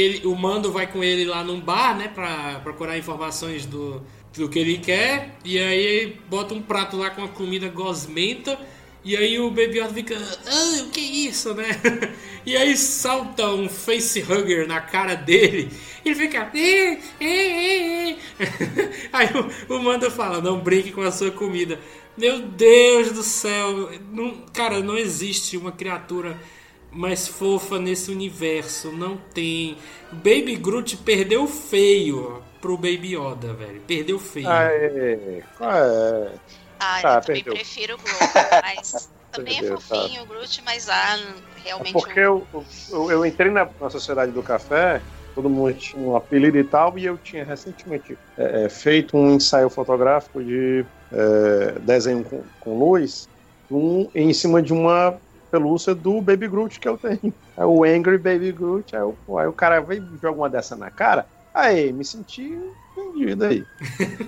[0.00, 4.02] ele- o Mando vai com ele lá num bar, né, pra procurar informações do,
[4.36, 8.58] do que ele quer, e aí bota um prato lá com a comida gosmenta,
[9.04, 10.16] e aí o Baby Yoda fica,
[10.46, 11.66] ah, o que é isso, né?
[12.44, 15.70] E aí salta um facehugger na cara dele,
[16.04, 19.28] e ele fica, "Eh, eh, eh, eh." aí
[19.68, 21.78] o, o Mando fala, não brinque com a sua comida.
[22.16, 26.36] Meu Deus do céu, não, cara, não existe uma criatura
[26.92, 28.92] mais fofa nesse universo.
[28.92, 29.76] Não tem.
[30.12, 33.80] Baby Groot perdeu feio pro Baby Yoda, velho.
[33.86, 34.48] Perdeu feio.
[34.48, 35.18] Ah, é.
[35.38, 35.42] é.
[35.60, 37.54] Ah, Tá, eu também perdeu.
[37.54, 38.18] prefiro o Grogu,
[38.62, 39.82] mas também é Perdeu, tá.
[39.84, 41.16] fofinho o Groot, mas ah,
[41.58, 41.92] É realmente...
[41.92, 45.00] porque o- eu, eu, eu entrei na, na Sociedade do Café,
[45.34, 49.32] todo mundo tinha um apelido e tal, e eu tinha recentemente é, é, feito um
[49.34, 53.28] ensaio fotográfico de é, desenho com, com luz
[53.70, 55.20] um, em cima de uma
[55.52, 57.32] pelúcia do Baby Groot que eu tenho.
[57.56, 60.48] É o Angry Baby Groot, aí, o- pô, aí o cara veio e joga uma
[60.48, 62.58] dessa na cara, aí me senti
[62.96, 63.62] ofendido aí.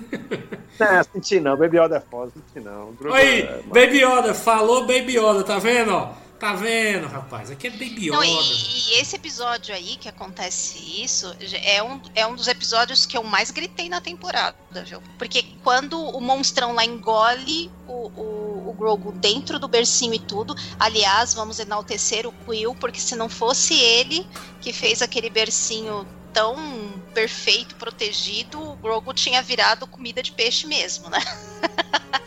[0.79, 2.93] não, senti não, Baby Yoda é foda, senti não.
[3.11, 6.13] Aí, é- Baby Yoda, falou Baby Yoda, tá vendo, ó?
[6.39, 7.49] Tá vendo, rapaz?
[7.49, 8.17] Aqui é Baby Yoda.
[8.17, 13.05] Não, e, e esse episódio aí que acontece isso é um, é um dos episódios
[13.05, 14.55] que eu mais gritei na temporada,
[14.85, 15.01] viu?
[15.17, 17.71] Porque quando o monstrão lá engole
[18.75, 23.73] Grogu dentro do bercinho e tudo, aliás, vamos enaltecer o Quill, porque se não fosse
[23.73, 24.27] ele
[24.61, 26.55] que fez aquele bercinho tão
[27.13, 31.19] perfeito, protegido, o Grogu tinha virado comida de peixe mesmo, né?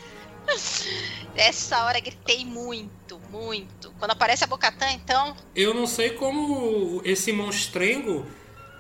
[1.37, 3.93] Essa hora gritei muito, muito.
[3.99, 8.27] Quando aparece a Bocatã, então, Eu não sei como esse monstrengo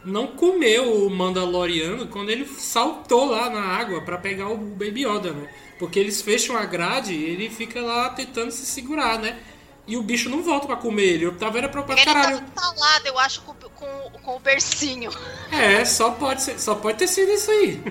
[0.04, 5.32] não comeu o Mandaloriano quando ele saltou lá na água pra pegar o Baby Yoda,
[5.32, 5.48] né?
[5.78, 9.38] Porque eles fecham a grade e ele fica lá tentando se segurar, né?
[9.86, 11.24] E o bicho não volta pra comer ele.
[11.24, 12.38] Eu tava era preocupado, Ele caralho.
[12.38, 15.10] tá entalado, eu acho, com, com, com o bercinho.
[15.50, 17.82] É, só pode, ser, só pode ter sido isso aí.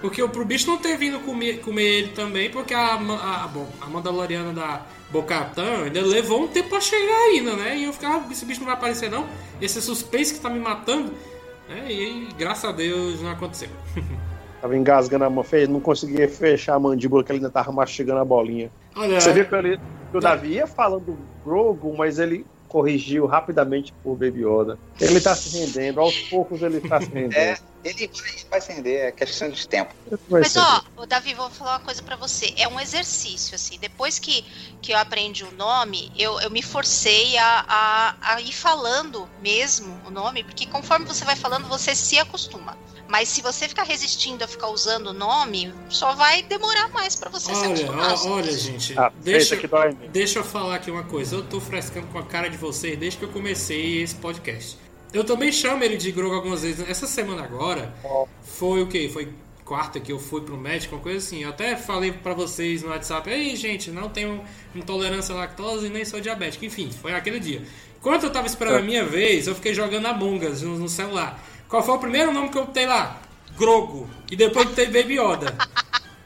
[0.00, 3.86] Porque pro bicho não ter vindo comer, comer ele também, porque a, a, bom, a
[3.86, 7.76] Mandaloriana da Bocatã ainda levou um tempo pra chegar ainda, né?
[7.76, 9.26] E eu ficava, esse bicho não vai aparecer não.
[9.60, 11.12] Esse suspense que tá me matando.
[11.68, 11.86] Né?
[11.88, 13.68] E aí, graças a Deus, não aconteceu.
[14.60, 18.24] Tava engasgando a mão, não conseguia fechar a mandíbula que ele ainda tava mastigando a
[18.24, 18.70] bolinha.
[18.96, 19.78] Olha, Você viu que, ele,
[20.10, 24.78] que o Davi ia falando do Grogu, mas ele corrigiu rapidamente por Baby Yoda.
[25.00, 27.34] Ele tá se rendendo, aos poucos ele tá se rendendo.
[27.34, 27.56] É,
[27.90, 29.94] ele vai, vai se render, é questão de tempo.
[30.28, 30.58] Vai Mas ser.
[30.60, 32.52] ó, o Davi, vou falar uma coisa pra você.
[32.56, 33.78] É um exercício, assim.
[33.78, 34.42] Depois que,
[34.82, 40.00] que eu aprendi o nome, eu, eu me forcei a, a, a ir falando mesmo
[40.06, 42.76] o nome, porque conforme você vai falando, você se acostuma.
[43.08, 47.30] Mas se você ficar resistindo a ficar usando o nome, só vai demorar mais pra
[47.30, 48.12] você se Olha, acostumar.
[48.12, 49.56] ó- olha, gente, Ah, deixa,
[50.12, 51.36] deixa eu falar aqui uma coisa.
[51.36, 54.76] Eu tô frescando com a cara de vocês desde que eu comecei esse podcast.
[55.12, 56.88] Eu também chamo ele de Grogo algumas vezes.
[56.88, 57.94] Essa semana agora
[58.42, 59.08] foi o quê?
[59.12, 59.28] Foi
[59.68, 61.42] quarta que eu fui pro médico, uma coisa assim.
[61.42, 64.42] Eu até falei pra vocês no WhatsApp, ei gente, não tenho
[64.74, 66.64] intolerância à lactose e nem sou diabético.
[66.64, 67.62] Enfim, foi aquele dia.
[68.00, 71.38] Enquanto eu tava esperando a minha vez, eu fiquei jogando Among Us no, celular.
[71.68, 73.20] Qual foi o primeiro nome que eu botei lá?
[73.58, 74.08] Grogo.
[74.30, 75.54] E depois botei Baby Yoda.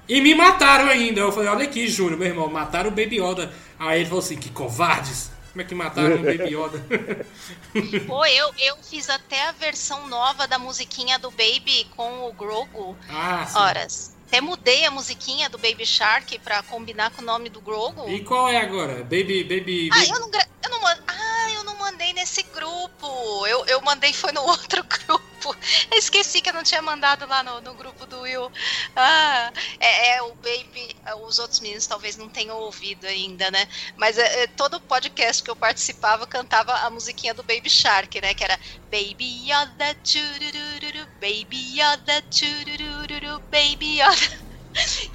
[0.09, 1.20] E me mataram ainda.
[1.20, 3.53] Eu falei, olha aqui, Júnior, meu irmão, mataram o Baby Yoda.
[3.76, 5.32] Aí ele falou assim, que covardes.
[5.53, 6.83] Como é que mataram o Baby Yoda?
[8.09, 12.97] Pô, eu, eu fiz até a versão nova da musiquinha do Baby com o Grogu.
[13.11, 13.59] ah, sim.
[13.59, 14.17] Horas.
[14.27, 18.09] Até mudei a musiquinha do Baby Shark pra combinar com o nome do Grogu.
[18.09, 19.05] E qual é agora?
[19.05, 19.91] Baby, Baby...
[19.93, 20.11] Ah, baby...
[20.11, 20.31] eu não,
[20.65, 21.32] eu não ah,
[21.93, 23.47] mandei nesse grupo.
[23.47, 25.57] Eu, eu mandei foi no outro grupo.
[25.90, 28.51] Eu esqueci que eu não tinha mandado lá no, no grupo do Will.
[28.97, 30.97] Ah, é, é o Baby.
[31.26, 33.66] Os outros meninos talvez não tenham ouvido ainda, né?
[33.97, 38.34] Mas é, é, todo podcast que eu participava cantava a musiquinha do Baby Shark, né?
[38.34, 38.59] Que era
[38.90, 44.43] Baby Yoda, churururu, Baby Yoda, churururu, Baby Yoda.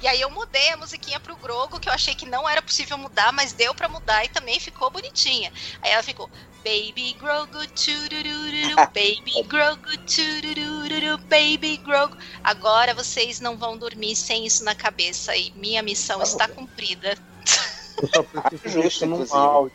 [0.00, 2.96] E aí eu mudei a musiquinha pro Grogo, que eu achei que não era possível
[2.96, 5.52] mudar, mas deu pra mudar e também ficou bonitinha.
[5.82, 6.30] Aí ela ficou
[6.68, 12.14] Baby Grogu, churururu, Baby Grogu, churururu, Baby Grogu.
[12.44, 17.16] Agora vocês não vão dormir sem isso na cabeça e minha missão está cumprida.
[18.02, 19.72] Eu só preciso disso num áudio.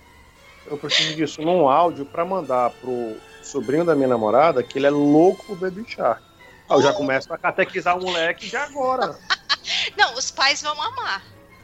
[0.67, 4.91] Eu preciso disso num áudio pra mandar pro sobrinho da minha namorada que ele é
[4.91, 6.21] louco por Baby Shark.
[6.69, 9.17] Eu já começo a catequizar o moleque de agora.
[9.97, 11.23] Não, os pais vão amar.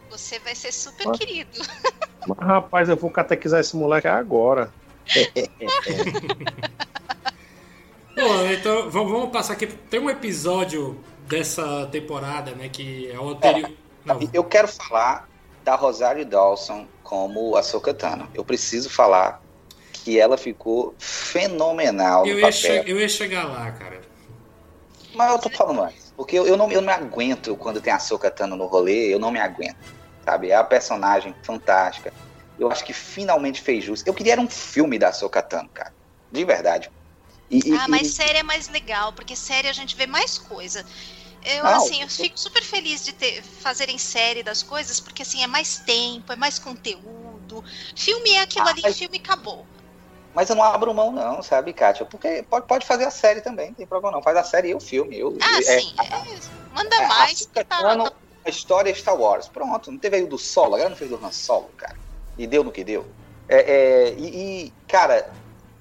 [0.09, 1.11] Você vai ser super Ah.
[1.11, 1.59] querido.
[2.27, 4.73] Mas, rapaz, eu vou catequizar esse moleque agora.
[8.15, 9.67] Bom, então vamos, passar aqui.
[9.67, 12.67] Tem um episódio dessa temporada, né?
[12.69, 13.71] Que é o anterior.
[14.05, 15.29] Não, Eu quero falar
[15.63, 18.29] da Rosário Dawson como a Sokatano.
[18.33, 19.41] Eu preciso falar
[19.93, 22.83] que ela ficou fenomenal eu no ia, papel.
[22.83, 24.01] eu ia chegar lá, cara.
[25.13, 26.13] Mas eu tô falando antes.
[26.15, 29.19] Porque eu, eu não, eu não me aguento quando tem a Sokatano no rolê, eu
[29.19, 29.77] não me aguento.
[30.25, 30.49] Sabe?
[30.49, 32.13] É a personagem fantástica.
[32.59, 34.03] Eu acho que finalmente fez jus.
[34.05, 35.93] Eu queria era um filme da Sokatano, cara.
[36.31, 36.91] De verdade.
[37.49, 40.37] E, e- Ah, mas e- série é mais legal, porque série a gente vê mais
[40.37, 40.85] coisa.
[41.41, 45.41] Eu, Não, assim, eu fico super feliz de ter, fazerem série das coisas, porque assim,
[45.41, 47.63] é mais tempo, é mais conteúdo.
[47.95, 49.65] Filme é aquilo Ah, ali, mas- filme acabou.
[50.33, 52.05] Mas eu não abro mão, não, sabe, Kátia?
[52.05, 54.21] Porque pode, pode fazer a série também, não tem problema não.
[54.21, 55.17] Faz a série e o filme.
[55.17, 57.41] Eu, Ah, é- sim, é, manda é, mais.
[57.41, 58.11] a que tá-
[58.45, 59.47] a história é Star Wars.
[59.49, 61.95] Pronto, não teve aí o do Solo, agora não fez do Han Solo, cara.
[62.39, 63.05] E deu no que deu.
[63.49, 64.27] É, é, e,
[64.67, 65.29] e, cara,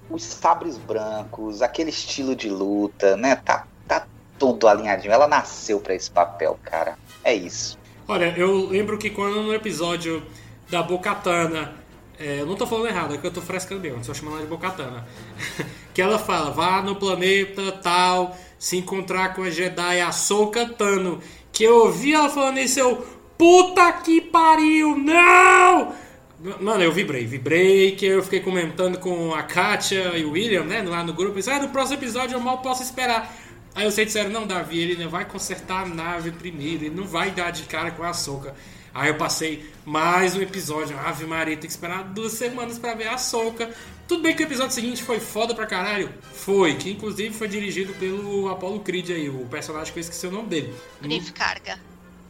[0.09, 3.37] os sabres brancos, aquele estilo de luta, né?
[3.37, 4.05] Tá, tá
[4.37, 5.13] tudo alinhadinho.
[5.13, 6.97] Ela nasceu pra esse papel, cara.
[7.23, 7.79] É isso.
[8.05, 10.21] Olha, eu lembro que quando no episódio
[10.69, 11.75] da Bocatana,
[12.19, 14.43] é, eu não tô falando errado, é que eu tô frescando mesmo, só chamando ela
[14.43, 15.07] de Bocatana.
[15.93, 21.21] que ela fala, vá no planeta tal, se encontrar com a Jedi Ahsoka Tano.
[21.53, 23.07] Que eu ouvi ela falando isso, eu,
[23.37, 26.08] puta que pariu, não!
[26.39, 30.81] Mano, eu vibrei, vibrei, que eu fiquei comentando com a Katia e o William, né,
[30.81, 33.35] lá no grupo, disse, ah, no próximo episódio eu mal posso esperar.
[33.75, 37.51] Aí vocês disseram, não, Davi, ele vai consertar a nave primeiro, ele não vai dar
[37.51, 38.55] de cara com a Soca.
[38.93, 43.09] Aí eu passei mais um episódio, Ave Maria, tem que esperar duas semanas pra ver
[43.09, 43.69] a Soca.
[44.07, 46.09] Tudo bem que o episódio seguinte foi foda pra caralho?
[46.33, 50.31] Foi, que inclusive foi dirigido pelo Apollo Creed aí, o personagem que eu esqueci o
[50.31, 50.73] nome dele.
[51.01, 51.79] Griff carga.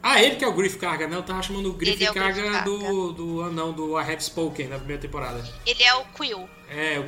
[0.02, 1.16] Ah, ele que é o Griff Carga, né?
[1.16, 2.64] Eu tava chamando o Griff é o Griff Carga Karga.
[2.64, 5.44] do, do anão do I Have Spoken na primeira temporada.
[5.66, 6.48] Ele é o Quill.
[6.70, 7.04] É, o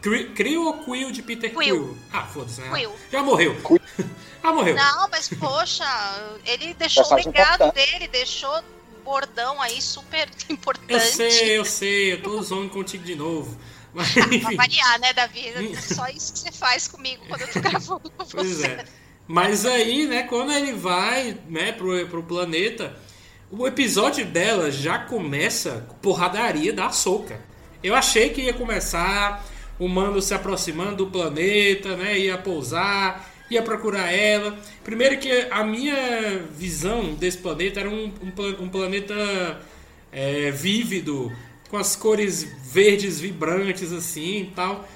[0.00, 1.60] Cri- Krill ou Quill de Peter Quill?
[1.62, 1.98] Quill.
[2.12, 2.70] Ah, foda-se, né?
[2.76, 2.92] Quill.
[3.12, 3.56] Já morreu.
[4.42, 4.74] Já morreu.
[4.76, 5.84] Não, mas poxa,
[6.46, 7.74] ele deixou o legado importante.
[7.74, 8.62] dele, deixou
[9.04, 10.92] bordão aí super importante.
[10.92, 13.56] Eu sei, eu sei, eu tô zoando contigo de novo.
[13.94, 15.48] Mas, Pra enfim, variar, né, Davi?
[15.48, 18.66] É só isso que você faz comigo quando eu tô gravando com pois você.
[18.66, 18.84] é.
[19.28, 22.96] Mas aí, né, quando ele vai, né, pro, pro planeta,
[23.50, 27.38] o episódio dela já começa com porradaria da Soca.
[27.82, 29.46] Eu achei que ia começar
[29.78, 34.58] o Mando se aproximando do planeta, né, ia pousar, ia procurar ela.
[34.82, 39.60] Primeiro que a minha visão desse planeta era um, um, um planeta
[40.10, 41.30] é, vívido,
[41.68, 44.88] com as cores verdes vibrantes assim e tal.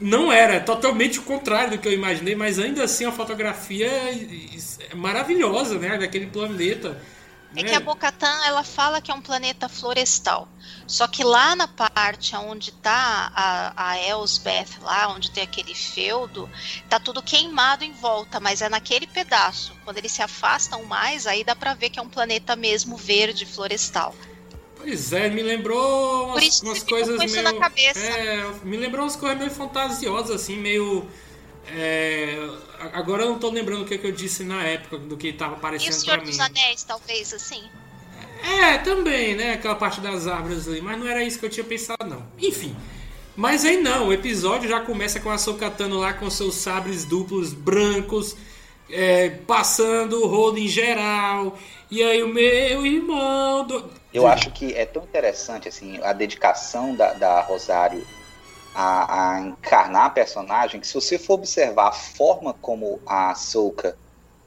[0.00, 3.86] Não era, é totalmente o contrário do que eu imaginei, mas ainda assim a fotografia
[3.86, 5.98] é maravilhosa, né?
[5.98, 7.00] Daquele planeta.
[7.54, 7.68] É né?
[7.68, 10.48] que a Bocatan ela fala que é um planeta florestal.
[10.86, 16.48] Só que lá na parte onde tá a, a Elsbeth, lá onde tem aquele feudo,
[16.88, 19.74] tá tudo queimado em volta, mas é naquele pedaço.
[19.84, 23.44] Quando eles se afastam mais, aí dá pra ver que é um planeta mesmo verde
[23.44, 24.14] florestal.
[24.82, 27.48] Pois é, me lembrou umas, umas coisas meio.
[27.96, 31.06] É, me lembrou umas coisas meio fantasiosas, assim, meio.
[31.68, 32.48] é,
[32.92, 35.52] agora eu não tô lembrando o que, que eu disse na época do que tava
[35.52, 36.30] E o aparecendo Senhor pra mim.
[36.30, 37.62] dos Anéis, talvez, assim?
[38.42, 39.52] É, também, né?
[39.52, 42.22] Aquela parte das árvores ali, mas não era isso que eu tinha pensado, não.
[42.38, 42.74] Enfim.
[43.36, 47.52] Mas aí não, o episódio já começa com a Sokatano lá com seus sabres duplos
[47.52, 48.34] brancos,
[48.88, 51.58] é, passando o rolo em geral.
[51.90, 53.66] E aí o meu irmão.
[53.66, 58.04] do- Eu acho que é tão interessante assim a dedicação da, da Rosário
[58.74, 63.96] a, a encarnar a personagem que se você for observar a forma como a Ahsoka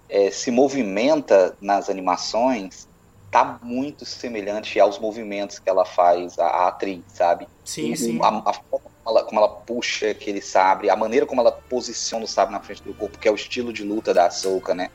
[0.09, 2.88] eh, se movimenta nas animações
[3.32, 7.47] tá muito semelhante aos movimentos que ela faz a, a atriz, sabe?
[7.66, 8.20] Sim, sim.
[8.22, 12.26] A, a forma como ela, como ela puxa aquele sabre, a maneira como ela posiciona
[12.26, 14.89] o sabre na frente do corpo, que é o estilo de luta da Ahsoka, né?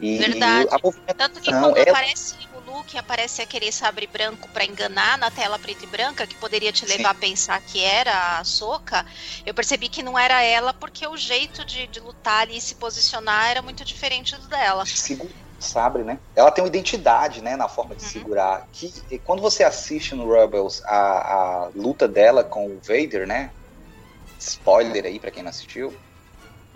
[0.00, 0.66] E, Verdade.
[0.66, 2.34] e a movimentação Tanto que Não, quando ela- aparece
[2.76, 6.84] Luke, aparece aquele sabre branco pra enganar na tela preta e branca, que poderia te
[6.84, 9.04] levar a pensar que era a Soca,
[9.46, 12.74] eu percebi que não era ela, porque o jeito de, de lutar ali e se
[12.74, 14.84] posicionar era muito diferente do dela.
[14.84, 16.20] segura o sabre, né?
[16.34, 18.10] Ela tem uma identidade, né, na forma de Uhum.
[18.10, 18.68] segurar.
[18.70, 23.52] Que quando você assiste no Rebels a, a luta dela com o Vader, né?
[24.38, 25.98] Spoiler aí pra quem não assistiu.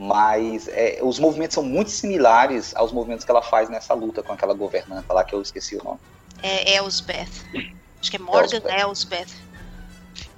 [0.02, 4.32] Mas é, os movimentos são muito similares aos movimentos que ela faz nessa luta com
[4.32, 6.00] aquela governanta lá que eu esqueci o nome.
[6.42, 7.28] É Elsbeth.
[8.00, 8.80] Acho que é Morgan Elsbeth.
[8.80, 9.28] Elsbeth.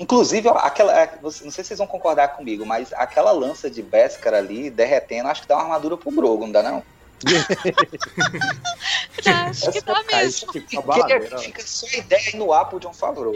[0.01, 4.35] Inclusive, aquela, é, não sei se vocês vão concordar comigo, mas aquela lança de Beskar
[4.35, 6.83] ali derretendo, acho que dá uma armadura pro Grogo, não dá não?
[9.25, 10.53] Acho que dá mesmo.
[10.53, 13.33] fica Fica, só a ideia aí no ar pro John Favreau.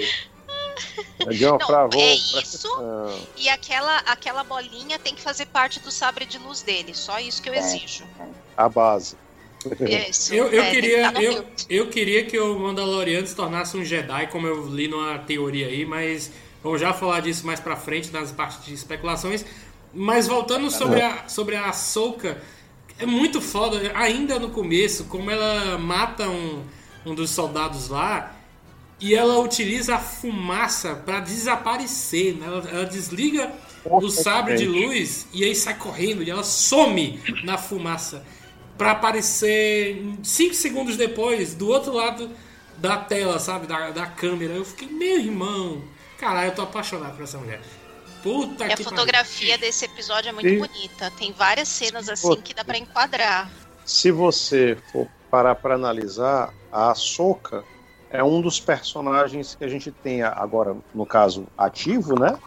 [1.40, 2.68] Não, Favreau, é isso.
[3.36, 6.94] E aquela, aquela bolinha tem que fazer parte do sabre de luz dele.
[6.94, 7.58] Só isso que eu É.
[7.58, 8.04] exijo.
[8.56, 9.16] A base.
[10.08, 10.32] Isso.
[10.32, 14.28] Eu, eu É, queria, tá eu, eu queria que o Mandaloriano se tornasse um Jedi,
[14.28, 16.30] como eu li numa teoria aí, mas
[16.62, 19.44] vamos já falar disso mais pra frente, nas partes de especulações.
[19.92, 22.40] Mas voltando sobre a, sobre a Ahsoka,
[22.98, 26.62] é muito foda, ainda no começo, como ela mata um,
[27.04, 28.35] um dos soldados lá
[29.00, 32.46] e ela utiliza a fumaça pra desaparecer, né?
[32.46, 33.52] ela, ela desliga
[33.84, 38.24] o sabre de luz e aí sai correndo e ela some na fumaça
[38.76, 42.30] pra aparecer 5 segundos depois do outro lado
[42.78, 43.66] da tela, sabe?
[43.66, 44.52] Da, da câmera.
[44.54, 45.82] Eu fiquei, meu irmão,
[46.18, 47.60] caralho, eu tô apaixonado por essa mulher.
[48.22, 51.10] Puta E a que fotografia desse episódio é muito E- bonita.
[51.16, 53.50] Tem várias cenas assim que dá pra enquadrar.
[53.84, 57.64] Se você for parar para analisar, a Ahsoka
[58.10, 62.38] é um dos personagens que a gente tem agora, no caso, ativo, né?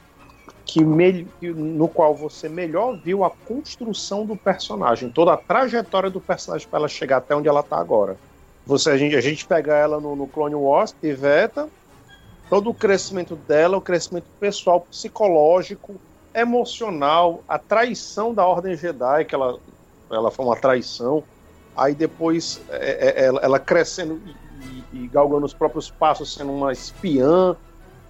[0.66, 6.22] Que me- no qual você melhor viu a construção do personagem, toda a trajetória do
[6.22, 8.16] personagem para ela chegar até onde ela tá agora.
[8.66, 11.68] Você, a, gente, a gente pega ela no, no Clone Wars, Piveta,
[12.50, 15.96] todo o crescimento dela, o crescimento pessoal, psicológico,
[16.34, 19.58] emocional, a traição da Ordem Jedi, que ela,
[20.12, 21.24] ela foi uma traição,
[21.84, 24.30] aí depois é, é, ela, ela crescendo e,
[24.98, 27.56] e- e galgando os próprios passos, sendo uma espiã.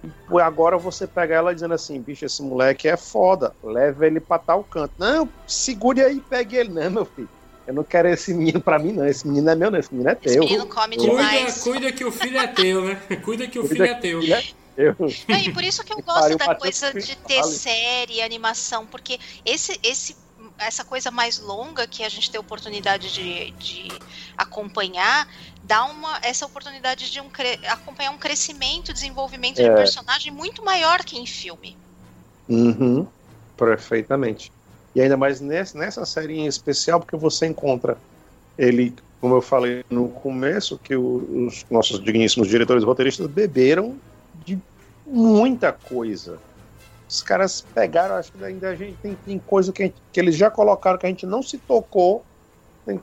[0.02, 4.38] E agora você pega ela dizendo assim, bicho, esse moleque é foda, leva ele pra
[4.38, 4.92] tal canto.
[4.98, 6.70] Não, segure aí e pegue ele.
[6.70, 7.28] Não, meu filho,
[7.66, 9.06] eu não quero esse menino pra mim, não.
[9.06, 9.78] Esse menino é meu, não.
[9.78, 10.44] Esse menino é Esse teu.
[10.44, 11.62] menino come Cuida, demais.
[11.62, 12.94] cuida que o filho é teu, né?
[13.22, 14.20] Cuida que o Cuida filho é que teu.
[14.22, 14.44] filho é
[14.76, 14.96] Eu,
[15.28, 19.18] Não, e por isso que eu Que gosto da coisa de ter série, animação, porque
[19.44, 20.16] esse, esse,
[20.60, 23.88] essa coisa mais longa que a gente tem oportunidade de, de
[24.36, 25.26] acompanhar
[25.62, 27.28] dá uma essa oportunidade de um,
[27.68, 29.74] acompanhar um crescimento, desenvolvimento de É.
[29.74, 31.76] personagem muito maior que em filme.
[32.48, 33.06] Uhum,
[33.56, 34.52] perfeitamente.
[34.94, 37.96] E ainda mais nessa, nessa série em especial, porque você encontra
[38.58, 43.96] ele, como eu falei no começo, que os nossos digníssimos diretores roteiristas beberam
[44.44, 44.58] de
[45.06, 46.38] muita coisa.
[47.10, 50.36] Os caras pegaram, acho que ainda a gente tem, tem coisa que, gente- que eles
[50.36, 52.22] já colocaram que a gente não se tocou.
[52.86, 53.00] Tem-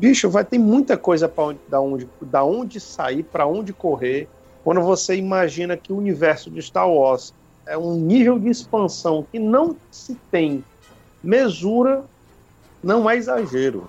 [0.00, 4.28] bicho, vai ter muita coisa para onde, da onde, da onde sair, para onde correr.
[4.64, 7.32] Quando você imagina que o universo de Star Wars
[7.64, 10.64] é um nível de expansão que não se tem
[11.22, 12.02] mesura,
[12.82, 13.88] não é exagero.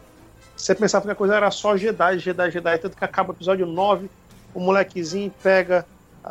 [0.56, 3.66] Você pensava que a coisa era só Jedi, Jedi, Jedi, tanto que acaba o episódio
[3.66, 4.10] 9,
[4.54, 5.86] o molequezinho pega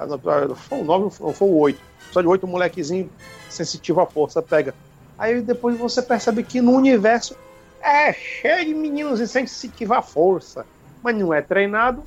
[0.07, 1.80] não, Foi o 9 ou foi o 8.
[2.11, 3.11] Só de 8, o molequezinho
[3.49, 4.74] sensitivo à força pega.
[5.18, 7.36] Aí depois você percebe que no universo
[7.80, 10.66] é cheio de meninos insensitivos à força,
[11.03, 12.03] mas não é treinado,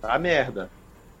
[0.00, 0.68] tá merda.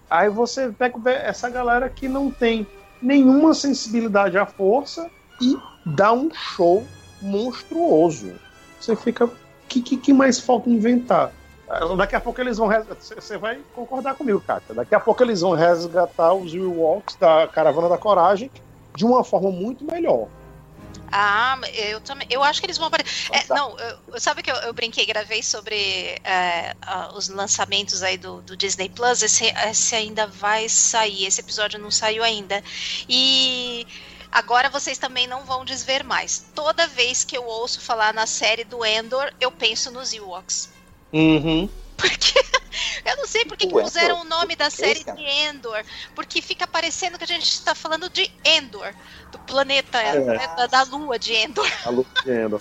[0.08, 2.66] Aí você pega essa galera que não tem
[3.00, 5.08] nenhuma sensibilidade à força
[5.40, 5.56] e
[5.86, 6.84] dá um show
[7.22, 8.32] monstruoso.
[8.80, 9.26] Você fica.
[9.26, 9.32] O
[9.68, 11.32] que, que, que mais falta inventar?
[11.96, 12.68] Daqui a pouco eles vão.
[12.98, 14.74] Você vai concordar comigo, Kátia.
[14.74, 18.50] Daqui a pouco eles vão resgatar os Walks da Caravana da Coragem
[18.96, 20.26] de uma forma muito melhor.
[21.12, 22.26] Ah, eu também.
[22.28, 23.32] Eu acho que eles vão aparecer.
[23.32, 26.74] É, não, eu, sabe que eu, eu, brinquei, gravei sobre é,
[27.14, 29.22] os lançamentos aí do, do, Disney Plus.
[29.22, 31.24] Esse, esse ainda vai sair.
[31.24, 32.62] Esse episódio não saiu ainda.
[33.08, 33.86] E
[34.30, 36.46] agora vocês também não vão desver mais.
[36.52, 40.79] Toda vez que eu ouço falar na série do Endor, eu penso nos Ewoks.
[41.12, 41.68] Uhum.
[41.96, 42.38] Porque
[43.04, 45.82] eu não sei porque que puseram o nome da série de Endor.
[46.14, 48.92] Porque fica parecendo que a gente está falando de Endor,
[49.30, 50.18] do planeta, é.
[50.20, 51.70] né, da, da, lua de Endor.
[51.84, 52.60] A lua de Endor.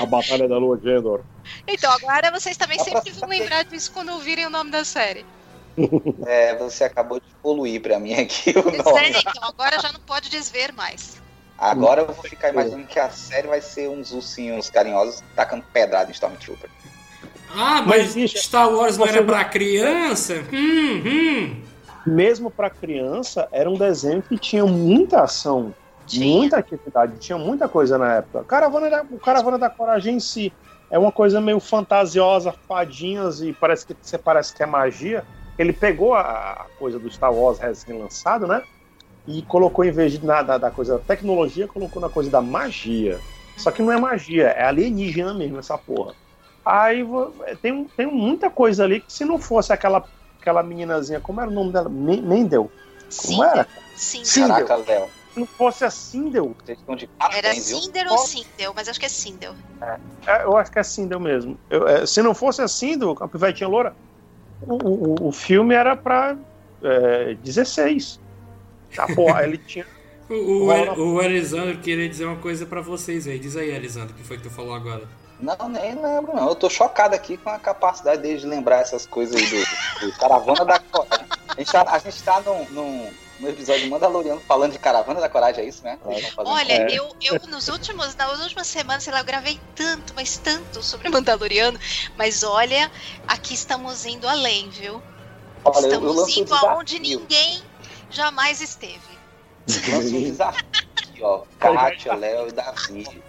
[0.00, 1.22] A batalha da lua de Endor.
[1.66, 5.24] Então, agora vocês também sempre vão lembrar disso quando ouvirem o nome da série.
[6.26, 8.98] É, você acabou de poluir pra mim aqui o nome.
[8.98, 11.16] É, então, agora já não pode desver mais.
[11.56, 16.08] Agora eu vou ficar imaginando que a série vai ser uns ursinhos carinhosos tacando pedrada
[16.08, 16.70] em Stormtrooper.
[17.54, 20.44] Ah, mas, mas Star Wars não era pra criança?
[20.52, 21.62] Hum, hum.
[22.06, 25.74] Mesmo pra criança, era um desenho que tinha muita ação,
[26.06, 26.36] tinha.
[26.36, 28.44] muita atividade, tinha muita coisa na época.
[28.44, 30.52] Caravana da, o Caravana da Coragem em si
[30.90, 35.24] é uma coisa meio fantasiosa, fadinhas e parece que você parece que é magia.
[35.58, 38.62] Ele pegou a coisa do Star Wars recém-lançado, né?
[39.26, 43.18] E colocou, em vez de nada da coisa da tecnologia, colocou na coisa da magia.
[43.56, 46.14] Só que não é magia, é alienígena mesmo essa porra.
[46.68, 47.02] Aí
[47.62, 50.04] tem, tem muita coisa ali que se não fosse aquela,
[50.38, 51.88] aquela meninazinha, como era o nome dela?
[51.88, 52.70] Mendel.
[53.24, 53.66] Como era?
[53.96, 54.66] Sindel.
[54.66, 55.08] Caraca, Léo.
[55.32, 56.54] Se não fosse a Sindel.
[57.32, 59.54] Era Sindel ou Sindel, mas acho que é Sindel.
[59.80, 61.58] É, é, eu acho que é Sindel mesmo.
[61.70, 63.96] Eu, é, se não fosse a Sindel, a pivetinha loura,
[64.60, 66.36] o, o, o filme era pra
[66.82, 68.20] é, 16.
[68.94, 69.86] Tá, porra, ele tinha.
[70.28, 73.38] O, o, o Elisandro queria dizer uma coisa para vocês aí.
[73.38, 75.08] Diz aí, Elisandro, o que foi que tu falou agora?
[75.40, 76.48] Não, nem lembro, não.
[76.48, 80.18] Eu tô chocado aqui com a capacidade deles de lembrar essas coisas aí do, do
[80.18, 81.26] Caravana da Coragem.
[81.48, 85.28] A gente tá, a gente tá num, num, num episódio Mandaloriano falando de Caravana da
[85.28, 85.96] Coragem, é isso, né?
[86.36, 86.86] Olha, é.
[86.90, 91.08] eu, eu nos últimos, nas últimas semanas, sei lá, eu gravei tanto, mas tanto sobre
[91.08, 91.78] Mandaloriano,
[92.16, 92.90] mas olha,
[93.26, 95.00] aqui estamos indo além, viu?
[95.64, 97.62] Olha, estamos indo aonde ninguém
[98.10, 99.18] jamais esteve.
[99.68, 100.64] Lança um desafio,
[101.22, 101.42] ó.
[101.60, 103.22] Kátia, Léo e Davi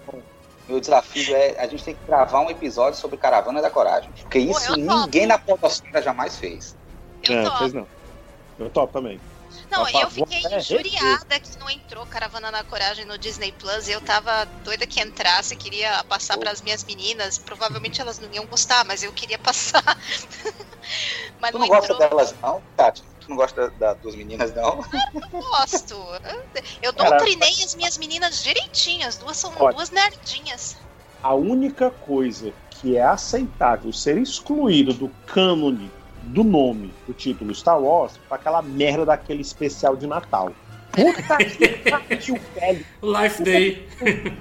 [0.69, 4.11] meu desafio é a gente tem que gravar um episódio sobre Caravana da Coragem.
[4.21, 6.75] Porque isso Pô, ninguém na podosfera jamais fez.
[7.27, 7.87] Eu é, fez não.
[8.59, 9.19] Eu topo também.
[9.71, 13.87] Não, eu fiquei injuriada que não entrou Caravana da Coragem no Disney Plus.
[13.87, 17.39] Eu tava doida que entrasse, queria passar para as minhas meninas.
[17.39, 19.83] Provavelmente elas não iam gostar, mas eu queria passar.
[21.41, 23.03] mas tu não, não gosta delas, não, Tati?
[23.29, 24.83] Tu não gosta da, das meninas, não?
[25.13, 25.95] Eu não gosto.
[26.81, 29.07] Eu doutrinei as minhas meninas direitinho.
[29.07, 30.75] As duas são Olha, duas nerdinhas.
[31.21, 35.91] A única coisa que é aceitável ser excluído do cânone
[36.23, 40.51] do nome do título Star Wars para aquela merda daquele especial de Natal.
[40.91, 42.85] Puta que pariu, velho.
[43.03, 43.87] Life Day.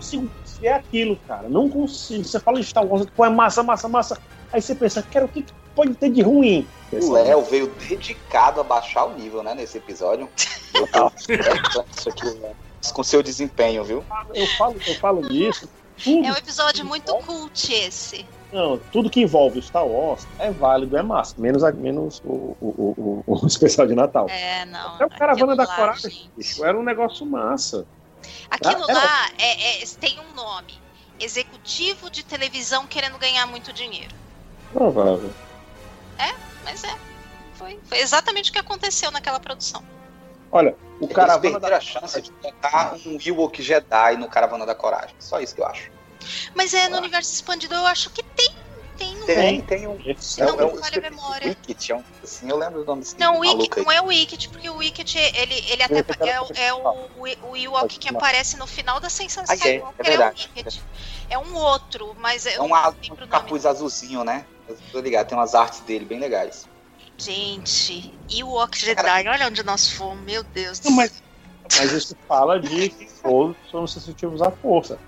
[0.01, 1.47] Se é aquilo, cara.
[1.47, 2.25] Não consigo.
[2.25, 4.19] Você fala de Star Wars, pô, é massa, massa, massa.
[4.51, 5.45] Aí você pensa, quero o que
[5.79, 6.67] pode ter de ruim?
[6.93, 10.29] O Léo veio dedicado a baixar o nível, né, nesse episódio.
[11.97, 12.53] Isso aqui, né?
[12.93, 14.05] Com seu desempenho, viu?
[14.35, 15.69] Eu falo, eu falo disso.
[16.05, 18.27] É um episódio muito cult esse.
[18.53, 21.35] Não, tudo que envolve Star Wars é válido, é massa.
[21.39, 24.27] Menos, menos o, o, o, o especial de Natal.
[24.29, 24.95] É, não.
[24.95, 26.31] Até o Caravana da Coragem,
[26.63, 27.87] era um negócio massa.
[28.51, 30.75] Aquilo ah, lá é, é, tem um nome.
[31.21, 34.15] Executivo de televisão querendo ganhar muito dinheiro.
[34.73, 35.31] Provável.
[36.19, 36.95] É, mas é.
[37.55, 39.83] Foi, foi exatamente o que aconteceu naquela produção.
[40.51, 41.77] Olha, o Eles Caravana da...
[41.77, 45.15] a chance de botar um Ewok Jedi no Caravana da Coragem.
[45.19, 45.91] Só isso que eu acho.
[46.55, 47.01] Mas é, no ah.
[47.01, 48.49] universo expandido eu acho que tem.
[48.97, 49.27] Tem um.
[49.27, 49.97] Tem, tem um.
[50.39, 51.49] Não é, me falha a memória.
[51.51, 54.07] Wicket, é um, assim, eu lembro o nome desse Não, o Wicket não é o
[54.07, 58.57] Wicket, porque o Wicket, ele, ele até é, o, é o, o Ewok que aparece
[58.57, 60.51] no final da Sensação ah, é, é, verdade.
[60.53, 60.81] É, Wicket.
[61.31, 64.45] é um outro, mas é um, um capuz azulzinho, né?
[64.93, 66.69] Tô ligado, tem umas artes dele bem legais.
[67.17, 70.81] Gente, e o Walk Jedi, olha onde nós fomos, meu Deus.
[70.83, 71.23] Não, mas,
[71.77, 74.99] mas isso fala de que todos são sensitivos à força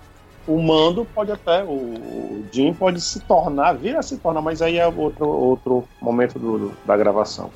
[0.47, 4.79] o mando pode até, o Jim pode se tornar, vir a se tornar, mas aí
[4.79, 7.53] é outro, outro momento do, do da gravação.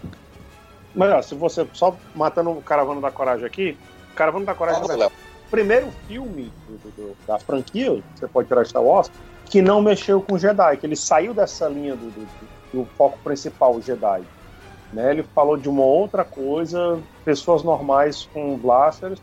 [0.94, 3.76] Mas ó, se você só matando o Caravana da Coragem aqui,
[4.12, 5.11] o Caravana da Coragem é o
[5.50, 9.11] primeiro filme do- do- da franquia, você pode tirar Star Wars,
[9.47, 12.28] que não mexeu com Jedi, que ele saiu dessa linha do, do-
[12.72, 14.22] do foco principal, o Jedi.
[14.92, 15.11] Né?
[15.12, 19.20] Ele falou de uma outra coisa, pessoas normais com blasters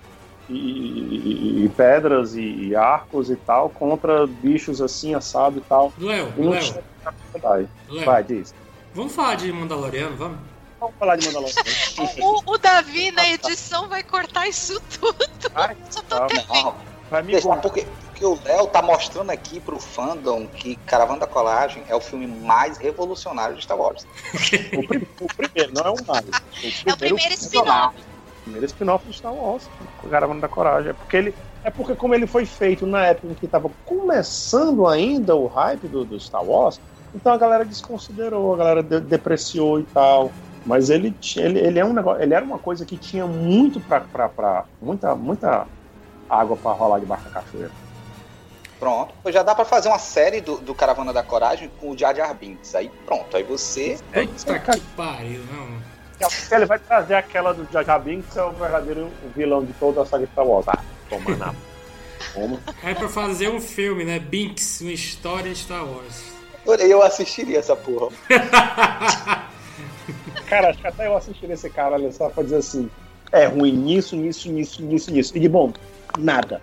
[0.50, 5.92] e, e- e pedras e, e arcos e tal, contra bichos assim, assado e tal.
[5.98, 6.84] Léo, Léo, tinha
[7.34, 7.68] Jedi.
[7.90, 8.54] Léo, Vai, diz.
[8.94, 10.38] vamos falar de Mandaloriano, vamos?
[10.80, 11.56] Vamos falar de Mandalorian.
[12.24, 15.26] O, o Davi na edição vai cortar isso tudo.
[15.54, 16.74] Ai, Só tô tá.
[17.12, 17.86] Vai me Deixa, porque,
[18.22, 22.28] porque o Léo tá mostrando aqui pro fandom que Caravana da Colagem é o filme
[22.28, 24.06] mais revolucionário de Star Wars.
[24.78, 26.26] O, prim- o primeiro, não é um mais.
[26.86, 28.00] É o primeiro spin-off.
[28.00, 29.70] O primeiro spin-off de Star Wars,
[30.04, 30.92] o Caravana da Coragem.
[30.92, 31.36] É porque ele.
[31.64, 35.88] É porque como ele foi feito na época em que estava começando ainda o hype
[35.88, 36.80] do, do Star Wars,
[37.14, 40.32] então a galera desconsiderou, a galera de- depreciou e tal.
[40.66, 44.02] Mas ele, ele, ele é um negócio, ele era uma coisa que tinha muito pra,
[44.02, 45.68] pra, pra muita, muita
[46.30, 47.81] água pra rolar debaixo da cachoeira.
[48.82, 49.14] Pronto.
[49.28, 52.34] Já dá pra fazer uma série do, do Caravana da Coragem com o Jar Jar
[52.34, 52.74] Binks.
[52.74, 54.00] Aí pronto, aí você.
[54.12, 55.80] Puta que pariu, não.
[56.52, 60.06] Ele vai trazer aquela do Jar Jar Binks, é o verdadeiro vilão de toda a
[60.06, 60.68] saga Star Wars.
[60.68, 61.54] Ah, toma na.
[62.34, 62.60] Toma.
[62.84, 64.18] É pra fazer um filme, né?
[64.18, 66.24] Binks, uma história Star Wars.
[66.66, 68.10] Olha, Eu assistiria essa porra.
[70.50, 72.90] Cara, acho que até eu assistiria esse cara ali só pra dizer assim:
[73.32, 75.38] é ruim nisso, nisso, nisso, nisso, nisso.
[75.38, 75.72] E de bom,
[76.18, 76.60] nada.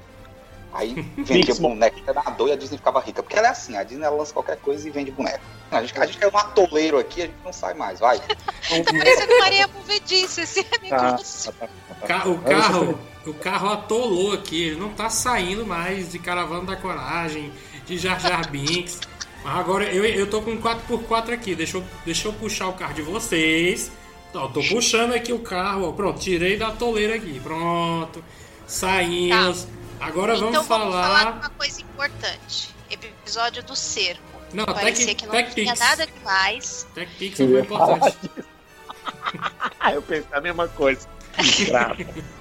[0.78, 3.20] Aí vendia boneco, senador e a Disney ficava rica.
[3.20, 5.40] Porque ela é assim, a Disney ela lança qualquer coisa e vende boneco.
[5.72, 8.18] A gente, a gente é um atoleiro aqui, a gente não sai mais, vai.
[8.28, 11.52] Tá parecendo Maria Movedice esse Tá, negócio.
[11.52, 12.06] tá, tá, tá.
[12.06, 16.76] Ca- O carro, o carro atolou aqui, ele não tá saindo mais de Caravana da
[16.76, 17.52] Coragem,
[17.84, 19.00] de Jar Jar Binks.
[19.42, 22.74] Mas agora eu, eu tô com um 4x4 aqui, deixa eu, deixa eu puxar o
[22.74, 23.90] carro de vocês.
[24.34, 28.22] Ó, tô puxando aqui o carro, ó, pronto, tirei da toleira aqui, pronto.
[28.66, 29.66] Saímos.
[30.01, 31.32] Agora vamos então vamos falar falar.
[31.32, 32.74] de uma coisa importante.
[32.90, 34.22] Episódio do cerco.
[34.53, 35.78] Não, Parecia Tech, que não Tech tinha Pix.
[35.78, 36.86] nada demais.
[36.94, 38.30] Tech Pix não foi importante.
[39.92, 41.09] Eu pensei a mesma coisa.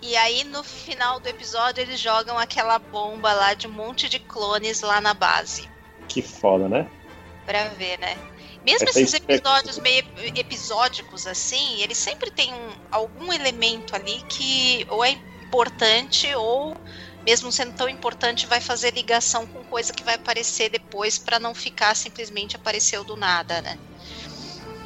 [0.00, 4.18] E aí, no final do episódio, eles jogam aquela bomba lá de um monte de
[4.20, 5.68] clones lá na base.
[6.08, 6.88] que foda, né?
[7.44, 8.16] Pra ver, né?
[8.64, 10.04] Mesmo Essa esses espe- episódios meio
[10.36, 16.76] episódicos assim, eles sempre tem um- algum elemento ali que ou é importante ou
[17.24, 21.54] mesmo sendo tão importante vai fazer ligação com coisa que vai aparecer depois pra não
[21.54, 23.78] ficar simplesmente apareceu do nada, né?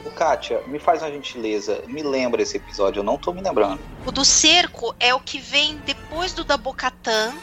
[0.05, 3.81] Ô, Kátia, me faz uma gentileza, me lembra esse episódio, eu não tô me lembrando.
[4.07, 7.35] O do cerco é o que vem depois do da Bocatã.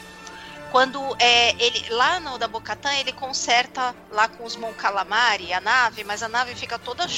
[0.70, 5.60] Quando é, ele lá no da Bocatã ele conserta lá com os Mon Calamari a
[5.60, 7.08] nave, mas a nave fica toda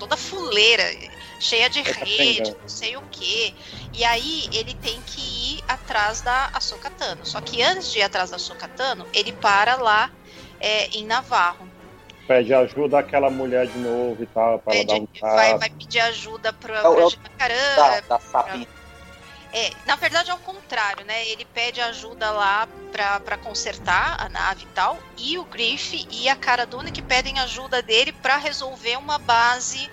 [0.00, 0.82] toda fuleira,
[1.38, 3.54] cheia de Fica rede, não sei o que.
[3.92, 7.24] E aí ele tem que ir atrás da Ahsoka Tano.
[7.24, 10.10] Só que antes de ir atrás da Ahsoka Tano, ele para lá
[10.58, 11.68] é, em Navarro.
[12.26, 15.58] Pede ajuda àquela mulher de novo e tal, para ela dar um vai, tapa.
[15.58, 18.66] vai pedir ajuda pra, É o- pra é o- Jacarã, Da, da sapinha.
[19.52, 21.26] É, na verdade é o contrário, né?
[21.28, 26.28] Ele pede ajuda lá pra, pra consertar a nave e tal, e o Griff e
[26.28, 29.90] a Cara Dune que pedem ajuda dele pra resolver uma base,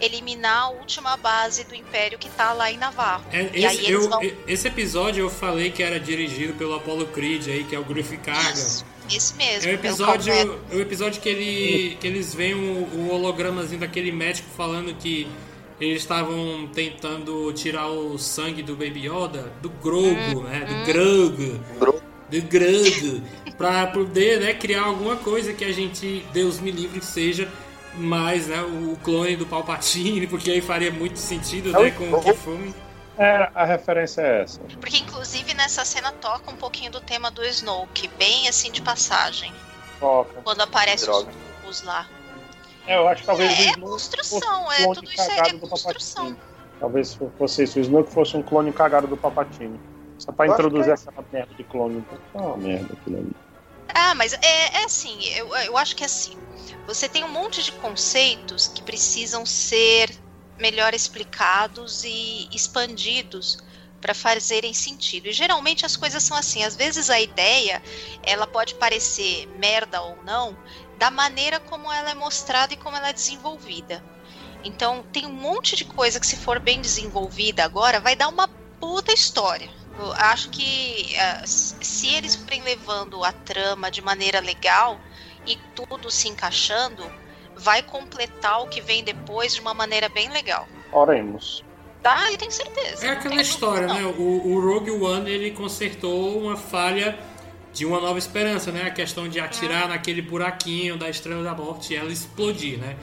[0.00, 3.24] eliminar a última base do Império que tá lá em Navarro.
[3.32, 7.64] É, esse, eu- vão- esse episódio eu falei que era dirigido pelo Apollo Creed aí,
[7.64, 8.52] que é o Griff Carga.
[8.52, 9.68] Isso, esse mesmo.
[9.68, 10.44] É o episódio, é
[10.76, 15.28] o episódio que, ele, que eles veem o, o hologramazinho daquele médico falando que
[15.80, 20.64] eles estavam tentando tirar o sangue do Baby Yoda, do Grogu, né?
[20.64, 21.60] Do Grogu.
[21.78, 22.02] Grogu.
[22.28, 23.22] Do Grogu.
[23.56, 27.48] pra poder né, criar alguma coisa que a gente, Deus me livre, que seja
[27.94, 32.74] mais né, o clone do Palpatine, porque aí faria muito sentido né, com o Kifumi.
[33.16, 34.60] É, a referência é essa.
[34.80, 39.52] Porque inclusive nessa cena toca um pouquinho do tema do Snoke, bem assim de passagem,
[39.98, 40.40] Toca.
[40.42, 41.08] quando aparece
[41.68, 42.06] os lá.
[42.88, 45.20] É, eu acho que talvez É, o é construção, fosse é um tudo clone isso
[45.20, 46.36] é, é cagado do construção.
[46.80, 49.78] Talvez fosse isso, o Snoke fosse um clone cagado do Papatini.
[50.16, 51.98] Só pra Eu introduzir é essa merda de clone.
[51.98, 53.36] Então, tá uma merda aquilo ali.
[53.94, 56.36] Ah, mas é, é assim, eu, eu acho que é assim.
[56.86, 60.10] Você tem um monte de conceitos que precisam ser
[60.58, 63.58] melhor explicados e expandidos
[64.00, 65.26] para fazerem sentido.
[65.26, 66.64] E geralmente as coisas são assim.
[66.64, 67.82] Às vezes a ideia
[68.22, 70.56] ela pode parecer merda ou não,
[70.98, 74.02] da maneira como ela é mostrada e como ela é desenvolvida.
[74.64, 78.48] Então tem um monte de coisa que se for bem desenvolvida agora vai dar uma
[78.80, 79.70] puta história.
[79.98, 84.98] Eu acho que s- se eles forem levando a trama de maneira legal
[85.46, 87.04] e tudo se encaixando,
[87.56, 90.68] vai completar o que vem depois de uma maneira bem legal.
[90.92, 91.64] Oremos.
[92.02, 92.30] Tá?
[92.30, 93.06] Eu tenho certeza.
[93.06, 94.14] É aquela história, dúvida, né?
[94.18, 97.18] O, o Rogue One ele consertou uma falha
[97.78, 98.82] de uma nova esperança, né?
[98.86, 102.96] A questão de atirar naquele buraquinho da Estrela da Morte e ela explodir, né?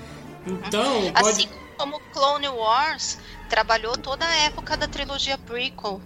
[0.45, 1.29] Então, pode.
[1.29, 3.17] Assim como Clone Wars
[3.49, 6.01] trabalhou toda a época da trilogia prequel.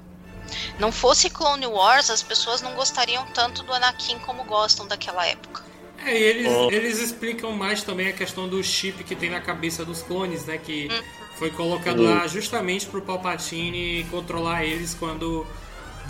[0.77, 5.63] Não fosse Clone Wars, as pessoas não gostariam tanto do Anakin como gostam daquela época.
[6.05, 6.71] É, e eles, Oh.
[6.71, 10.59] eles explicam mais também a questão do chip que tem na cabeça dos clones, né?
[10.59, 10.89] Que
[11.37, 15.45] foi colocado lá justamente pro Palpatine controlar eles quando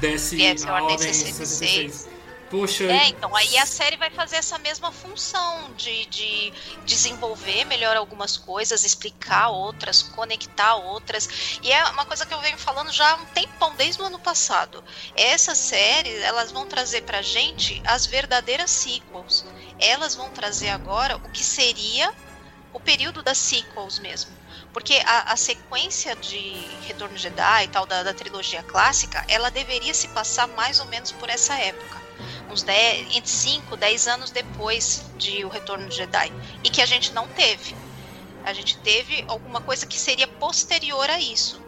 [0.01, 1.93] desce Viesse a Ordem 66.
[1.93, 2.18] 66.
[2.49, 6.53] Poxa, É, então aí a série vai fazer essa mesma função de, de
[6.83, 11.59] desenvolver melhor algumas coisas, explicar outras, conectar outras.
[11.61, 14.17] E é uma coisa que eu venho falando já há um tempão, desde o ano
[14.17, 14.83] passado.
[15.15, 19.45] Essas séries, elas vão trazer pra gente as verdadeiras sequels.
[19.79, 22.11] Elas vão trazer agora o que seria
[22.73, 24.31] o período das sequels mesmo.
[24.73, 29.93] Porque a, a sequência de Retorno Jedi e tal, da, da trilogia clássica, ela deveria
[29.93, 31.98] se passar mais ou menos por essa época
[32.51, 36.31] uns 10, entre 5, 10 anos depois de O Retorno de Jedi.
[36.63, 37.75] E que a gente não teve.
[38.43, 41.61] A gente teve alguma coisa que seria posterior a isso.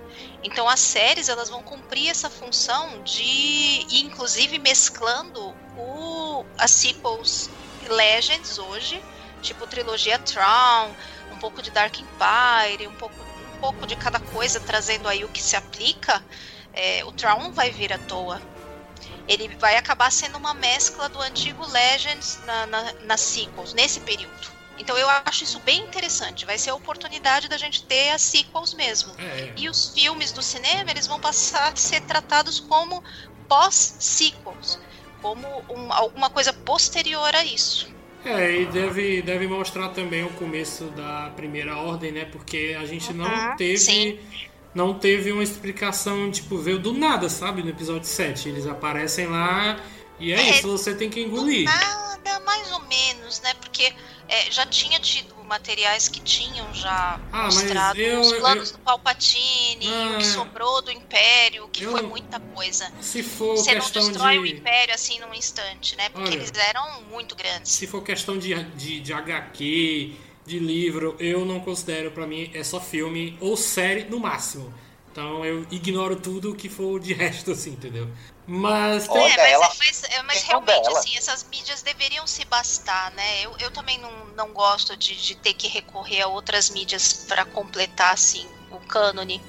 [0.44, 7.50] Então as séries elas vão cumprir essa função de inclusive mesclando o, as sequels
[7.88, 9.04] Legends hoje,
[9.42, 10.96] tipo trilogia Tron,
[11.32, 13.16] um pouco de Dark Empire, um pouco,
[13.56, 16.24] um pouco de cada coisa trazendo aí o que se aplica.
[16.74, 18.42] É, o Tron não vai vir à toa
[19.28, 24.48] ele vai acabar sendo uma mescla do antigo Legends na, na, nas sequels, nesse período.
[24.78, 26.46] Então eu acho isso bem interessante.
[26.46, 29.16] Vai ser a oportunidade da gente ter as sequels mesmo.
[29.18, 33.02] é, E os filmes do cinema, eles vão passar a ser tratados como
[33.48, 34.80] pós-sequels.
[35.20, 37.96] Como um- alguma coisa posterior a isso.
[38.24, 42.26] É, e deve, deve mostrar também o começo da primeira ordem, né?
[42.26, 43.76] Porque a gente não Uhum, teve.
[43.76, 44.14] sim.
[44.74, 47.62] Não teve uma explicação, tipo, veio do nada, sabe?
[47.62, 48.48] No episódio 7.
[48.50, 49.78] Eles aparecem lá
[50.20, 51.66] e é, É, isso, você tem que engolir.
[51.66, 53.54] Nada, mais ou menos, né?
[53.56, 53.94] Porque
[54.30, 58.84] é, já tinha tido materiais que tinham já Ah, mostrado eu- os planos eu- do
[58.84, 60.18] Palpatine, o Ah.
[60.18, 62.90] que sobrou do Império, que foi muita coisa.
[63.02, 64.54] Se for Você não destrói o de.
[64.54, 66.08] Império assim num instante, né?
[66.08, 66.38] Porque Olha.
[66.38, 67.70] eles eram muito grandes.
[67.74, 70.16] Se for questão de, de, de HQ,
[70.46, 74.74] de livro, eu não considero, pra mim, é só filme ou série no máximo.
[75.12, 78.08] Então eu ignoro tudo que for de resto, assim, entendeu?
[78.48, 81.00] Mas tem, Olha, é, mas, ela- mas- é, mas tem realmente, dela.
[81.00, 83.46] assim, essas mídias deveriam se bastar, né?
[83.46, 87.46] Eu, eu também não, não gosto de, de ter que recorrer a outras mídias para
[87.46, 89.42] completar, assim, o cânone.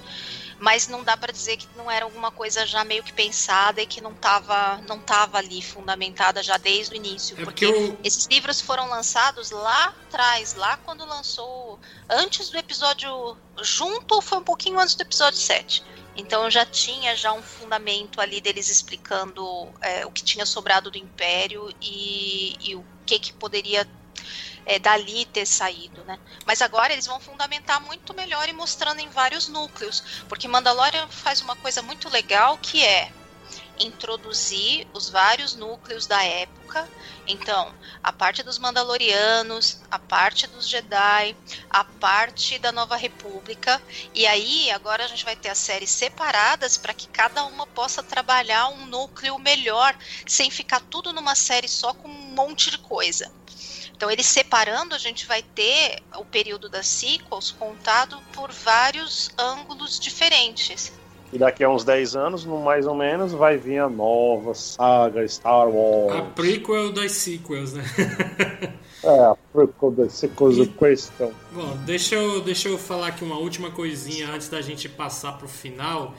[0.62, 3.86] Mas não dá para dizer que não era alguma coisa já meio que pensada e
[3.86, 7.34] que não tava, não tava ali fundamentada já desde o início.
[7.34, 12.59] É porque porque eu- esses livros foram lançados lá atrás, lá quando lançou, antes do
[12.59, 15.82] episódio, junto foi um pouquinho antes do episódio 7.
[16.14, 20.98] Então já tinha já um fundamento ali deles explicando é, o que tinha sobrado do
[20.98, 23.84] Império e, e o que, que poderia
[24.64, 26.18] é, dali ter saído, né?
[26.47, 31.40] Mas agora eles vão fundamentar muito melhor e mostrando em vários núcleos, porque Mandalorian faz
[31.40, 33.12] uma coisa muito legal que é
[33.78, 36.89] introduzir os vários núcleos da época.
[37.26, 41.36] Então, a parte dos Mandalorianos, a parte dos Jedi,
[41.68, 43.80] a parte da Nova República.
[44.14, 48.02] E aí, agora a gente vai ter as séries separadas para que cada uma possa
[48.02, 53.30] trabalhar um núcleo melhor, sem ficar tudo numa série só com um monte de coisa.
[54.02, 60.00] Então, eles separando, a gente vai ter o período das sequels contado por vários ângulos
[60.00, 60.92] diferentes.
[61.32, 65.24] E daqui a uns 10 anos, no mais ou menos, vai vir a nova saga
[65.28, 66.26] Star a Wars.
[66.34, 67.84] prequel das sequels, né?
[69.04, 71.30] É, a prequel da sequels E- Question.
[71.52, 75.46] Bom, deixa eu, deixa eu falar aqui uma última coisinha antes da gente passar pro
[75.46, 76.12] final,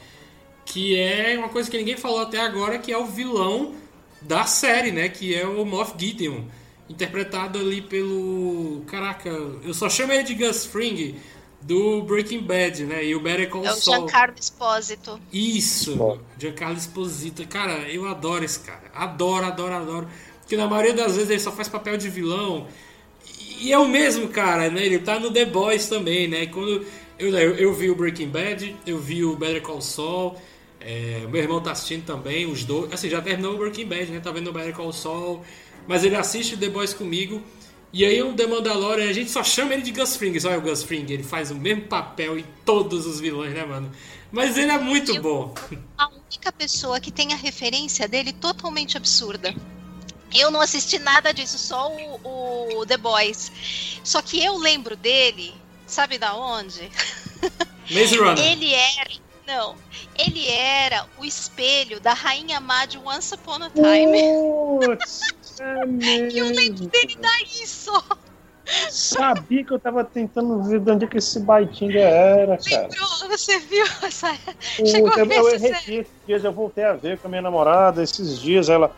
[0.64, 3.74] que é uma coisa que ninguém falou até agora, que é o vilão
[4.22, 5.10] da série, né?
[5.10, 6.44] Que é o Moff Gideon,
[6.88, 8.82] interpretado ali pelo...
[8.86, 11.16] Caraca, eu só chamo ele de Gus Fring,
[11.60, 13.04] do Breaking Bad, né?
[13.04, 14.08] E o Better Call É o Saul.
[14.08, 15.20] Giancarlo Espósito.
[15.32, 16.18] Isso, Bom.
[16.38, 17.46] Giancarlo Esposito.
[17.48, 18.90] Cara, eu adoro esse cara.
[18.94, 20.08] Adoro, adoro, adoro.
[20.40, 22.68] Porque na maioria das vezes ele só faz papel de vilão.
[23.60, 24.84] E é o mesmo cara, né?
[24.84, 26.42] Ele tá no The Boys também, né?
[26.44, 26.84] E Quando
[27.18, 30.36] eu, eu, eu vi o Breaking Bad, eu vi o Better Call Saul.
[30.80, 32.92] é, meu irmão tá assistindo também, os dois.
[32.92, 34.20] Assim, já terminou o Breaking Bad, né?
[34.20, 35.42] Tá vendo o Better Call Saul.
[35.86, 37.42] Mas ele assiste o The Boys comigo.
[37.92, 40.38] E aí o The Mandalorian, a gente só chama ele de Gus Fring.
[40.40, 43.64] Só é o Gus Fring, ele faz o mesmo papel em todos os vilões, né,
[43.64, 43.90] mano?
[44.32, 45.54] Mas ele é muito bom.
[45.96, 49.54] A única pessoa que tem a referência dele totalmente absurda.
[50.34, 53.52] Eu não assisti nada disso, só o, o The Boys.
[54.02, 55.54] Só que eu lembro dele,
[55.86, 56.90] sabe da onde?
[57.88, 58.44] Maze Runner.
[58.44, 59.10] Ele era.
[59.46, 59.76] Não.
[60.18, 64.18] Ele era o espelho da Rainha Má de Once Upon a Time.
[64.84, 65.20] Putz,
[65.60, 65.86] é
[66.30, 68.02] E eu lembro dele daí só.
[68.90, 72.88] Sabia que eu tava tentando ver de onde é que esse Baitinga era, cara.
[72.88, 73.28] Lembrou?
[73.28, 74.34] Você viu essa.
[74.60, 77.42] Chegou a eu, ver eu errei esses dias, eu voltei a ver com a minha
[77.42, 78.90] namorada, esses dias ela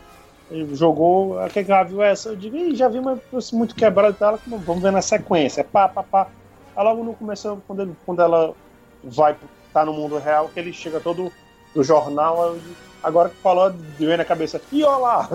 [0.73, 4.15] jogou, a que ela viu essa, eu digo, já vi uma coisa muito quebrada e
[4.15, 6.29] tal, vamos ver na sequência, pá, pá, pá.
[6.77, 8.55] Aí logo no começo, quando, ele, quando ela
[9.03, 9.35] vai,
[9.73, 11.33] tá no mundo real, que ele chega todo
[11.75, 12.61] do jornal, eu
[13.03, 15.29] agora que falou, deu na cabeça, e ó lá!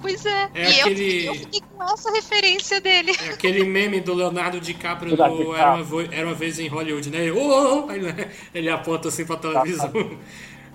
[0.00, 0.50] Pois é.
[0.54, 3.12] É e aquele- eu, eu fiquei com essa referência dele.
[3.22, 5.54] É aquele meme do Leonardo DiCaprio do DiCaprio.
[5.54, 7.30] Era uma, Vo- Era uma vez em Hollywood, né?
[7.32, 8.30] Ô, ô, aí, né?
[8.54, 9.90] Ele aponta assim pra televisão.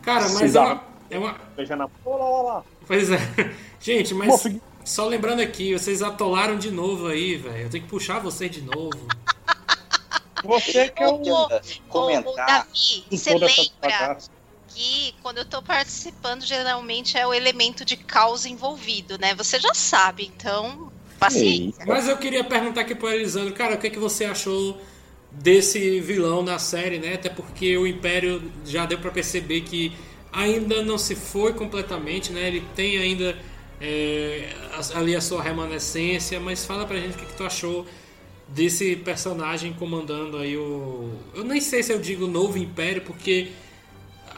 [0.02, 1.38] Cara, mas é Sim, uma, é uma.
[2.86, 3.18] Pois é.
[3.80, 4.46] Gente, mas
[4.84, 7.58] só lembrando aqui, vocês atolaram de novo aí, velho.
[7.64, 8.92] Eu tenho que puxar vocês de novo.
[10.44, 11.22] Você que é o...
[11.24, 11.50] Ô, ô,
[11.88, 13.48] comentar ô, Davi, você lembra
[14.74, 19.36] que quando eu tô participando, geralmente é o elemento de caos envolvido, né?
[19.36, 20.92] Você já sabe, então.
[21.20, 21.86] Paciência.
[21.86, 24.82] Mas eu queria perguntar aqui pro Elisandro, cara, o que, é que você achou
[25.32, 27.14] desse vilão na série, né?
[27.14, 29.96] Até porque o Império já deu pra perceber que
[30.32, 32.48] ainda não se foi completamente, né?
[32.48, 33.38] Ele tem ainda
[33.80, 34.50] é,
[34.96, 37.86] ali a sua remanescência, mas fala pra gente o que, que tu achou
[38.48, 41.12] desse personagem comandando aí o.
[41.34, 43.50] Eu nem sei se eu digo novo Império, porque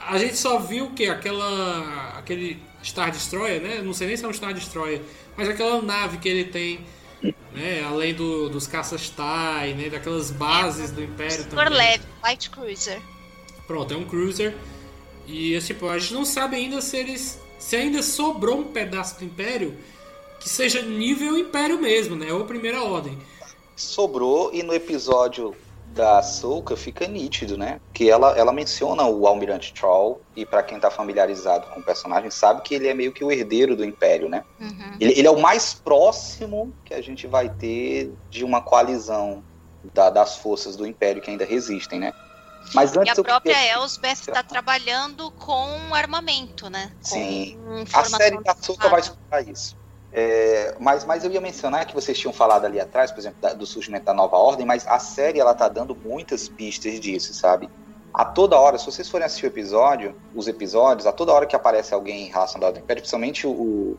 [0.07, 2.17] a gente só viu que aquela.
[2.17, 3.81] aquele Star Destroyer, né?
[3.81, 5.01] Não sei nem se é um Star Destroyer,
[5.35, 6.79] mas aquela nave que ele tem,
[7.51, 7.83] né?
[7.83, 9.89] Além do, dos caças TIE, né?
[9.89, 11.77] Daquelas bases do Império Super também.
[11.77, 13.01] leve, light cruiser.
[13.65, 14.55] Pronto, é um cruiser.
[15.27, 17.39] E tipo, a gente não sabe ainda se eles.
[17.57, 19.75] Se ainda sobrou um pedaço do Império
[20.39, 22.31] que seja nível Império mesmo, né?
[22.31, 23.17] Ou Primeira Ordem.
[23.75, 25.55] sobrou e no episódio
[25.95, 27.79] da Ahsoka fica nítido, né?
[27.93, 32.29] Que ela, ela menciona o Almirante Troll e pra quem tá familiarizado com o personagem
[32.29, 34.43] sabe que ele é meio que o herdeiro do Império, né?
[34.59, 34.97] Uhum.
[34.99, 39.43] Ele, ele é o mais próximo que a gente vai ter de uma coalizão
[39.93, 42.11] da- das forças do Império que ainda resistem, né?
[42.73, 46.91] Mas E antes a eu própria queria- Elsbeth está trabalhando com armamento, né?
[46.99, 47.57] Sim.
[47.93, 49.75] A série da Ahsoka vai explorar isso.
[50.17, 53.51] É, mas, mas eu ia mencionar que vocês tinham falado ali atrás, por exemplo, da-
[53.51, 57.69] do surgimento da nova ordem, mas a série ela tá dando muitas pistas disso, sabe?
[58.13, 61.53] A toda hora, se vocês forem assistir o episódio, os episódios, a toda hora que
[61.53, 63.97] aparece alguém relacionado ao Império, principalmente o,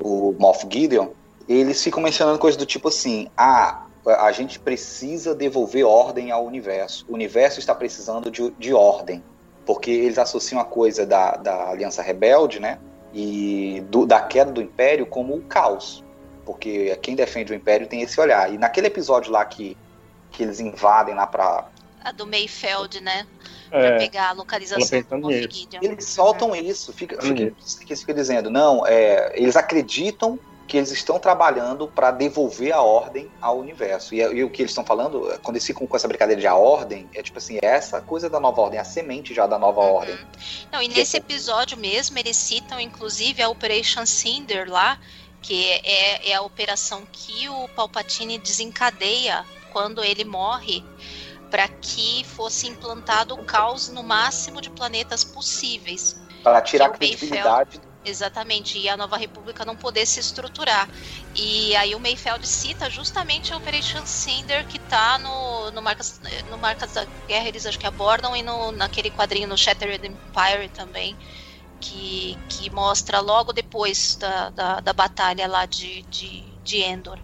[0.00, 1.08] o Moff Gideon,
[1.48, 7.04] eles ficam mencionando coisas do tipo assim: ah, a gente precisa devolver ordem ao universo.
[7.08, 9.20] O universo está precisando de, de ordem.
[9.64, 12.78] Porque eles associam a coisa da, da Aliança Rebelde, né?
[13.18, 16.04] E do- da queda do Império como o caos.
[16.44, 18.52] Porque quem defende o Império tem esse olhar.
[18.52, 19.74] E naquele episódio lá que,
[20.30, 21.66] que eles invadem lá pra.
[22.04, 23.26] a do Mayfeld, né?
[23.70, 25.32] Pra É, pegar a localização do.
[25.82, 31.18] Eles soltam isso, fica, fica, eles ficam dizendo, não, é, eles acreditam que eles estão
[31.18, 34.14] trabalhando para devolver a ordem ao universo.
[34.14, 36.46] E, e o que eles estão falando, é, quando eles ficam com essa brincadeira de
[36.46, 39.58] a ordem, é tipo assim, é essa coisa da nova ordem, a semente já da
[39.58, 39.94] nova Uhum.
[39.94, 40.18] ordem.
[40.72, 44.98] Não, e nesse episódio mesmo, eles citam inclusive a Operation Cinder lá,
[45.40, 50.82] que é, é a operação que o Palpatine desencadeia quando ele morre,
[51.50, 56.16] para que fosse implantado o caos no máximo de planetas possíveis.
[56.42, 60.88] Para tirar a credibilidade Exatamente, e a nova república não poder se estruturar.
[61.34, 66.56] E aí o Mayfeld cita justamente a Operation Cinder que tá no, no, Marcas, no
[66.56, 71.16] Marcas da Guerra, eles acho que abordam, e no, naquele quadrinho no Shattered Empire também,
[71.80, 77.18] que, que mostra logo depois da, da, da batalha lá de, de, de Endor.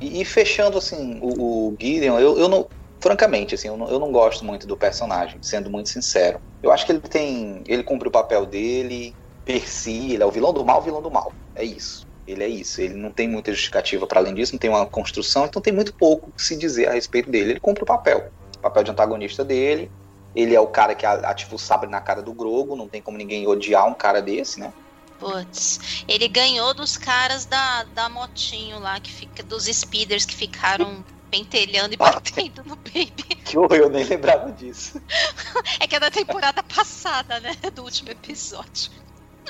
[0.00, 2.66] E, e fechando assim, o, o Gideon, eu, eu não.
[3.02, 6.40] Francamente, assim, eu não, eu não gosto muito do personagem, sendo muito sincero.
[6.62, 7.62] Eu acho que ele tem.
[7.66, 9.14] Ele cumpre o papel dele,
[9.44, 11.32] per si, ele é o vilão do mal, vilão do mal.
[11.54, 12.06] É isso.
[12.26, 12.80] Ele é isso.
[12.80, 15.92] Ele não tem muita justificativa para além disso, não tem uma construção, então tem muito
[15.92, 17.52] pouco que se dizer a respeito dele.
[17.52, 18.30] Ele cumpre o papel.
[18.56, 19.90] O papel de antagonista dele.
[20.34, 23.16] Ele é o cara que ativa o sabre na cara do Grogo, não tem como
[23.16, 24.72] ninguém odiar um cara desse, né?
[25.18, 31.04] Putz, ele ganhou dos caras da, da motinho lá, que fica, dos speeders que ficaram
[31.30, 33.34] pentelhando e batendo no baby.
[33.44, 35.00] Que horror, eu nem lembrava disso.
[35.78, 37.54] É que é da temporada passada, né?
[37.72, 38.90] Do último episódio.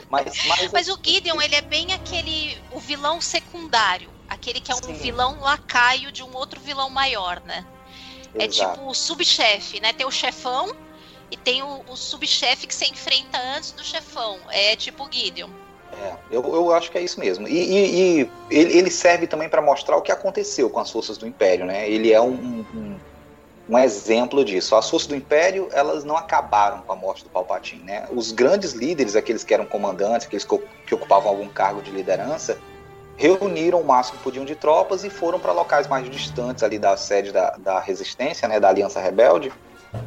[0.09, 2.57] Mas, mas, Mas o Gideon, ele é bem aquele.
[2.73, 4.11] o vilão secundário.
[4.29, 4.95] Aquele que é um Sim.
[4.95, 7.65] vilão lacaio de um outro vilão maior, né?
[8.35, 8.75] É Exato.
[8.75, 9.93] tipo o subchefe, né?
[9.93, 10.75] Tem o chefão
[11.31, 14.39] e tem o, o subchefe que você enfrenta antes do chefão.
[14.51, 15.51] É tipo o Gideon.
[15.93, 17.47] É, eu, eu acho que é isso mesmo.
[17.47, 21.17] E, e, e ele, ele serve também para mostrar o que aconteceu com as forças
[21.17, 21.89] do Império, né?
[21.89, 23.01] Ele é um, um,
[23.69, 24.75] um, exemplo disso.
[24.77, 28.07] As forças do Império, elas não acabaram com a morte do Palpatine, né?
[28.11, 32.59] Os grandes líderes, aqueles que eram comandantes, aqueles que ocupavam algum cargo de liderança,
[33.17, 36.97] reuniram o máximo que podiam de tropas e foram para locais mais distantes ali da
[36.97, 38.59] sede da, da Resistência, né?
[38.59, 39.53] Da Aliança Rebelde,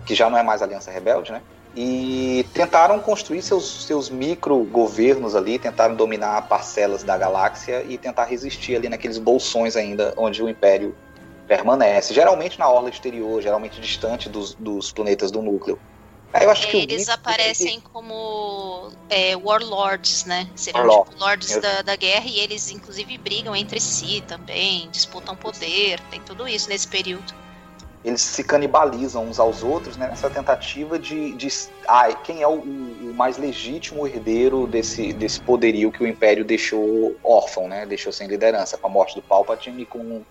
[0.06, 1.42] que já não é mais Aliança Rebelde, né?
[1.80, 8.76] e tentaram construir seus, seus micro-governos ali, tentaram dominar parcelas da galáxia e tentar resistir
[8.76, 10.96] ali naqueles bolsões ainda onde o Império
[11.48, 15.80] permanece, geralmente na orla exterior, geralmente distante dos, dos planetas do núcleo.
[16.34, 20.48] Aí eu acho que eles aparecem como é, warlords, né?
[20.56, 21.10] Seriam Warlord.
[21.10, 26.20] tipo, lords da, da guerra e eles inclusive brigam entre si também, disputam poder, tem
[26.22, 27.34] tudo isso nesse período
[28.08, 31.48] eles se canibalizam uns aos outros né, nessa tentativa de, de
[31.88, 37.16] ah, quem é o, o, mais legítimo herdeiro desse, desse poderio que o Império deixou
[37.22, 40.24] órfão, né, deixou sem liderança, com a morte do Palpatine e com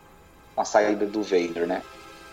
[0.57, 1.67] a saída do Vader.
[1.67, 1.83] Né?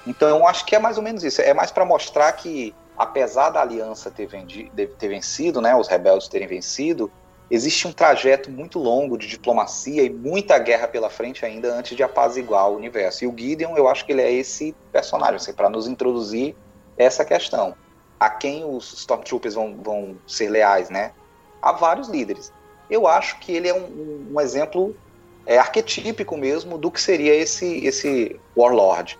[0.06, 3.62] Então acho que é mais ou menos isso, é mais para mostrar que apesar da
[3.62, 7.12] aliança ter, vendi, ter vencido, né, os rebeldes terem vencido,
[7.50, 12.04] existe um trajeto muito longo de diplomacia e muita guerra pela frente ainda antes de
[12.04, 13.24] apaziguar o universo.
[13.24, 16.56] E o Gideon, eu acho que ele é esse personagem, assim, para nos introduzir
[16.98, 17.76] essa questão.
[18.20, 21.12] A quem os Stormtroopers vão, vão ser leais, né?
[21.62, 22.52] Há vários líderes.
[22.90, 24.96] Eu acho que ele é um, um exemplo
[25.46, 29.18] é, arquetípico mesmo do que seria esse, esse Warlord.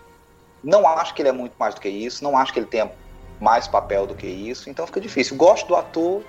[0.62, 2.90] Não acho que ele é muito mais do que isso, não acho que ele tenha
[3.40, 5.36] mais papel do que isso, então fica difícil.
[5.36, 6.22] Gosto do ator,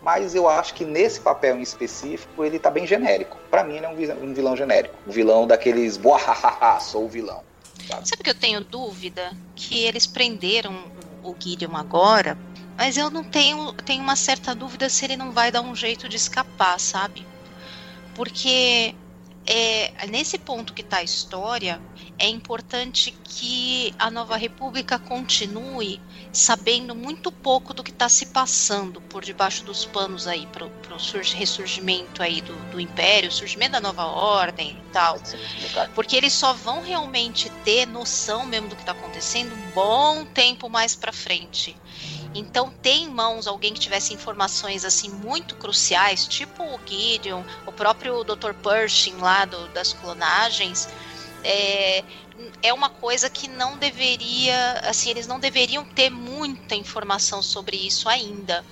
[0.00, 3.36] mas eu acho que nesse papel em específico ele tá bem genérico.
[3.50, 7.08] Para mim ele é um vilão, um vilão genérico, um vilão daqueles boahaha, sou o
[7.08, 7.42] vilão.
[7.88, 8.08] Sabe?
[8.08, 10.84] sabe que eu tenho dúvida que eles prenderam
[11.22, 12.38] o Gideon agora,
[12.76, 16.08] mas eu não tenho, tenho uma certa dúvida se ele não vai dar um jeito
[16.08, 17.26] de escapar, sabe?
[18.14, 18.94] Porque
[19.46, 21.80] é, nesse ponto que está a história,
[22.18, 26.00] é importante que a Nova República continue
[26.32, 30.70] sabendo muito pouco do que está se passando por debaixo dos panos aí para o
[31.34, 35.18] ressurgimento aí do, do Império, o surgimento da Nova Ordem e tal,
[35.94, 40.68] porque eles só vão realmente ter noção mesmo do que está acontecendo um bom tempo
[40.68, 41.76] mais para frente.
[42.34, 47.72] Então, ter em mãos alguém que tivesse informações assim muito cruciais, tipo o Gideon, o
[47.72, 48.54] próprio Dr.
[48.54, 50.88] Pershing lá do, das clonagens,
[51.44, 52.02] é,
[52.62, 58.08] é uma coisa que não deveria, assim, eles não deveriam ter muita informação sobre isso
[58.08, 58.64] ainda.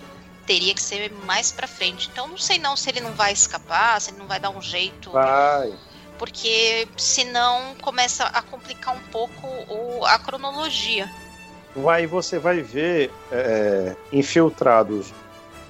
[0.46, 2.08] Teria que ser mais para frente.
[2.10, 4.62] Então, não sei não se ele não vai escapar, se ele não vai dar um
[4.62, 5.10] jeito.
[5.10, 5.72] Vai.
[6.18, 11.10] Porque senão começa a complicar um pouco o, a cronologia
[11.74, 15.12] vai você vai ver é, infiltrados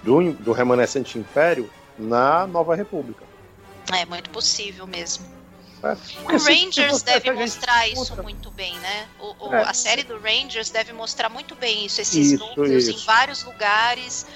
[0.03, 3.25] do, do remanescente império na Nova República.
[3.93, 5.25] É muito possível mesmo.
[5.83, 5.97] É.
[6.25, 9.09] O Rangers deve mostrar isso muito bem, né?
[9.19, 9.63] O, o, é.
[9.63, 12.99] A série do Rangers deve mostrar muito bem isso, esses isso, núcleos isso.
[12.99, 14.27] em vários lugares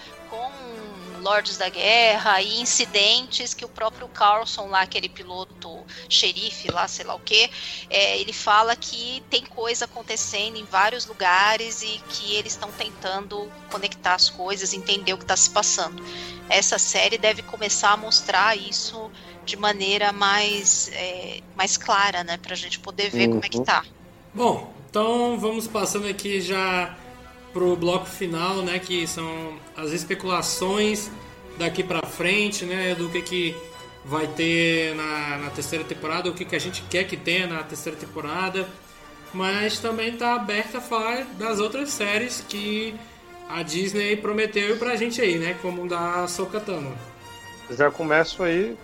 [1.24, 6.86] com Lords da Guerra e incidentes que o próprio Carlson lá, aquele piloto xerife lá,
[6.86, 7.50] sei lá o que,
[7.88, 13.50] é, ele fala que tem coisa acontecendo em vários lugares e que eles estão tentando
[13.70, 16.04] conectar as coisas, entender o que está se passando.
[16.48, 19.10] Essa série deve começar a mostrar isso
[19.46, 23.34] de maneira mais, é, mais clara, né, para a gente poder ver uhum.
[23.34, 23.84] como é que tá.
[24.32, 26.96] Bom, então vamos passando aqui já
[27.54, 31.10] pro bloco final, né, que são as especulações
[31.56, 33.56] daqui para frente, né, do que que
[34.04, 37.62] vai ter na, na terceira temporada, o que que a gente quer que tenha na
[37.62, 38.68] terceira temporada,
[39.32, 42.94] mas também está aberta a falar das outras séries que
[43.48, 46.92] a Disney prometeu pra gente aí, né, como da Sokatano.
[47.70, 48.76] Já começo aí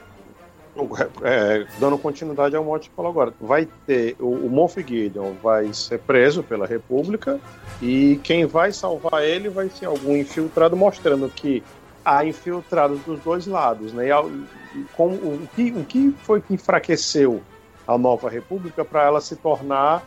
[1.23, 3.33] é, dando continuidade ao mote que falou agora.
[3.41, 7.41] Vai ter o, o Moff Gideon vai ser preso pela República
[7.83, 11.63] e quem vai salvar ele vai ser algum infiltrado mostrando que
[12.05, 14.09] há infiltrados dos dois lados, né?
[14.09, 17.43] E, o, que, o que foi que enfraqueceu
[17.87, 20.05] a Nova República para ela se tornar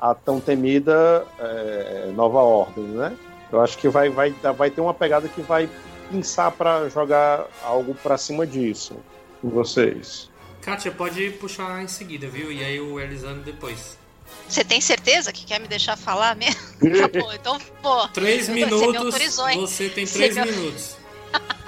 [0.00, 3.16] a tão temida é, Nova Ordem, né?
[3.52, 5.68] Eu acho que vai, vai, vai ter uma pegada que vai
[6.10, 8.96] pensar para jogar algo para cima disso
[9.46, 10.28] com vocês.
[10.60, 12.50] Kátia, pode puxar em seguida, viu?
[12.50, 13.96] E aí o Elisandro depois.
[14.48, 16.60] Você tem certeza que quer me deixar falar mesmo?
[17.00, 18.08] tá bom, então, pô.
[18.08, 19.14] Três minutos.
[19.14, 20.96] Você, você tem três você minutos.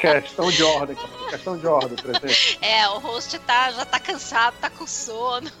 [0.00, 0.96] Questão de ordem,
[1.28, 2.58] questão de ordem, presidente.
[2.62, 5.50] É, o host tá, já tá cansado, tá com sono.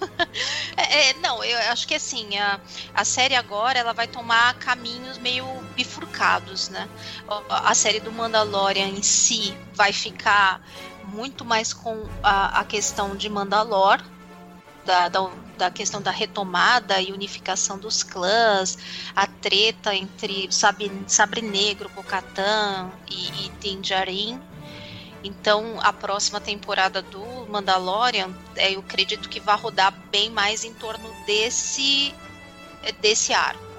[0.76, 2.58] É, é, não, eu acho que assim, a,
[2.94, 5.44] a série agora ela vai tomar caminhos meio
[5.76, 6.88] bifurcados, né?
[7.28, 10.64] A, a série do Mandalorian em si vai ficar
[11.12, 14.02] muito mais com a, a questão de Mandalor,
[14.84, 18.78] da, da, da, questão da retomada e unificação dos clãs,
[19.14, 24.40] a treta entre Sabre, Sabre Negro, Bocatan e, e Din Djarin.
[25.22, 30.72] Então, a próxima temporada do Mandalorian, é, eu acredito que vai rodar bem mais em
[30.72, 32.14] torno desse
[33.02, 33.70] desse arco.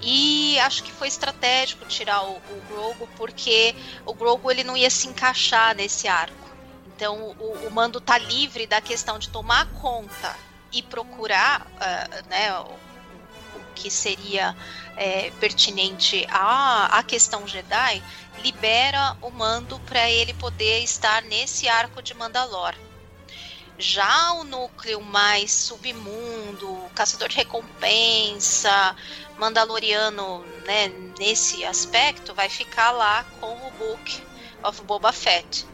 [0.00, 3.74] E acho que foi estratégico tirar o, o Grogu, porque
[4.04, 6.41] o Grogu ele não ia se encaixar nesse arco.
[7.02, 10.36] Então o, o Mando tá livre da questão de tomar conta
[10.70, 14.56] e procurar uh, né, o, o, que seria
[14.96, 18.00] é, pertinente à, à questão Jedi,
[18.38, 22.72] libera o Mando para ele poder estar nesse arco de Mandalor.
[23.76, 28.94] Já o núcleo mais submundo, caçador de recompensa,
[29.36, 30.86] Mandaloriano, né,
[31.18, 34.22] nesse aspecto, vai ficar lá com o Book
[34.62, 35.66] of Boba Fett.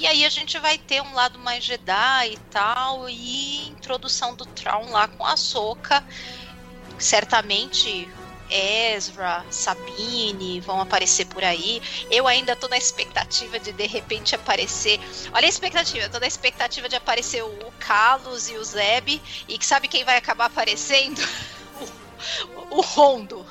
[0.00, 4.46] E aí a gente vai ter um lado mais Jedi e tal, e introdução do
[4.46, 6.02] Traum lá com a Soca.
[6.98, 8.08] Certamente
[8.50, 11.82] Ezra, Sabine vão aparecer por aí.
[12.10, 14.98] Eu ainda tô na expectativa de de repente aparecer.
[15.34, 19.20] Olha a expectativa, eu tô na expectativa de aparecer o Carlos e o Zeb.
[19.46, 21.20] E que sabe quem vai acabar aparecendo?
[22.70, 23.46] O, o Rondo.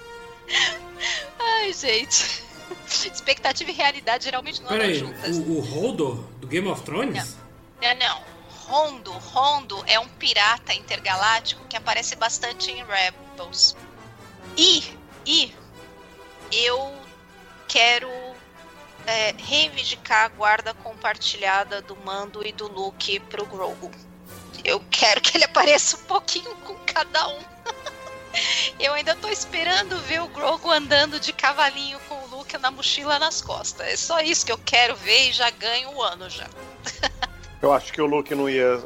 [1.38, 2.49] Ai, gente.
[2.86, 5.36] Expectativa e realidade geralmente não andam juntas.
[5.36, 7.36] o, o Holdo do Game of Thrones?
[7.80, 8.30] Não, não.
[8.70, 13.76] Rondo, Rondo é um pirata intergaláctico que aparece bastante em Rebels.
[14.56, 14.84] E,
[15.26, 15.52] e
[16.52, 16.94] eu
[17.66, 18.08] quero
[19.06, 23.90] é, reivindicar a guarda compartilhada do Mando e do Luke pro Grogu.
[24.64, 27.38] Eu quero que ele apareça um pouquinho com cada um.
[28.78, 33.18] Eu ainda tô esperando ver o Grogu andando de cavalinho com o Luke na mochila
[33.18, 33.86] nas costas.
[33.86, 36.46] É só isso que eu quero ver e já ganho o ano já.
[37.62, 38.82] Eu acho que o Luke não ia.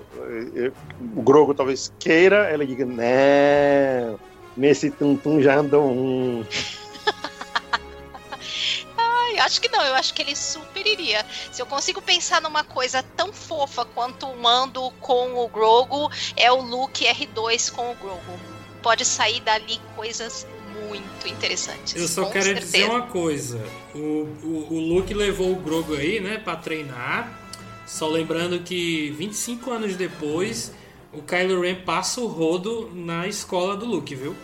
[0.56, 0.72] eh,
[1.16, 4.18] O Grogo talvez queira, ela diga, não,
[4.56, 6.44] nesse tum-tum já andou um.
[8.98, 11.24] Ai, acho que não, eu acho que ele super iria.
[11.52, 16.50] Se eu consigo pensar numa coisa tão fofa quanto o Mando com o Grogu, é
[16.50, 18.53] o Luke R2 com o Grogu.
[18.84, 20.46] Pode sair dali coisas
[20.88, 21.96] muito interessantes.
[21.96, 22.66] Eu só quero certeza.
[22.66, 23.60] dizer uma coisa.
[23.94, 23.98] O,
[24.42, 27.40] o, o Luke levou o Grogu aí, né, pra treinar.
[27.86, 30.72] Só lembrando que 25 anos depois,
[31.12, 34.36] o Kylo Ren passa o rodo na escola do Luke, viu?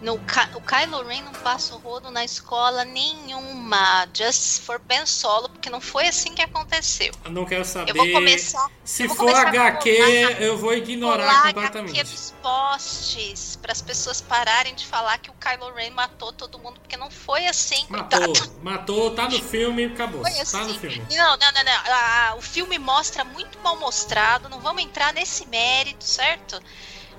[0.00, 4.08] No, o Kylo Ren não passa o rodo na escola nenhuma.
[4.16, 7.12] Just for Ben Solo, porque não foi assim que aconteceu.
[7.24, 7.90] Eu não quero saber.
[7.90, 8.66] Eu vou começar.
[8.82, 12.02] Se eu vou for começar HQ, colar- eu vou ignorar colar HQ completamente.
[12.04, 16.80] dos postes para as pessoas pararem de falar que o Kylo Ren matou todo mundo,
[16.80, 18.52] porque não foi assim, Matou, coitado.
[18.62, 20.22] matou, tá no filme, acabou.
[20.22, 20.72] Foi Tá assim.
[20.72, 21.02] no filme.
[21.10, 21.72] Não, não, não, não.
[21.86, 24.48] Ah, o filme mostra muito mal mostrado.
[24.48, 26.60] Não vamos entrar nesse mérito, certo?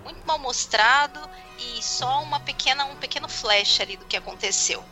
[0.04, 1.20] Muito mal mostrado
[1.60, 4.84] e só uma pequena, um pequeno flash ali do que aconteceu.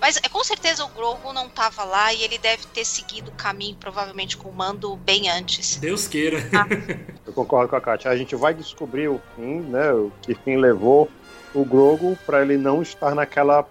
[0.00, 3.34] Mas é, com certeza o Grogu não estava lá e ele deve ter seguido o
[3.34, 5.76] caminho, provavelmente com o mando bem antes.
[5.76, 6.38] Deus queira.
[7.26, 8.10] Eu concordo com a Kátia.
[8.10, 9.90] A gente vai descobrir o fim, né?
[9.92, 11.10] O que fim levou
[11.54, 13.66] o Grogo pra ele não estar naquela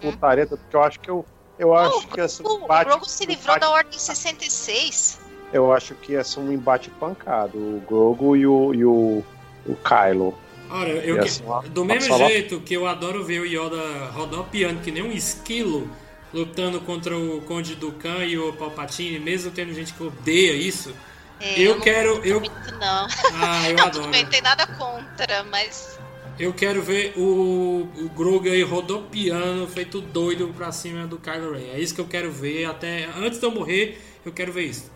[0.00, 1.26] putareta, porque eu acho que eu.
[1.58, 5.20] Eu acho que essa O, o embate- Grogu se livrou embate- da Ordem 66.
[5.52, 7.58] Eu acho que ia ser um embate pancado.
[7.58, 9.22] O Grogo e o, e o,
[9.66, 10.36] o Kylo.
[10.70, 14.40] Olha, eu que- uma- do mesmo sala- jeito que eu adoro ver o Yoda rodar
[14.40, 15.90] o piano que nem um esquilo
[16.32, 20.94] lutando contra o Conde Dukan e o Palpatine, mesmo tendo gente que odeia isso.
[21.40, 23.06] É, Eu não quero- curto eu- muito, não.
[23.34, 24.04] Ah, eu não, adoro.
[24.04, 25.98] tudo bem, não tem nada contra, mas
[26.38, 31.72] Eu quero ver o, o Grogu aí rodopiando, feito doido pra cima do Kylo Ren.
[31.74, 32.64] É isso que eu quero ver.
[32.64, 34.90] Até antes de eu morrer, eu quero ver isso.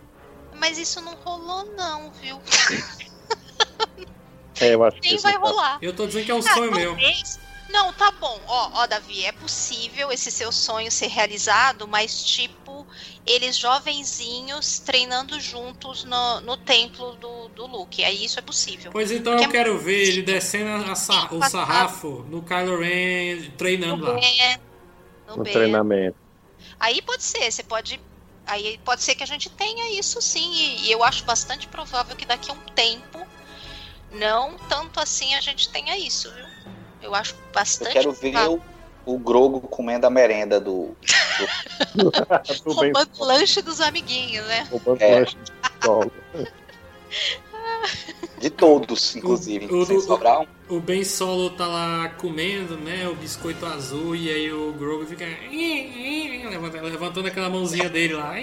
[0.59, 2.39] Mas isso não rolou, não, viu?
[4.61, 5.79] É, eu acho que Nem esse vai é rolar.
[5.83, 6.97] Eu tô dizendo que é um Ah, sonho meu.
[7.71, 8.41] Não, tá bom.
[8.47, 12.87] Ó, ó, Davi, é possível esse seu sonho ser realizado, mas tipo,
[13.27, 18.05] eles jovenzinhos treinando juntos no, no templo do, do Luke.
[18.05, 18.93] Aí isso é possível.
[18.93, 23.51] Pois então Porque eu quero ver ele descendo a sa- o sarrafo no Kylo Ren
[23.59, 24.15] treinando lá.
[24.21, 24.59] Ben,
[25.27, 26.17] no No treinamento.
[26.79, 28.01] Aí pode ser, você pode.
[28.47, 30.53] Aí pode ser que a gente tenha isso sim.
[30.53, 33.27] E, e eu acho bastante provável que daqui a um tempo,
[34.15, 36.45] não tanto assim, a gente tenha isso, viu?
[37.03, 38.61] Eu acho Eu bastante quero ver o,
[39.05, 40.97] o Grogo comendo a merenda do.
[41.95, 42.13] Bem.
[42.65, 44.67] Roubando o lanche dos amiguinhos, né?
[44.71, 45.19] Roubando É.
[45.21, 45.37] lanche
[48.39, 49.67] de todos, inclusive.
[49.67, 50.47] O- o- sobrar um.
[50.69, 55.27] O Ben Solo tá lá comendo, né, o biscoito azul e aí o Grogu fica
[56.83, 58.35] levantando aquela mãozinha dele lá.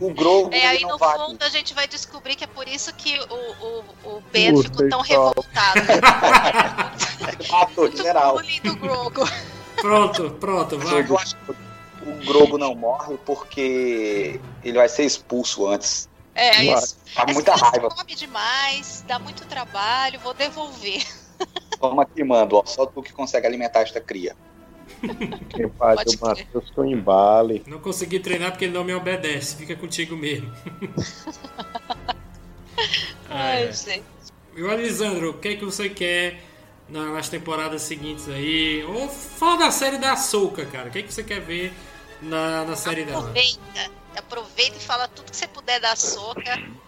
[0.00, 1.18] O Grogu É, aí no vai.
[1.18, 4.88] fundo a gente vai descobrir que é por isso que o, o, o Ben ficou
[4.88, 5.80] tão revoltado.
[7.50, 8.34] Matou geral.
[8.34, 9.22] bullying do Grogu.
[9.76, 11.04] Pronto, pronto, vai.
[11.08, 11.50] Eu acho que
[12.08, 16.08] o Grogo não morre porque ele vai ser expulso antes.
[16.34, 16.66] É, Vai.
[16.74, 16.96] isso.
[17.14, 17.88] Tá Essa muita raiva.
[17.90, 21.04] come demais, dá muito trabalho, vou devolver.
[21.78, 22.56] Toma aqui, mando.
[22.56, 24.34] Ó, só tu que consegue alimentar esta cria.
[25.50, 27.62] Quem faz Pode o Matheus com embale.
[27.66, 29.56] Não consegui treinar porque ele não me obedece.
[29.56, 30.52] Fica contigo mesmo.
[33.28, 33.72] Ai, É.
[33.72, 34.04] gente.
[34.54, 36.42] E o Alisandro, o que é que você quer
[36.88, 38.84] na- nas temporadas seguintes aí?
[38.84, 40.88] Ou fala da série da Soca, cara.
[40.88, 41.72] O que é que você quer ver
[42.20, 43.20] na, na série dela?
[43.20, 43.90] Aproveita.
[44.16, 46.42] Aproveita e fala tudo que você puder da soca.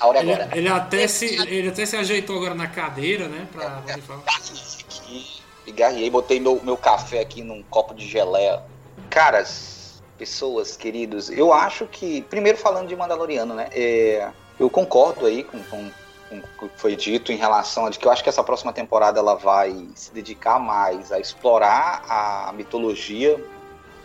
[0.00, 0.58] A hora é Ele, agora.
[0.58, 3.48] ele até se, ele até se ajeitou agora na cadeira, né?
[3.50, 4.22] Pra poder falar.
[4.26, 8.62] aqui, pigarriei, botei meu, meu café aqui num copo de geleia.
[9.10, 13.68] Caras, pessoas, queridos, eu acho que, primeiro falando de Mandaloriano, né?
[13.72, 15.90] é, eu concordo aí com, com,
[16.28, 18.72] com o que foi dito em relação a de que eu acho que essa próxima
[18.72, 23.42] temporada ela vai se dedicar mais a explorar a mitologia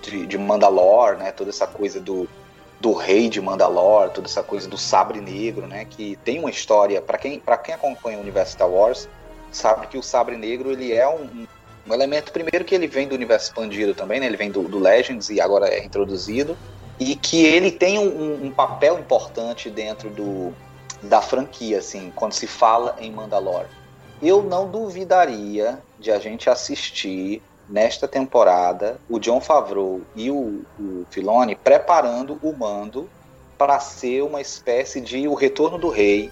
[0.02, 1.32] de, de Mandalor, né?
[1.32, 2.28] Toda essa coisa do,
[2.80, 5.86] do rei de Mandalor, toda essa coisa do sabre negro, né?
[5.86, 9.08] Que tem uma história, para quem, pra quem acompanha o universo Star Wars,
[9.52, 11.48] sabe que o sabre negro ele é um,
[11.88, 14.26] um elemento primeiro que ele vem do universo expandido também, né?
[14.26, 16.58] Ele vem do, do Legends e agora é introduzido
[17.00, 20.54] e que ele tem um, um papel importante dentro do,
[21.02, 23.68] da franquia, assim, quando se fala em Mandalore.
[24.22, 31.06] Eu não duvidaria de a gente assistir nesta temporada o John Favreau e o, o
[31.10, 33.10] Filoni preparando o Mando
[33.58, 36.32] para ser uma espécie de o retorno do rei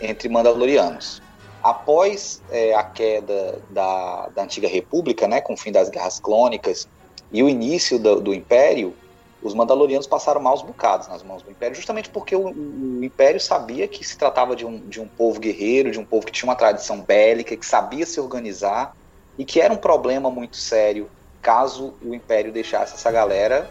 [0.00, 1.22] entre Mandalorianos
[1.70, 6.88] após é, a queda da, da antiga república, né, com o fim das guerras clônicas
[7.32, 8.94] e o início do, do império,
[9.42, 13.88] os Mandalorianos passaram maus bocados nas mãos do império, justamente porque o, o império sabia
[13.88, 16.56] que se tratava de um, de um povo guerreiro, de um povo que tinha uma
[16.56, 18.96] tradição bélica, que sabia se organizar
[19.36, 21.10] e que era um problema muito sério
[21.42, 23.68] caso o império deixasse essa galera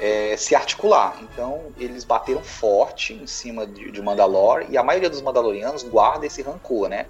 [0.00, 1.18] é, se articular.
[1.22, 6.26] Então eles bateram forte em cima de, de Mandalor e a maioria dos Mandalorianos guarda
[6.26, 7.06] esse rancor, né?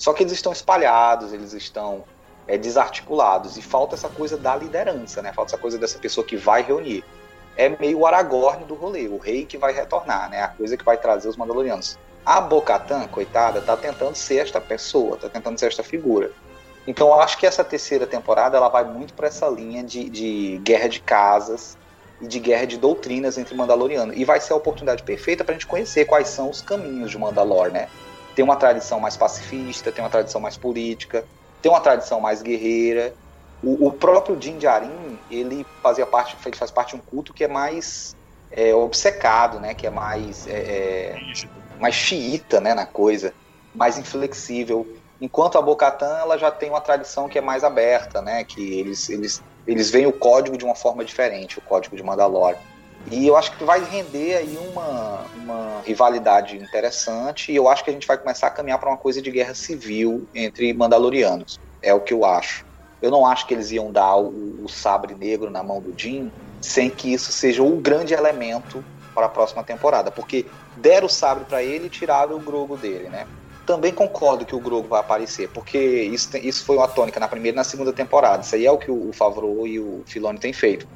[0.00, 2.04] Só que eles estão espalhados, eles estão
[2.48, 5.30] é, desarticulados e falta essa coisa da liderança, né?
[5.30, 7.04] Falta essa coisa dessa pessoa que vai reunir.
[7.54, 10.40] É meio o Aragorn do rolê, o rei que vai retornar, né?
[10.40, 11.98] A coisa que vai trazer os Mandalorianos.
[12.24, 16.32] A Bo-Katan, coitada, tá tentando ser esta pessoa, tá tentando ser esta figura.
[16.86, 20.62] Então eu acho que essa terceira temporada ela vai muito para essa linha de, de
[20.64, 21.76] guerra de casas
[22.22, 24.16] e de guerra de doutrinas entre Mandalorianos.
[24.16, 27.18] E vai ser a oportunidade perfeita para a gente conhecer quais são os caminhos de
[27.18, 27.86] Mandalor, né?
[28.34, 31.24] Tem uma tradição mais pacifista, tem uma tradição mais política,
[31.60, 33.14] tem uma tradição mais guerreira.
[33.62, 37.44] O, o próprio Din Djarin, ele fazia parte, ele faz parte de um culto que
[37.44, 38.14] é mais
[38.50, 39.74] é, obcecado, né?
[39.74, 41.16] Que é mais é, é,
[41.78, 42.74] mais xiita, né?
[42.74, 43.34] Na coisa,
[43.74, 44.86] mais inflexível.
[45.20, 48.44] Enquanto a Bocatan ela já tem uma tradição que é mais aberta, né?
[48.44, 52.56] Que eles, eles, eles veem o código de uma forma diferente, o código de Mandalore.
[53.10, 57.90] E eu acho que vai render aí uma, uma rivalidade interessante e eu acho que
[57.90, 61.58] a gente vai começar a caminhar para uma coisa de guerra civil entre Mandalorianos.
[61.82, 62.64] É o que eu acho.
[63.00, 66.30] Eu não acho que eles iam dar o, o sabre negro na mão do Jim
[66.60, 70.46] sem que isso seja o grande elemento para a próxima temporada, porque
[70.76, 73.26] deram o sabre para ele e tiraram o Grogo dele, né?
[73.70, 77.54] também concordo que o Grogu vai aparecer, porque isso, isso foi uma tônica na primeira
[77.54, 78.42] e na segunda temporada.
[78.42, 80.88] Isso aí é o que o, o Favreau e o Filoni têm feito.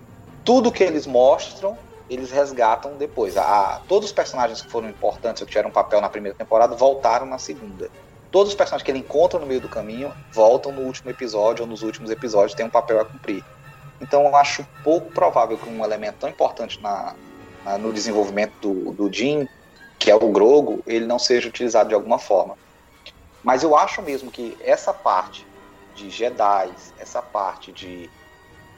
[0.44, 1.78] Tudo que eles mostram,
[2.09, 3.36] eles resgatam depois.
[3.36, 7.26] A, todos os personagens que foram importantes ou que tiveram papel na primeira temporada voltaram
[7.26, 7.90] na segunda.
[8.31, 11.68] Todos os personagens que ele encontra no meio do caminho voltam no último episódio ou
[11.68, 13.44] nos últimos episódios, têm um papel a cumprir.
[14.01, 17.14] Então eu acho pouco provável que um elemento tão importante na,
[17.64, 19.48] na, no desenvolvimento do, do Jim,
[19.98, 22.59] que é o Grogo, ele não seja utilizado de alguma forma.
[23.43, 25.47] Mas eu acho mesmo que essa parte
[25.94, 28.10] de Jedi, essa parte de,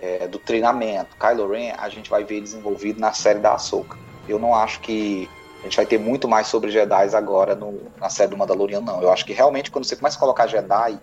[0.01, 3.97] é, do treinamento, Kylo Ren, a gente vai ver desenvolvido na série da Ahsoka.
[4.28, 5.28] Eu não acho que
[5.60, 9.02] a gente vai ter muito mais sobre Jedi agora no, na série do Mandalorian, não.
[9.02, 10.98] Eu acho que realmente quando você começa a colocar Jedi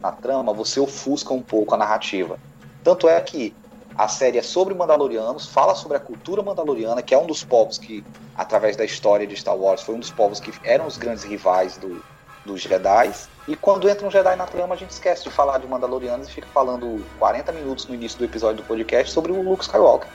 [0.00, 2.38] na trama, você ofusca um pouco a narrativa.
[2.82, 3.54] Tanto é que
[3.96, 7.78] a série é sobre Mandalorianos, fala sobre a cultura mandaloriana, que é um dos povos
[7.78, 8.04] que,
[8.36, 11.76] através da história de Star Wars, foi um dos povos que eram os grandes rivais
[11.76, 12.00] do,
[12.46, 13.12] dos Jedi.
[13.48, 16.30] E quando entra um Jedi na trama, a gente esquece de falar de Mandalorianos e
[16.30, 20.08] fica falando 40 minutos no início do episódio do podcast sobre o Luke Skywalker,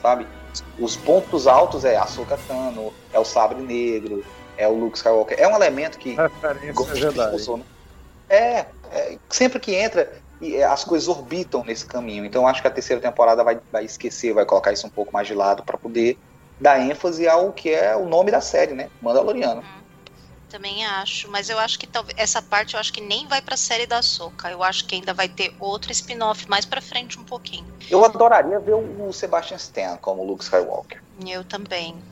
[0.00, 0.24] sabe?
[0.78, 2.06] Os pontos altos é a
[2.46, 4.24] Tano, é o Sabre Negro,
[4.56, 5.36] é o Luke Skywalker.
[5.36, 7.30] É um elemento que Referência Jedi.
[7.32, 7.64] funciona.
[8.30, 12.24] É, é, sempre que entra, e as coisas orbitam nesse caminho.
[12.24, 15.26] Então acho que a terceira temporada vai, vai esquecer, vai colocar isso um pouco mais
[15.26, 16.16] de lado para poder
[16.60, 18.88] dar ênfase ao que é o nome da série, né?
[19.02, 19.62] Mandaloriano.
[20.56, 23.58] Também acho, mas eu acho que talvez essa parte eu acho que nem vai pra
[23.58, 24.50] série da Soca.
[24.50, 27.66] Eu acho que ainda vai ter outro spin-off mais pra frente um pouquinho.
[27.90, 30.98] Eu adoraria ver o Sebastian Stan como Luke Skywalker.
[31.26, 32.02] Eu também.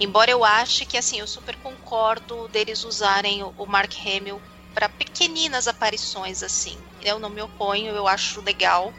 [0.00, 4.42] Embora eu ache que assim, eu super concordo deles usarem o Mark Hamill
[4.74, 6.76] para pequeninas aparições assim.
[7.00, 8.92] Eu não me oponho, eu acho legal.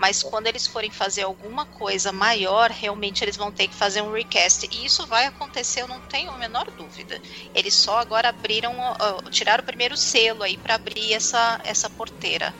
[0.00, 4.10] Mas quando eles forem fazer alguma coisa maior, realmente eles vão ter que fazer um
[4.10, 4.66] recast.
[4.72, 7.20] E isso vai acontecer, eu não tenho a menor dúvida.
[7.54, 12.54] Eles só agora abriram, uh, tiraram o primeiro selo aí para abrir essa, essa porteira.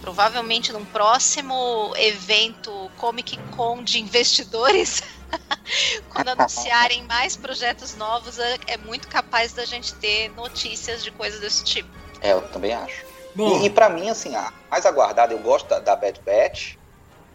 [0.00, 5.02] Provavelmente num próximo evento Comic Con de investidores.
[6.08, 11.38] quando anunciarem mais projetos novos, é, é muito capaz da gente ter notícias de coisas
[11.38, 11.90] desse tipo.
[12.22, 13.04] É, eu também acho.
[13.34, 13.60] Bom.
[13.60, 16.77] E, e para mim, assim, a mais aguardada, eu gosto da, da Bad Batch,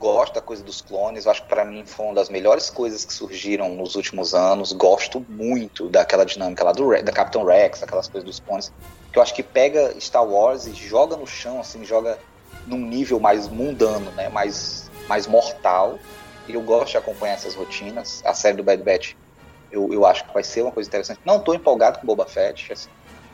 [0.03, 3.05] gosto da coisa dos clones, eu acho que para mim foi uma das melhores coisas
[3.05, 8.09] que surgiram nos últimos anos, gosto muito daquela dinâmica lá do, da Capitão Rex, aquelas
[8.09, 8.69] coisas dos clones,
[9.13, 12.19] que eu acho que pega Star Wars e joga no chão, assim, joga
[12.67, 15.97] num nível mais mundano, né, mais, mais mortal,
[16.49, 19.13] e eu gosto de acompanhar essas rotinas, a série do Bad Batch
[19.71, 22.73] eu, eu acho que vai ser uma coisa interessante, não tô empolgado com Boba Fett,
[22.73, 22.89] assim,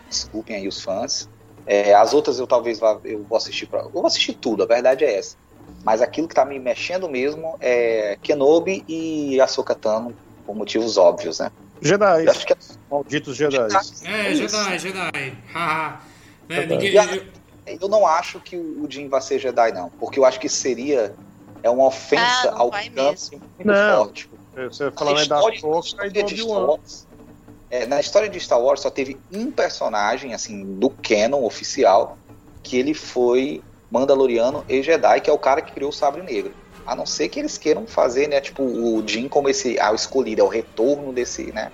[0.08, 1.28] desculpem aí os fãs,
[1.66, 4.68] é, as outras eu talvez vá, eu vou assistir pra, eu vou assistir tudo, a
[4.68, 5.36] verdade é essa.
[5.84, 10.14] Mas aquilo que tá me mexendo mesmo é Kenobi e Ahsoka Tano,
[10.46, 11.52] por motivos óbvios, né?
[11.82, 12.26] Jedi.
[12.26, 12.58] Eu acho que é...
[12.90, 13.58] Malditos Jedi.
[14.06, 15.38] É, Jedi, Jedi.
[15.54, 16.02] Haha.
[16.50, 16.94] é, ninguém...
[17.82, 19.90] eu, não acho que o Jim vai ser Jedi, não.
[19.92, 21.16] Porque eu acho que seria
[21.62, 24.06] é uma ofensa ah, ao campo muito não.
[24.06, 24.30] forte.
[24.56, 26.80] Você falando da Ahsoka e do Obi-Wan.
[27.72, 32.18] É, na história de Star Wars só teve um personagem, assim, do canon oficial,
[32.64, 36.54] que ele foi Mandaloriano e Jedi, que é o cara que criou o Sabre Negro.
[36.86, 39.96] A não ser que eles queiram fazer, né, tipo, o Jin como esse, ah, o
[39.96, 41.72] escolhido, é o retorno desse, né?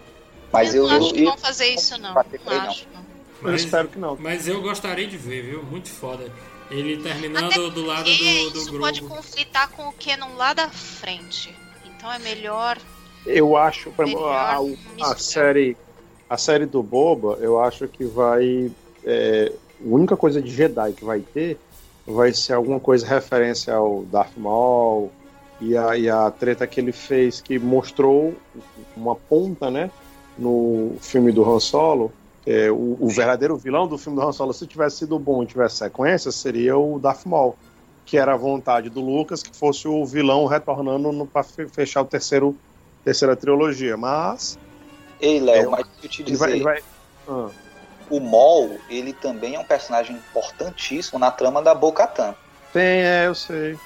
[0.51, 2.13] Mas eu, eu não acho eu, que vão fazer isso, não.
[2.13, 3.05] Não, acho, não.
[3.41, 4.17] Mas, eu espero que não.
[4.19, 5.63] Mas eu gostaria de ver, viu?
[5.63, 6.31] Muito foda.
[6.71, 8.79] Ele terminando do lado do, do isso grupo.
[8.79, 11.55] pode conflitar com o Canon lá da frente.
[11.85, 12.77] Então é melhor.
[13.25, 15.77] Eu acho, melhor a, a, a série
[16.29, 18.71] a série do Boba, eu acho que vai.
[19.03, 21.59] É, a única coisa de Jedi que vai ter
[22.06, 25.11] vai ser alguma coisa referência ao Darth Maul
[25.60, 28.34] e a, e a treta que ele fez, que mostrou
[28.95, 29.90] uma ponta, né?
[30.38, 32.11] No filme do Han Solo.
[32.45, 35.48] É, o, o, verdadeiro vilão do filme do Han Solo, se tivesse sido bom e
[35.48, 37.56] tivesse sequência, seria o Darth Maul,
[38.06, 42.56] que era a vontade do Lucas que fosse o vilão retornando para fechar o terceiro
[43.03, 43.98] terceira trilogia.
[43.98, 44.60] Mas
[45.19, 46.49] Ei, Léo, mas eu te dizer.
[46.49, 46.84] Ele vai, ele vai...
[47.27, 47.49] Ah.
[48.10, 52.36] O Mol, ele também é um personagem importantíssimo na trama da Bo-Katan.
[52.72, 53.77] Tem, é, eu sei.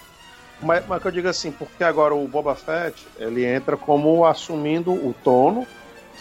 [0.62, 4.92] Mas, mas que eu digo assim, porque agora o Boba Fett, ele entra como assumindo
[4.92, 5.66] o trono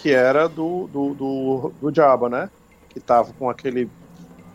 [0.00, 2.50] que era do, do, do, do Jabba, né?
[2.88, 3.90] Que tava com aquele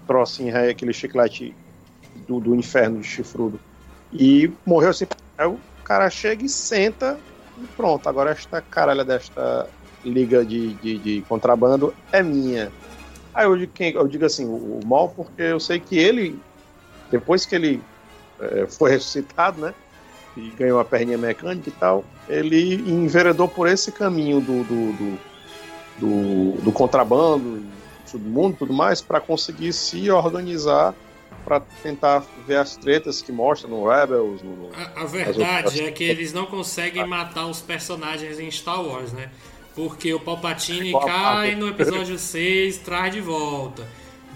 [0.07, 1.53] trocinho aí, aquele chiclete
[2.27, 3.59] do, do inferno de chifrudo.
[4.11, 5.05] E morreu assim.
[5.37, 7.19] Aí o cara chega e senta
[7.57, 8.07] e pronto.
[8.07, 9.67] Agora esta caralha desta
[10.03, 12.71] liga de, de, de contrabando é minha.
[13.33, 16.39] Aí eu digo, eu digo assim, o, o, mal, porque eu sei que ele,
[17.09, 17.81] depois que ele
[18.39, 19.73] é, foi ressuscitado, né?
[20.35, 25.19] E ganhou a perninha mecânica e tal, ele enveredou por esse caminho do, do, do,
[25.99, 27.63] do, do contrabando,
[28.05, 30.95] submundo e tudo mais, para conseguir se organizar
[31.43, 34.41] para tentar ver as tretas que mostra no Rebels.
[34.41, 39.11] No, a, a verdade é que eles não conseguem matar os personagens em Star Wars,
[39.11, 39.29] né?
[39.75, 43.87] Porque o Palpatine cai no episódio 6, traz de volta.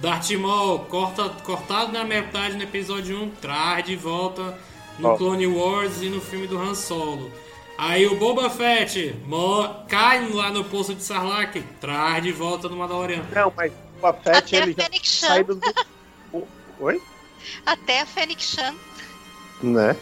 [0.01, 4.57] Darth Maul corta, cortado na metade no episódio 1, traz de volta
[4.99, 5.17] no oh.
[5.17, 7.31] Clone Wars e no filme do Han Solo.
[7.77, 9.15] Aí o Boba Fett
[9.87, 13.23] cai lá no poço de Sarlacc, traz de volta no Mandalorian.
[13.33, 15.59] Não, mas o Boba Fett Até ele já sai do...
[16.79, 17.01] Oi?
[17.65, 18.75] Até a Fennec Shan.
[19.61, 19.95] Né?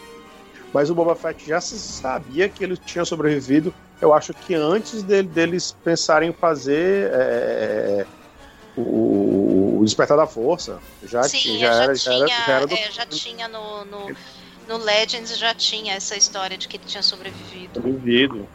[0.76, 5.02] Mas o Boba Fett já se sabia que ele tinha sobrevivido eu acho que antes
[5.02, 8.06] dele, deles pensarem em fazer é,
[8.76, 12.66] o, o, Despertar da Força, já, Sim, tinha, já, já, era, já, era, já, era
[12.66, 12.74] do...
[12.74, 14.14] é, já tinha no, no,
[14.68, 17.72] no, Legends já tinha essa história de que ele tinha sobrevivido.
[17.72, 18.46] Sobrevivido.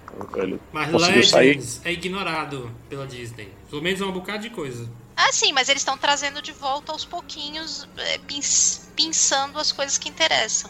[0.72, 1.60] Mas Legends sair.
[1.84, 3.52] é ignorado pela Disney.
[3.68, 4.88] Pelo menos é um bocado de coisa.
[5.16, 8.20] Ah, sim, mas eles estão trazendo de volta aos pouquinhos, é,
[8.96, 10.70] pensando as coisas que interessam.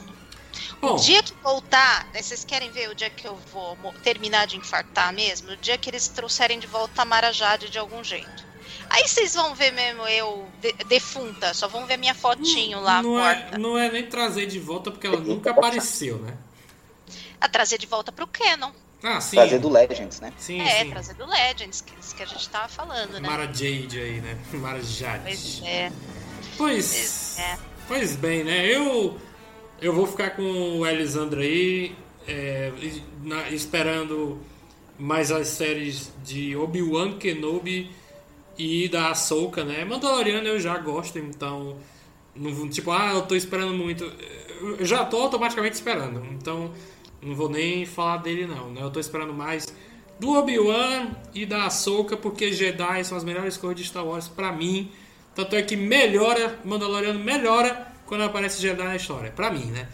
[0.80, 0.96] Bom.
[0.96, 4.58] O dia que voltar, né, vocês querem ver o dia que eu vou terminar de
[4.58, 5.52] infartar mesmo?
[5.52, 8.52] O dia que eles trouxerem de volta a Mara Jade de algum jeito.
[8.90, 13.02] Aí vocês vão ver mesmo eu de, defunta, só vão ver minha fotinho não, lá
[13.02, 13.56] não morta.
[13.56, 16.38] É, não é nem trazer de volta porque ela nunca apareceu, né?
[17.40, 18.72] A trazer de volta pro Canon.
[19.04, 19.38] Ah, sim.
[19.38, 20.32] Trazer do Legends, né?
[20.38, 20.92] Sim, é, sim.
[20.92, 23.28] trazer do Legends, que, que a gente tava falando, né?
[23.28, 24.38] Mara Jade aí, né?
[24.54, 25.24] Mara Jade.
[25.24, 25.92] Pois é.
[26.58, 27.58] Pois, É.
[27.88, 28.66] pois bem, né?
[28.68, 29.20] Eu,
[29.82, 31.95] eu vou ficar com o Elisandro aí,
[32.28, 32.72] é,
[33.24, 34.40] na- esperando
[34.99, 37.90] mais as séries de Obi-Wan Kenobi
[38.58, 39.84] e da Ahsoka, né?
[39.84, 41.78] Mandaloriano eu já gosto, então...
[42.36, 44.03] Não, tipo, ah, eu tô esperando muito.
[44.80, 46.72] Eu já tô automaticamente esperando, então
[47.22, 48.82] não vou nem falar dele não, né?
[48.82, 49.74] Eu tô esperando mais
[50.20, 54.52] do Obi-Wan e da Ahsoka, porque Jedi são as melhores coisas de Star Wars pra
[54.52, 54.90] mim.
[55.36, 59.88] Tanto é que melhora, Mandaloriano melhora quando aparece Jedi na história, pra mim, né?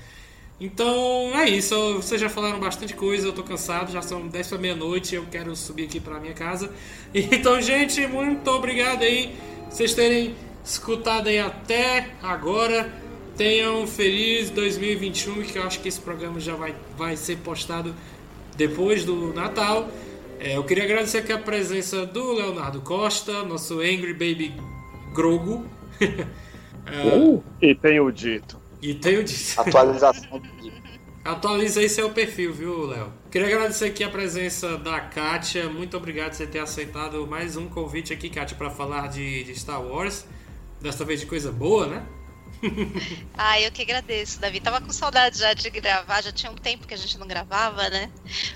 [0.60, 4.58] Então é isso, vocês já falaram bastante coisa, eu tô cansado, já são 10 para
[4.58, 6.72] meia-noite, eu quero subir aqui pra minha casa.
[7.14, 9.36] Então, gente, muito obrigado aí
[9.70, 10.34] vocês terem
[10.66, 12.92] escutado aí até agora.
[13.38, 17.94] Tenham um feliz 2021, que eu acho que esse programa já vai, vai ser postado
[18.56, 19.92] depois do Natal.
[20.40, 24.56] É, eu queria agradecer aqui a presença do Leonardo Costa, nosso Angry Baby
[25.14, 25.68] Grogo.
[27.62, 28.60] E tenho dito.
[28.82, 29.60] E tenho dito.
[29.60, 30.72] Atualização de
[31.28, 33.12] Atualiza aí seu perfil, viu, Léo?
[33.30, 35.68] Queria agradecer aqui a presença da Kátia.
[35.68, 39.54] Muito obrigado por você ter aceitado mais um convite aqui, Kátia, para falar de, de
[39.54, 40.26] Star Wars.
[40.80, 42.06] Desta vez de coisa boa, né?
[43.40, 44.60] Ah, eu que agradeço, Davi.
[44.60, 47.88] Tava com saudade já de gravar, já tinha um tempo que a gente não gravava,
[47.90, 48.10] né?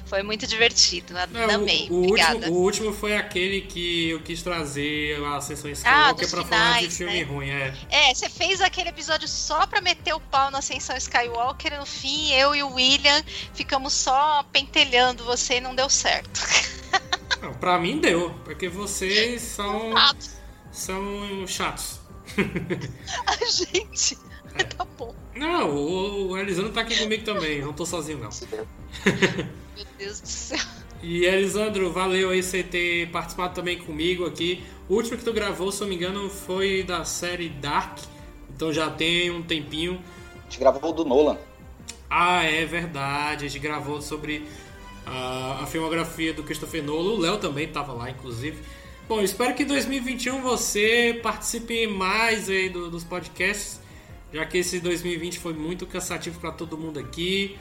[0.05, 1.87] Foi muito divertido, É, amei.
[1.89, 2.35] o, o Obrigada.
[2.37, 6.43] último, o último foi aquele que eu quis trazer a Ascensão Ah, Skywalker dos pra
[6.45, 7.23] falar de finais, filme né?
[7.23, 7.49] ruim.
[7.49, 7.73] É.
[7.89, 12.31] É, você fez aquele episódio só pra meter o pau na Ascensão Skywalker no fim
[12.33, 13.23] eu e o William
[13.53, 16.41] ficamos só pentelhando você e não deu certo.
[17.41, 20.13] Não, pra mim deu, porque vocês são, Ah,
[20.71, 22.00] são chatos.
[23.27, 24.17] a gente.
[24.55, 24.63] É.
[24.63, 25.13] Tá bom.
[25.35, 28.29] Não, o, o Elisandro tá aqui comigo também, não tô sozinho não.
[29.75, 30.59] Meu Deus do céu.
[31.01, 34.63] E Elisandro, valeu aí você ter participado também comigo aqui.
[34.87, 37.97] O último que tu gravou, se eu não me engano, foi da série Dark.
[38.53, 39.99] Então já tem um tempinho.
[40.39, 41.37] A gente gravou o do Nolan.
[42.07, 43.45] Ah, é verdade.
[43.45, 44.45] A gente gravou sobre
[45.05, 47.13] a, a filmografia do Christopher Nolan.
[47.13, 48.57] O Léo também estava lá, inclusive.
[49.11, 53.81] Bom, espero que em 2021 você participe mais aí do- dos podcasts,
[54.31, 57.57] já que esse 2020 foi muito cansativo para todo mundo aqui.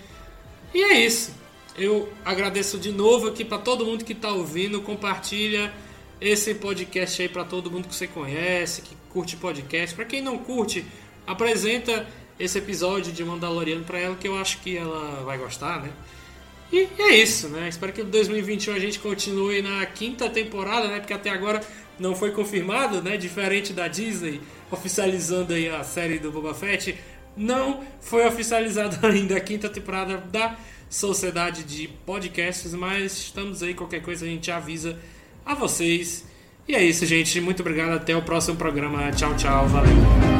[0.72, 1.34] E é isso.
[1.76, 4.80] Eu agradeço de novo aqui para todo mundo que está ouvindo.
[4.80, 5.74] Compartilha
[6.20, 9.96] esse podcast aí para todo mundo que você conhece, que curte podcast.
[9.96, 10.86] Para quem não curte,
[11.26, 12.06] apresenta
[12.38, 15.90] esse episódio de Mandaloriano para ela, que eu acho que ela vai gostar, né?
[16.72, 17.68] E é isso, né?
[17.68, 21.00] Espero que em 2021 a gente continue na quinta temporada, né?
[21.00, 21.60] Porque até agora
[21.98, 23.16] não foi confirmado, né?
[23.16, 24.40] Diferente da Disney
[24.70, 26.96] oficializando aí a série do Boba Fett,
[27.36, 30.56] não foi oficializada ainda a quinta temporada da
[30.88, 34.98] Sociedade de Podcasts, mas estamos aí, qualquer coisa a gente avisa
[35.44, 36.24] a vocês.
[36.66, 37.40] E é isso, gente.
[37.40, 37.92] Muito obrigado.
[37.92, 39.10] Até o próximo programa.
[39.12, 39.68] Tchau, tchau.
[39.68, 40.39] Valeu.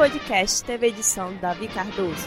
[0.00, 2.26] Podcast teve edição Davi Cardoso.